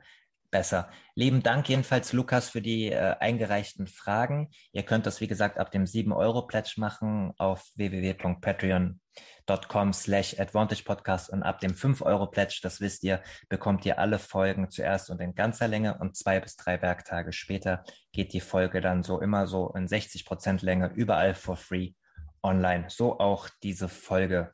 besser. 0.52 0.90
Lieben 1.16 1.44
Dank 1.44 1.70
jedenfalls, 1.70 2.14
Lukas, 2.14 2.50
für 2.50 2.62
die 2.62 2.92
äh, 2.92 3.16
eingereichten 3.20 3.88
Fragen. 3.88 4.50
Ihr 4.72 4.84
könnt 4.84 5.06
das, 5.06 5.22
wie 5.22 5.28
gesagt, 5.28 5.58
ab 5.58 5.72
dem 5.72 5.86
7-Euro-Pledge 5.86 6.74
machen 6.78 7.34
auf 7.38 7.66
www.patreon.com 7.76 9.94
slash 9.94 10.40
Advantage 10.40 10.84
Podcast 10.84 11.30
und 11.30 11.44
ab 11.44 11.60
dem 11.60 11.74
5-Euro-Pledge, 11.74 12.60
das 12.64 12.82
wisst 12.82 13.04
ihr, 13.04 13.22
bekommt 13.50 13.86
ihr 13.86 14.00
alle 14.00 14.20
Folgen 14.20 14.70
zuerst 14.70 15.10
und 15.10 15.22
in 15.22 15.36
ganzer 15.36 15.68
Länge 15.68 15.98
und 15.98 16.16
zwei 16.16 16.40
bis 16.40 16.56
drei 16.56 16.82
Werktage 16.82 17.34
später 17.34 17.84
geht 18.12 18.34
die 18.34 18.42
Folge 18.42 18.82
dann 18.82 19.04
so 19.04 19.22
immer 19.22 19.48
so 19.48 19.72
in 19.76 19.88
60 19.88 20.26
Prozent 20.26 20.62
Länge 20.62 20.92
überall 20.96 21.34
for 21.34 21.58
free 21.58 21.94
online. 22.42 22.86
So 22.90 23.20
auch 23.20 23.50
diese 23.64 23.90
Folge. 23.90 24.54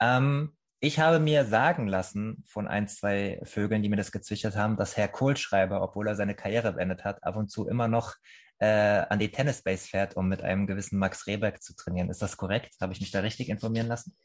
Ähm, 0.00 0.56
ich 0.84 0.98
habe 0.98 1.20
mir 1.20 1.44
sagen 1.44 1.86
lassen 1.86 2.42
von 2.44 2.66
ein, 2.66 2.88
zwei 2.88 3.40
Vögeln, 3.44 3.84
die 3.84 3.88
mir 3.88 3.96
das 3.96 4.10
gezwitschert 4.10 4.56
haben, 4.56 4.76
dass 4.76 4.96
Herr 4.96 5.06
Kohlschreiber, 5.06 5.80
obwohl 5.80 6.08
er 6.08 6.16
seine 6.16 6.34
Karriere 6.34 6.72
beendet 6.72 7.04
hat, 7.04 7.22
ab 7.22 7.36
und 7.36 7.52
zu 7.52 7.68
immer 7.68 7.86
noch 7.86 8.16
äh, 8.58 8.66
an 9.08 9.20
die 9.20 9.30
Tennisbase 9.30 9.86
fährt, 9.86 10.16
um 10.16 10.28
mit 10.28 10.42
einem 10.42 10.66
gewissen 10.66 10.98
Max 10.98 11.28
Rehberg 11.28 11.62
zu 11.62 11.76
trainieren. 11.76 12.10
Ist 12.10 12.20
das 12.20 12.36
korrekt? 12.36 12.74
Habe 12.80 12.92
ich 12.92 13.00
mich 13.00 13.12
da 13.12 13.20
richtig 13.20 13.48
informieren 13.48 13.86
lassen? 13.86 14.16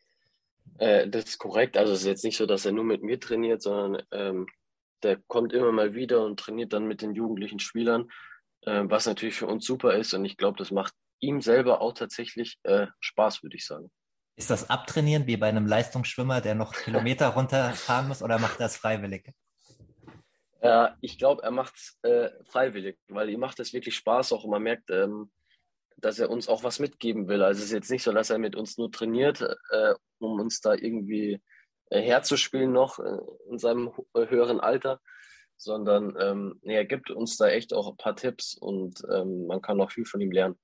Äh, 0.80 1.08
das 1.08 1.26
ist 1.26 1.38
korrekt. 1.38 1.78
Also 1.78 1.93
es 1.93 2.00
ist 2.00 2.08
jetzt 2.08 2.24
nicht 2.24 2.38
so, 2.38 2.48
dass 2.48 2.65
er 2.65 2.72
nur 2.72 2.86
mit 2.86 3.04
mir 3.04 3.20
trainiert, 3.20 3.62
sondern 3.62 4.02
ähm, 4.12 4.48
der 5.04 5.20
kommt 5.28 5.54
immer 5.54 5.72
mal 5.72 5.93
wieder 5.93 6.26
und 6.26 6.39
trainiert 6.39 6.74
dann 6.74 6.88
mit 6.88 7.04
den 7.04 7.13
jugendlichen 7.13 7.60
Spielern, 7.60 8.10
äh, 8.62 8.82
was 8.86 9.06
natürlich 9.06 9.36
für 9.36 9.46
uns 9.46 9.63
super 9.63 9.93
ist. 9.93 10.12
Und 10.15 10.26
ich 10.26 10.38
glaube, 10.38 10.58
das 10.58 10.72
macht 10.72 10.96
ihm 11.20 11.39
selber 11.39 11.82
auch 11.82 11.93
tatsächlich 11.93 12.58
äh, 12.63 12.88
Spaß, 13.00 13.43
würde 13.43 13.58
ich 13.58 13.67
sagen. 13.67 13.91
Ist 14.38 14.52
das 14.52 14.69
Abtrainieren 14.69 15.26
wie 15.26 15.36
bei 15.36 15.50
einem 15.50 15.65
Leistungsschwimmer, 15.65 16.41
der 16.41 16.54
noch 16.54 16.71
Kilometer 16.71 17.28
runterfahren 17.36 18.08
muss, 18.08 18.21
oder 18.21 18.38
macht 18.38 18.60
er 18.60 18.67
es 18.67 18.78
freiwillig? 18.78 19.34
Ja, 20.62 20.95
ich 21.02 21.17
glaube, 21.17 21.41
er 21.41 21.50
macht 21.50 21.76
es 21.76 21.97
äh, 22.04 22.30
freiwillig, 22.43 23.00
weil 23.08 23.32
ihm 23.32 23.39
macht 23.39 23.60
es 23.60 23.73
wirklich 23.73 23.95
Spaß 23.95 24.34
auch 24.34 24.43
und 24.43 24.52
man 24.52 24.62
merkt, 24.62 24.91
ähm, 24.91 25.32
dass 25.97 26.19
er 26.19 26.30
uns 26.30 26.47
auch 26.47 26.63
was 26.63 26.78
mitgeben 26.78 27.28
will. 27.28 27.41
Also 27.41 27.60
es 27.60 27.65
ist 27.65 27.71
jetzt 27.71 27.89
nicht 27.89 28.04
so, 28.04 28.12
dass 28.12 28.30
er 28.30 28.38
mit 28.38 28.56
uns 28.56 28.78
nur 28.78 28.91
trainiert, 28.91 29.41
äh, 29.41 29.95
um 30.19 30.39
uns 30.39 30.62
da 30.62 30.76
irgendwie 30.76 31.41
äh, 31.89 32.02
herzuspielen 32.02 32.71
noch 32.71 33.00
äh, 33.00 33.17
in 33.50 33.58
seinem 33.58 33.91
äh, 34.13 34.28
höheren 34.28 34.60
Alter, 34.60 35.02
sondern 35.56 36.15
ähm, 36.19 36.60
er 36.62 36.86
gibt 36.86 37.10
uns 37.10 37.38
da 37.38 37.47
echt 37.47 37.73
auch 37.73 37.89
ein 37.89 37.97
paar 37.97 38.15
Tipps 38.15 38.54
und 38.54 39.02
ähm, 39.12 39.47
man 39.47 39.63
kann 39.63 39.82
auch 39.82 39.91
viel 39.91 40.06
von 40.06 40.21
ihm 40.21 40.32
lernen 40.32 40.60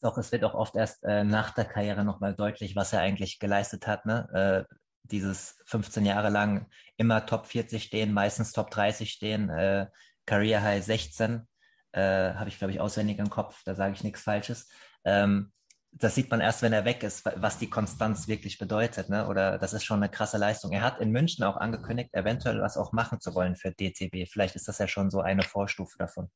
doch, 0.00 0.18
es 0.18 0.32
wird 0.32 0.44
auch 0.44 0.54
oft 0.54 0.76
erst 0.76 1.04
äh, 1.04 1.24
nach 1.24 1.52
der 1.52 1.64
Karriere 1.64 2.04
nochmal 2.04 2.34
deutlich, 2.34 2.76
was 2.76 2.92
er 2.92 3.00
eigentlich 3.00 3.38
geleistet 3.38 3.86
hat. 3.86 4.06
Ne? 4.06 4.66
Äh, 4.68 4.74
dieses 5.04 5.58
15 5.66 6.04
Jahre 6.04 6.30
lang 6.30 6.66
immer 6.96 7.26
Top 7.26 7.46
40 7.46 7.82
stehen, 7.82 8.12
meistens 8.12 8.52
Top 8.52 8.70
30 8.70 9.10
stehen, 9.10 9.50
äh, 9.50 9.86
Career 10.26 10.62
High 10.62 10.84
16, 10.84 11.46
äh, 11.92 12.34
habe 12.34 12.48
ich, 12.48 12.58
glaube 12.58 12.72
ich, 12.72 12.80
auswendig 12.80 13.18
im 13.18 13.30
Kopf, 13.30 13.62
da 13.64 13.74
sage 13.74 13.94
ich 13.94 14.04
nichts 14.04 14.22
Falsches. 14.22 14.68
Ähm, 15.04 15.52
das 15.98 16.14
sieht 16.14 16.30
man 16.30 16.40
erst, 16.40 16.60
wenn 16.60 16.74
er 16.74 16.84
weg 16.84 17.02
ist, 17.02 17.24
was 17.36 17.58
die 17.58 17.70
Konstanz 17.70 18.28
wirklich 18.28 18.58
bedeutet. 18.58 19.08
Ne? 19.08 19.26
Oder 19.28 19.58
das 19.58 19.72
ist 19.72 19.84
schon 19.84 20.02
eine 20.02 20.10
krasse 20.10 20.36
Leistung. 20.36 20.72
Er 20.72 20.82
hat 20.82 21.00
in 21.00 21.10
München 21.10 21.42
auch 21.44 21.56
angekündigt, 21.56 22.10
eventuell 22.12 22.60
was 22.60 22.76
auch 22.76 22.92
machen 22.92 23.20
zu 23.20 23.34
wollen 23.34 23.56
für 23.56 23.72
DCB. 23.72 24.30
Vielleicht 24.30 24.56
ist 24.56 24.68
das 24.68 24.78
ja 24.78 24.88
schon 24.88 25.10
so 25.10 25.20
eine 25.20 25.42
Vorstufe 25.42 25.96
davon. 25.96 26.30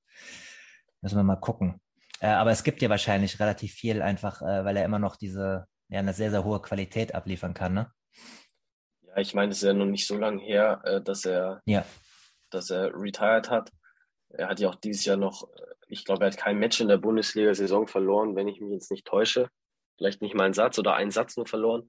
Müssen 1.03 1.17
wir 1.17 1.25
mal 1.25 1.37
gucken. 1.37 1.81
Äh, 2.21 2.29
aber 2.29 2.51
es 2.51 2.63
gibt 2.63 2.83
ja 2.83 2.91
wahrscheinlich 2.91 3.41
relativ 3.41 3.73
viel 3.73 4.03
einfach, 4.03 4.43
äh, 4.43 4.65
weil 4.65 4.77
er 4.77 4.85
immer 4.85 4.99
noch 4.99 5.17
diese, 5.17 5.67
ja, 5.89 5.99
eine 5.99 6.13
sehr, 6.13 6.31
sehr 6.31 6.45
hohe 6.45 6.61
Qualität 6.61 7.15
abliefern 7.15 7.55
kann, 7.55 7.75
ne? 7.75 7.91
Ja, 9.03 9.17
ich 9.17 9.35
meine, 9.35 9.51
es 9.51 9.59
ist 9.59 9.65
ja 9.65 9.73
noch 9.73 9.87
nicht 9.87 10.07
so 10.07 10.17
lange 10.17 10.43
her, 10.43 10.81
äh, 10.85 11.01
dass 11.01 11.25
er, 11.25 11.63
ja. 11.65 11.85
dass 12.51 12.71
er 12.71 12.93
retired 12.95 13.51
hat. 13.51 13.71
Er 14.29 14.49
hat 14.49 14.61
ja 14.61 14.69
auch 14.69 14.77
dieses 14.77 15.05
Jahr 15.07 15.17
noch, 15.17 15.51
äh, 15.57 15.63
ich 15.89 16.05
glaube, 16.05 16.25
er 16.25 16.31
hat 16.31 16.39
kein 16.39 16.59
Match 16.59 16.81
in 16.81 16.89
der 16.89 16.99
Bundesliga-Saison 16.99 17.87
verloren, 17.87 18.37
wenn 18.37 18.49
ich 18.49 18.61
mich 18.61 18.71
jetzt 18.71 18.91
nicht 18.91 19.07
täusche. 19.07 19.49
Vielleicht 19.97 20.21
nicht 20.21 20.35
mal 20.35 20.45
einen 20.45 20.55
Satz 20.55 20.79
oder 20.79 20.95
einen 20.95 21.11
Satz 21.11 21.37
nur 21.37 21.47
verloren. 21.47 21.89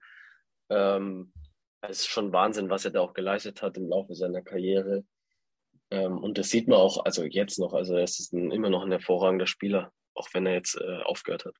Ähm, 0.70 1.34
es 1.82 2.00
ist 2.00 2.08
schon 2.08 2.32
Wahnsinn, 2.32 2.70
was 2.70 2.86
er 2.86 2.92
da 2.92 3.02
auch 3.02 3.14
geleistet 3.14 3.62
hat 3.62 3.76
im 3.78 3.90
Laufe 3.90 4.16
seiner 4.16 4.42
Karriere. 4.42 5.04
Ähm, 5.90 6.18
und 6.20 6.38
das 6.38 6.50
sieht 6.50 6.70
man 6.70 6.80
auch, 6.80 7.04
also 7.04 7.24
jetzt 7.24 7.60
noch, 7.60 7.74
also 7.74 7.96
er 7.96 8.04
ist 8.04 8.32
ein, 8.32 8.52
immer 8.52 8.70
noch 8.70 8.84
ein 8.84 8.92
hervorragender 8.92 9.48
Spieler 9.48 9.92
auch 10.22 10.30
wenn 10.34 10.46
er 10.46 10.54
jetzt 10.54 10.80
äh, 10.80 11.02
aufgehört 11.04 11.46
hat. 11.46 11.56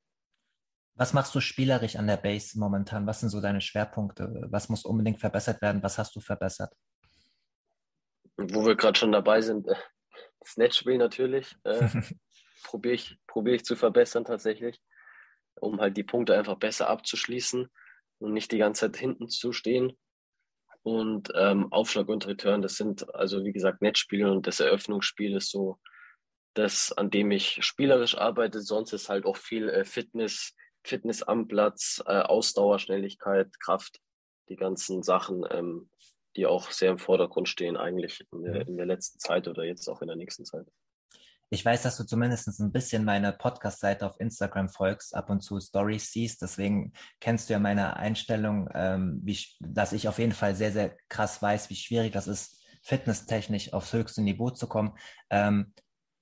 Was 0.94 1.14
machst 1.14 1.34
du 1.34 1.40
spielerisch 1.40 1.96
an 1.96 2.06
der 2.06 2.18
Base 2.18 2.60
momentan? 2.60 3.08
Was 3.08 3.22
sind 3.22 3.30
so 3.30 3.42
deine 3.42 3.62
Schwerpunkte? 3.62 4.48
Was 4.52 4.70
muss 4.70 4.86
unbedingt 4.86 5.20
verbessert 5.20 5.62
werden? 5.62 5.82
Was 5.82 5.98
hast 5.98 6.16
du 6.16 6.20
verbessert? 6.20 6.72
Wo 8.38 8.66
wir 8.66 8.76
gerade 8.76 9.00
schon 9.00 9.12
dabei 9.12 9.42
sind, 9.42 9.68
äh, 9.68 9.76
das 10.40 10.58
Netzspiel 10.58 10.98
natürlich. 10.98 11.56
Äh, 11.64 11.88
Probiere 12.64 12.94
ich, 12.94 13.18
probier 13.26 13.56
ich 13.56 13.66
zu 13.66 13.76
verbessern 13.76 14.24
tatsächlich, 14.24 14.80
um 15.56 15.80
halt 15.80 15.98
die 15.98 16.04
Punkte 16.04 16.38
einfach 16.38 16.60
besser 16.60 16.88
abzuschließen 16.88 17.68
und 18.20 18.34
nicht 18.34 18.52
die 18.52 18.60
ganze 18.60 18.82
Zeit 18.82 18.98
hinten 18.98 19.30
zu 19.30 19.52
stehen. 19.52 19.98
Und 20.84 21.32
ähm, 21.36 21.72
Aufschlag 21.74 22.08
und 22.08 22.28
Return, 22.28 22.62
das 22.62 22.76
sind 22.76 23.12
also 23.16 23.44
wie 23.44 23.52
gesagt 23.52 23.82
Netzspiele 23.82 24.32
und 24.32 24.46
das 24.46 24.60
Eröffnungsspiel 24.60 25.36
ist 25.38 25.50
so 25.50 25.80
das, 26.54 26.92
an 26.92 27.10
dem 27.10 27.32
ich 27.32 27.64
spielerisch 27.64 28.18
arbeite. 28.18 28.62
Sonst 28.62 28.94
ist 28.94 29.10
halt 29.10 29.26
auch 29.26 29.38
viel 29.38 29.70
äh, 29.70 29.86
Fitness, 29.86 30.54
Fitness 30.84 31.24
am 31.24 31.48
Platz, 31.48 32.04
äh, 32.06 32.22
Ausdauer, 32.22 32.80
Schnelligkeit, 32.80 33.60
Kraft, 33.60 34.00
die 34.50 34.56
ganzen 34.56 35.04
Sachen, 35.04 35.46
ähm, 35.50 35.90
die 36.36 36.46
auch 36.46 36.72
sehr 36.72 36.92
im 36.92 36.98
Vordergrund 36.98 37.50
stehen 37.50 37.78
eigentlich 37.78 38.26
in 38.32 38.44
der, 38.44 38.64
mhm. 38.64 38.70
in 38.70 38.78
der 38.78 38.86
letzten 38.86 39.20
Zeit 39.20 39.48
oder 39.48 39.64
jetzt 39.64 39.88
auch 39.88 40.02
in 40.02 40.08
der 40.08 40.18
nächsten 40.18 40.46
Zeit. 40.46 40.66
Ich 41.54 41.66
weiß, 41.66 41.82
dass 41.84 41.98
du 41.98 42.06
zumindest 42.06 42.48
ein 42.62 42.72
bisschen 42.72 43.04
meine 43.04 43.34
Podcast-Seite 43.34 44.06
auf 44.06 44.18
Instagram 44.22 44.70
folgst, 44.70 45.14
ab 45.14 45.30
und 45.30 45.42
zu 45.42 45.60
Stories 45.60 46.10
siehst. 46.10 46.42
Deswegen 46.42 46.94
kennst 47.20 47.50
du 47.50 47.54
ja 47.54 47.60
meine 47.60 47.98
Einstellung, 47.98 48.70
ähm, 48.74 49.20
wie, 49.22 49.38
dass 49.60 49.92
ich 49.92 50.08
auf 50.08 50.18
jeden 50.18 50.32
Fall 50.32 50.56
sehr, 50.56 50.72
sehr 50.72 50.96
krass 51.10 51.42
weiß, 51.42 51.70
wie 51.70 51.76
schwierig 51.76 52.14
das 52.14 52.28
ist, 52.28 52.64
fitnesstechnisch 52.84 53.74
aufs 53.74 53.92
höchste 53.92 54.22
Niveau 54.22 54.52
zu 54.52 54.68
kommen. 54.68 54.98
Ähm, 55.30 55.74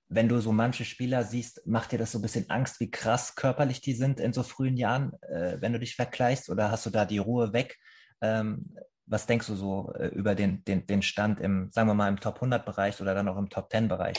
wenn 0.10 0.28
du 0.28 0.40
so 0.42 0.52
manche 0.52 0.86
Spieler 0.86 1.24
siehst, 1.24 1.66
macht 1.68 1.92
dir 1.92 2.00
das 2.00 2.12
so 2.12 2.18
ein 2.18 2.24
bisschen 2.24 2.50
Angst, 2.50 2.80
wie 2.80 2.90
krass 2.90 3.36
körperlich 3.36 3.80
die 3.80 3.94
sind 3.94 4.20
in 4.20 4.34
so 4.34 4.42
frühen 4.42 4.76
Jahren, 4.76 5.14
äh, 5.22 5.58
wenn 5.62 5.72
du 5.72 5.80
dich 5.80 5.96
vergleichst? 5.96 6.50
Oder 6.50 6.72
hast 6.72 6.88
du 6.88 6.90
da 6.90 7.06
die 7.06 7.20
Ruhe 7.20 7.54
weg? 7.54 7.78
Ähm, 8.22 8.76
was 9.06 9.28
denkst 9.28 9.48
du 9.48 9.56
so 9.56 9.94
äh, 9.94 10.08
über 10.08 10.34
den, 10.34 10.64
den, 10.66 10.88
den 10.88 11.04
Stand 11.04 11.40
im, 11.40 11.72
sagen 11.72 11.88
wir 11.88 11.94
mal, 11.94 12.10
im 12.10 12.20
Top 12.20 12.36
100 12.36 12.66
Bereich 12.66 13.00
oder 13.00 13.14
dann 13.14 13.28
auch 13.28 13.38
im 13.38 13.50
Top 13.50 13.72
10 13.72 13.88
Bereich? 13.88 14.18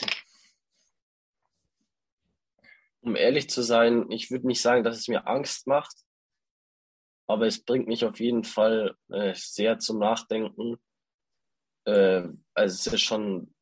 Um 3.01 3.17
ehrlich 3.17 3.51
zu 3.51 3.63
sein, 3.63 4.11
ich 4.11 4.31
würde 4.31 4.47
nicht 4.47 4.63
sagen, 4.63 4.85
dass 4.85 4.97
es 4.97 5.09
mir 5.09 5.27
Angst 5.27 5.67
macht, 5.67 5.95
aber 7.27 7.47
es 7.47 7.65
bringt 7.65 7.89
mich 7.89 8.05
auf 8.05 8.21
jeden 8.21 8.45
Fall 8.45 8.95
äh, 9.09 9.35
sehr 9.35 9.81
zum 9.81 9.99
Nachdenken. 9.99 10.77
Äh, 11.85 12.29
also 12.55 12.75
es 12.75 12.87
ist 12.87 13.01
schon 13.01 13.53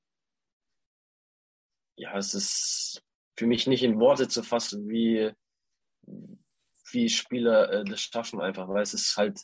ja, 1.99 2.17
es 2.17 2.35
ist 2.35 3.03
für 3.37 3.47
mich 3.47 3.67
nicht 3.67 3.83
in 3.83 4.01
Worte 4.01 4.29
zu 4.29 4.43
fassen, 4.43 4.89
wie, 4.89 5.33
wie 6.93 7.09
Spieler 7.09 7.71
äh, 7.71 7.85
das 7.85 8.01
schaffen 8.01 8.41
einfach, 8.41 8.69
weil 8.69 8.83
es 8.83 8.95
ist 8.95 9.17
halt, 9.17 9.41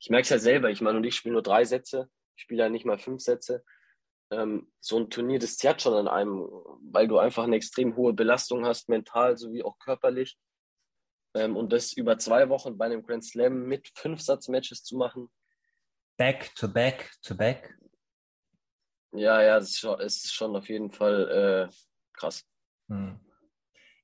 ich 0.00 0.10
merke 0.10 0.22
es 0.22 0.30
ja 0.30 0.38
selber, 0.38 0.70
ich 0.70 0.80
meine, 0.80 0.98
und 0.98 1.04
ich 1.04 1.14
spiele 1.14 1.34
nur 1.34 1.42
drei 1.42 1.64
Sätze, 1.64 2.10
ich 2.36 2.42
spiele 2.42 2.64
ja 2.64 2.68
nicht 2.68 2.86
mal 2.86 2.98
fünf 2.98 3.22
Sätze. 3.22 3.64
Ähm, 4.30 4.70
so 4.80 4.98
ein 4.98 5.10
Turnier, 5.10 5.38
das 5.38 5.56
zerrt 5.56 5.82
schon 5.82 5.94
an 5.94 6.08
einem, 6.08 6.48
weil 6.82 7.08
du 7.08 7.18
einfach 7.18 7.44
eine 7.44 7.56
extrem 7.56 7.96
hohe 7.96 8.12
Belastung 8.12 8.66
hast, 8.66 8.88
mental 8.88 9.36
sowie 9.36 9.62
auch 9.62 9.78
körperlich. 9.78 10.38
Ähm, 11.34 11.56
und 11.56 11.72
das 11.72 11.92
über 11.92 12.18
zwei 12.18 12.48
Wochen 12.48 12.76
bei 12.76 12.86
einem 12.86 13.02
Grand 13.02 13.24
Slam 13.24 13.66
mit 13.66 13.90
fünf 13.94 14.20
Satzmatches 14.20 14.82
zu 14.82 14.96
machen. 14.96 15.30
Back 16.16 16.54
to 16.54 16.68
back 16.68 17.12
to 17.22 17.34
back. 17.34 17.78
Ja, 19.12 19.42
ja, 19.42 19.56
es 19.56 19.70
ist 19.70 19.78
schon, 19.78 20.00
ist 20.00 20.34
schon 20.34 20.56
auf 20.56 20.68
jeden 20.68 20.90
Fall 20.90 21.70
äh, 21.70 21.74
krass. 22.18 22.44
Hm. 22.88 23.20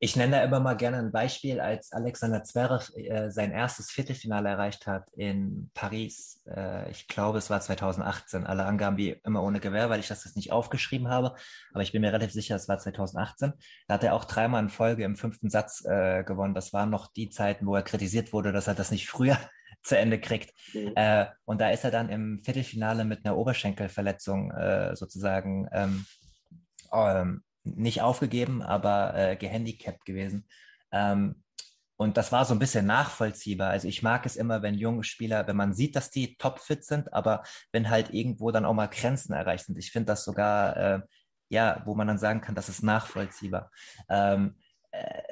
Ich 0.00 0.16
nenne 0.16 0.36
da 0.36 0.42
immer 0.42 0.60
mal 0.60 0.76
gerne 0.76 0.98
ein 0.98 1.12
Beispiel, 1.12 1.60
als 1.60 1.92
Alexander 1.92 2.44
Zverev 2.44 2.92
äh, 2.94 3.30
sein 3.30 3.52
erstes 3.52 3.90
Viertelfinale 3.90 4.50
erreicht 4.50 4.86
hat 4.86 5.08
in 5.14 5.70
Paris. 5.72 6.42
Äh, 6.46 6.90
ich 6.90 7.08
glaube, 7.08 7.38
es 7.38 7.48
war 7.48 7.62
2018. 7.62 8.44
Alle 8.44 8.66
Angaben 8.66 8.98
wie 8.98 9.18
immer 9.24 9.42
ohne 9.42 9.60
Gewehr, 9.60 9.88
weil 9.88 10.00
ich 10.00 10.08
das 10.08 10.26
jetzt 10.26 10.36
nicht 10.36 10.52
aufgeschrieben 10.52 11.08
habe. 11.08 11.36
Aber 11.72 11.82
ich 11.82 11.92
bin 11.92 12.02
mir 12.02 12.12
relativ 12.12 12.32
sicher, 12.32 12.56
es 12.56 12.68
war 12.68 12.78
2018. 12.78 13.54
Da 13.86 13.94
hat 13.94 14.04
er 14.04 14.14
auch 14.14 14.26
dreimal 14.26 14.62
in 14.62 14.68
Folge 14.68 15.04
im 15.04 15.16
fünften 15.16 15.48
Satz 15.48 15.82
äh, 15.86 16.22
gewonnen. 16.22 16.54
Das 16.54 16.74
waren 16.74 16.90
noch 16.90 17.10
die 17.10 17.30
Zeiten, 17.30 17.64
wo 17.64 17.74
er 17.74 17.82
kritisiert 17.82 18.34
wurde, 18.34 18.52
dass 18.52 18.66
er 18.66 18.74
das 18.74 18.90
nicht 18.90 19.08
früher 19.08 19.38
zu 19.82 19.96
Ende 19.96 20.20
kriegt. 20.20 20.52
Mhm. 20.74 20.92
Äh, 20.96 21.26
und 21.46 21.62
da 21.62 21.70
ist 21.70 21.84
er 21.84 21.90
dann 21.90 22.10
im 22.10 22.42
Viertelfinale 22.44 23.06
mit 23.06 23.24
einer 23.24 23.38
Oberschenkelverletzung 23.38 24.50
äh, 24.50 24.94
sozusagen 24.96 25.66
ähm, 25.72 26.04
ähm, 26.92 27.42
nicht 27.64 28.02
aufgegeben, 28.02 28.62
aber 28.62 29.14
äh, 29.14 29.36
gehandicapt 29.36 30.04
gewesen. 30.04 30.46
Ähm, 30.92 31.42
und 31.96 32.16
das 32.16 32.32
war 32.32 32.44
so 32.44 32.54
ein 32.54 32.58
bisschen 32.58 32.86
nachvollziehbar. 32.86 33.70
Also 33.70 33.88
ich 33.88 34.02
mag 34.02 34.26
es 34.26 34.36
immer, 34.36 34.62
wenn 34.62 34.74
junge 34.74 35.04
Spieler, 35.04 35.46
wenn 35.46 35.56
man 35.56 35.74
sieht, 35.74 35.94
dass 35.96 36.10
die 36.10 36.36
topfit 36.36 36.84
sind, 36.84 37.12
aber 37.12 37.44
wenn 37.72 37.88
halt 37.88 38.12
irgendwo 38.12 38.50
dann 38.50 38.64
auch 38.64 38.74
mal 38.74 38.88
Grenzen 38.88 39.32
erreicht 39.32 39.66
sind. 39.66 39.78
Ich 39.78 39.92
finde 39.92 40.06
das 40.06 40.24
sogar, 40.24 40.76
äh, 40.76 41.00
ja, 41.50 41.82
wo 41.84 41.94
man 41.94 42.08
dann 42.08 42.18
sagen 42.18 42.40
kann, 42.40 42.54
das 42.54 42.68
ist 42.68 42.82
nachvollziehbar. 42.82 43.70
Ähm, 44.08 44.56
äh, 44.90 45.22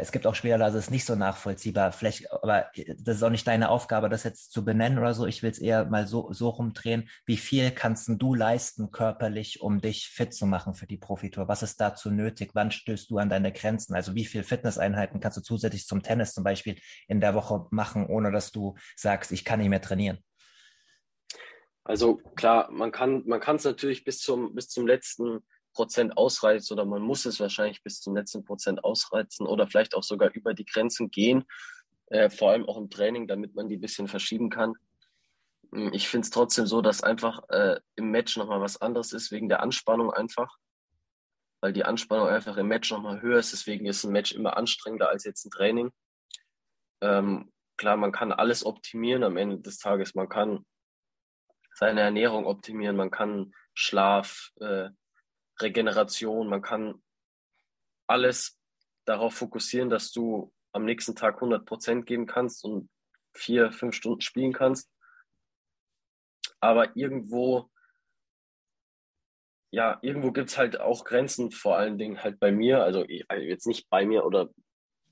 es 0.00 0.12
gibt 0.12 0.26
auch 0.26 0.34
Spieler, 0.34 0.66
ist 0.66 0.74
es 0.74 0.90
nicht 0.90 1.04
so 1.04 1.14
nachvollziehbar. 1.14 1.92
Vielleicht, 1.92 2.30
aber 2.32 2.70
das 2.98 3.16
ist 3.16 3.22
auch 3.22 3.30
nicht 3.30 3.46
deine 3.46 3.68
Aufgabe, 3.68 4.08
das 4.08 4.24
jetzt 4.24 4.52
zu 4.52 4.64
benennen 4.64 4.98
oder 4.98 5.14
so. 5.14 5.26
Ich 5.26 5.42
will 5.42 5.50
es 5.50 5.58
eher 5.58 5.84
mal 5.86 6.06
so, 6.06 6.32
so 6.32 6.48
rumdrehen. 6.48 7.08
Wie 7.26 7.36
viel 7.36 7.70
kannst 7.70 8.08
du 8.08 8.34
leisten 8.34 8.90
körperlich, 8.90 9.60
um 9.60 9.80
dich 9.80 10.08
fit 10.08 10.34
zu 10.34 10.46
machen 10.46 10.74
für 10.74 10.86
die 10.86 10.96
Profitour? 10.96 11.48
Was 11.48 11.62
ist 11.62 11.80
dazu 11.80 12.10
nötig? 12.10 12.50
Wann 12.54 12.70
stößt 12.70 13.10
du 13.10 13.18
an 13.18 13.28
deine 13.28 13.52
Grenzen? 13.52 13.94
Also 13.94 14.14
wie 14.14 14.24
viele 14.24 14.44
Fitnesseinheiten 14.44 15.20
kannst 15.20 15.38
du 15.38 15.42
zusätzlich 15.42 15.86
zum 15.86 16.02
Tennis 16.02 16.32
zum 16.32 16.44
Beispiel 16.44 16.76
in 17.08 17.20
der 17.20 17.34
Woche 17.34 17.66
machen, 17.70 18.06
ohne 18.06 18.32
dass 18.32 18.52
du 18.52 18.74
sagst, 18.96 19.32
ich 19.32 19.44
kann 19.44 19.60
nicht 19.60 19.68
mehr 19.68 19.82
trainieren? 19.82 20.18
Also 21.84 22.16
klar, 22.34 22.70
man 22.70 22.92
kann 22.92 23.22
man 23.26 23.40
es 23.40 23.64
natürlich 23.64 24.04
bis 24.04 24.18
zum 24.18 24.54
bis 24.54 24.68
zum 24.68 24.86
letzten 24.86 25.40
Prozent 25.74 26.16
ausreizt 26.16 26.72
oder 26.72 26.84
man 26.86 27.02
muss 27.02 27.26
es 27.26 27.38
wahrscheinlich 27.40 27.82
bis 27.82 28.00
zum 28.00 28.16
letzten 28.16 28.44
Prozent 28.44 28.82
ausreizen 28.82 29.46
oder 29.46 29.66
vielleicht 29.66 29.94
auch 29.94 30.02
sogar 30.02 30.30
über 30.32 30.54
die 30.54 30.64
Grenzen 30.64 31.10
gehen, 31.10 31.44
äh, 32.06 32.30
vor 32.30 32.52
allem 32.52 32.66
auch 32.66 32.78
im 32.78 32.88
Training, 32.88 33.28
damit 33.28 33.54
man 33.54 33.68
die 33.68 33.76
ein 33.76 33.80
bisschen 33.82 34.08
verschieben 34.08 34.48
kann. 34.48 34.74
Hm, 35.72 35.92
ich 35.92 36.08
finde 36.08 36.24
es 36.24 36.30
trotzdem 36.30 36.66
so, 36.66 36.80
dass 36.80 37.02
einfach 37.02 37.42
äh, 37.50 37.80
im 37.96 38.10
Match 38.10 38.36
nochmal 38.36 38.60
was 38.60 38.80
anderes 38.80 39.12
ist, 39.12 39.30
wegen 39.30 39.48
der 39.48 39.62
Anspannung 39.62 40.12
einfach, 40.12 40.56
weil 41.60 41.72
die 41.72 41.84
Anspannung 41.84 42.28
einfach 42.28 42.56
im 42.56 42.68
Match 42.68 42.90
nochmal 42.90 43.20
höher 43.20 43.38
ist. 43.38 43.52
Deswegen 43.52 43.86
ist 43.86 44.04
ein 44.04 44.12
Match 44.12 44.32
immer 44.32 44.56
anstrengender 44.56 45.08
als 45.08 45.24
jetzt 45.24 45.44
ein 45.44 45.50
Training. 45.50 45.90
Ähm, 47.00 47.52
klar, 47.76 47.96
man 47.96 48.12
kann 48.12 48.32
alles 48.32 48.64
optimieren 48.64 49.24
am 49.24 49.36
Ende 49.36 49.58
des 49.58 49.78
Tages. 49.78 50.14
Man 50.14 50.28
kann 50.28 50.64
seine 51.74 52.02
Ernährung 52.02 52.46
optimieren, 52.46 52.96
man 52.96 53.10
kann 53.10 53.52
Schlaf, 53.74 54.50
äh, 54.60 54.90
Regeneration, 55.60 56.48
man 56.48 56.62
kann 56.62 57.02
alles 58.06 58.58
darauf 59.04 59.34
fokussieren, 59.34 59.90
dass 59.90 60.12
du 60.12 60.52
am 60.72 60.84
nächsten 60.84 61.14
Tag 61.14 61.36
100 61.36 61.64
Prozent 61.64 62.06
geben 62.06 62.26
kannst 62.26 62.64
und 62.64 62.90
vier, 63.32 63.72
fünf 63.72 63.94
Stunden 63.94 64.20
spielen 64.20 64.52
kannst. 64.52 64.90
Aber 66.60 66.96
irgendwo, 66.96 67.70
ja, 69.70 69.98
irgendwo 70.02 70.32
gibt 70.32 70.50
es 70.50 70.58
halt 70.58 70.80
auch 70.80 71.04
Grenzen, 71.04 71.50
vor 71.50 71.76
allen 71.76 71.98
Dingen 71.98 72.22
halt 72.22 72.40
bei 72.40 72.52
mir, 72.52 72.82
also, 72.82 73.04
also 73.28 73.44
jetzt 73.44 73.66
nicht 73.66 73.88
bei 73.90 74.06
mir 74.06 74.24
oder 74.24 74.50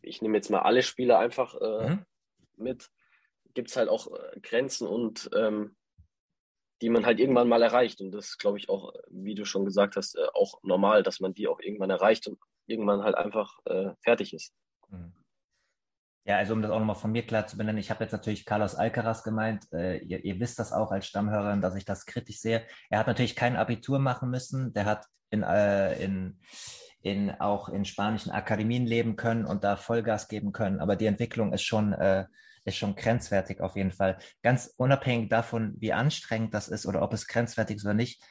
ich 0.01 0.22
nehme 0.22 0.36
jetzt 0.36 0.51
mal 0.51 0.62
alle 0.62 0.82
Spiele 0.82 1.18
einfach 1.18 1.55
äh, 1.61 1.90
mhm. 1.90 2.07
mit, 2.57 2.90
gibt 3.55 3.70
es 3.70 3.76
halt 3.76 3.88
auch 3.88 4.09
äh, 4.12 4.40
Grenzen 4.40 4.86
und 4.88 5.30
ähm, 5.34 5.76
die 6.83 6.91
man 6.91 7.07
halt 7.07 7.20
irgendwann 7.20 7.49
mal 7.49 7.62
erreicht. 7.62 8.01
Und 8.01 8.11
das 8.11 8.37
glaube 8.37 8.59
ich 8.59 8.68
auch, 8.68 8.93
wie 9.09 9.35
du 9.35 9.45
schon 9.45 9.64
gesagt 9.64 9.97
hast, 9.97 10.16
äh, 10.16 10.26
auch 10.35 10.62
normal, 10.62 11.03
dass 11.03 11.20
man 11.20 11.33
die 11.33 11.47
auch 11.47 11.61
irgendwann 11.61 11.91
erreicht 11.91 12.26
und 12.26 12.39
irgendwann 12.66 13.03
halt 13.03 13.14
einfach 13.14 13.59
äh, 13.64 13.91
fertig 14.03 14.35
ist. 14.35 14.53
Mhm. 14.91 15.12
Ja, 16.24 16.37
also 16.37 16.55
um 16.55 16.62
das 16.62 16.70
auch 16.70 16.78
nochmal 16.78 16.97
von 16.97 17.11
mir 17.11 17.22
klar 17.22 17.49
zu 17.49 17.57
benennen, 17.57 17.80
ich 17.80 17.91
habe 17.91 18.05
jetzt 18.05 18.12
natürlich 18.12 18.45
Carlos 18.45 18.76
Alcaraz 18.76 19.24
gemeint. 19.24 19.66
Äh, 19.72 19.99
ihr, 19.99 20.24
ihr, 20.24 20.39
wisst 20.39 20.59
das 20.59 20.72
auch 20.72 20.93
als 20.93 21.07
Stammhörerin, 21.07 21.61
dass 21.61 21.74
ich 21.74 21.85
das 21.85 22.07
kritisch 22.07 22.41
sehe. 22.41 22.64
Er 22.91 23.01
hat 23.01 23.09
natürlich 23.09 23.35
kein 23.35 23.57
Abitur 23.57 23.99
machen 23.99 24.30
müssen. 24.30 24.72
Der 24.72 24.85
hat 24.85 25.07
in, 25.30 25.43
äh, 25.43 26.01
in, 26.03 26.39
in 27.01 27.30
auch 27.41 27.68
in 27.68 27.85
spanischen 27.85 28.30
Akademien 28.30 28.87
leben 28.87 29.16
können 29.16 29.45
und 29.45 29.64
da 29.64 29.76
Vollgas 29.76 30.28
geben 30.28 30.53
können. 30.53 30.78
Aber 30.80 30.95
die 30.95 31.07
Entwicklung 31.07 31.53
ist 31.53 31.62
schon 31.62 31.93
äh, 31.93 32.26
ist 32.65 32.77
schon 32.77 32.95
grenzwertig 32.95 33.61
auf 33.61 33.77
jeden 33.77 33.93
Fall. 33.93 34.19
Ganz 34.43 34.73
unabhängig 34.77 35.29
davon, 35.29 35.75
wie 35.79 35.93
anstrengend 35.93 36.55
das 36.55 36.69
ist 36.69 36.87
oder 36.87 37.03
ob 37.03 37.13
es 37.13 37.27
grenzwertig 37.27 37.77
ist 37.77 37.85
oder 37.85 37.95
nicht, 37.95 38.23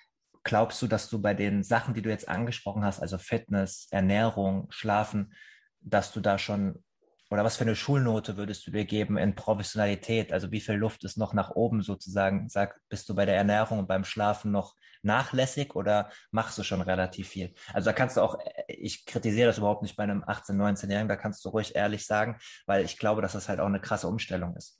glaubst 0.44 0.82
du, 0.82 0.88
dass 0.88 1.10
du 1.10 1.22
bei 1.22 1.34
den 1.34 1.64
Sachen, 1.64 1.94
die 1.94 2.02
du 2.02 2.10
jetzt 2.10 2.28
angesprochen 2.28 2.84
hast, 2.84 3.02
also 3.02 3.18
Fitness, 3.18 3.88
Ernährung, 3.92 4.68
Schlafen, 4.72 5.34
dass 5.82 6.12
du 6.12 6.20
da 6.22 6.38
schon 6.38 6.84
oder 7.32 7.46
was 7.46 7.56
für 7.56 7.64
eine 7.64 7.78
Schulnote 7.78 8.36
würdest 8.36 8.68
du 8.68 8.72
dir 8.72 8.84
geben 8.84 9.18
in 9.18 9.36
Professionalität? 9.36 10.34
Also 10.34 10.52
wie 10.52 10.60
viel 10.60 10.76
Luft 10.76 11.06
ist 11.06 11.18
noch 11.18 11.34
nach 11.34 11.52
oben 11.52 11.82
sozusagen? 11.82 12.50
Sag, 12.50 12.78
bist 12.90 13.08
du 13.08 13.16
bei 13.16 13.26
der 13.26 13.38
Ernährung 13.38 13.80
und 13.80 13.88
beim 13.88 14.04
Schlafen 14.04 14.52
noch 14.52 14.76
nachlässig 15.04 15.76
oder 15.76 16.10
machst 16.32 16.58
du 16.58 16.64
schon 16.64 16.82
relativ 16.82 17.30
viel? 17.30 17.54
Also 17.74 17.90
da 17.90 17.94
kannst 17.94 18.18
du 18.18 18.22
auch, 18.22 18.38
ich 18.68 19.06
kritisiere 19.06 19.48
das 19.48 19.58
überhaupt 19.58 19.82
nicht 19.82 19.96
bei 19.96 20.04
einem 20.04 20.24
18-, 20.24 20.54
19-Jährigen, 20.54 21.10
da 21.10 21.16
kannst 21.16 21.44
du 21.46 21.50
ruhig 21.50 21.76
ehrlich 21.76 22.06
sagen, 22.06 22.38
weil 22.66 22.86
ich 22.86 22.98
glaube, 22.98 23.22
dass 23.22 23.34
das 23.34 23.50
halt 23.50 23.60
auch 23.60 23.66
eine 23.68 23.82
krasse 23.82 24.08
Umstellung 24.08 24.56
ist. 24.56 24.80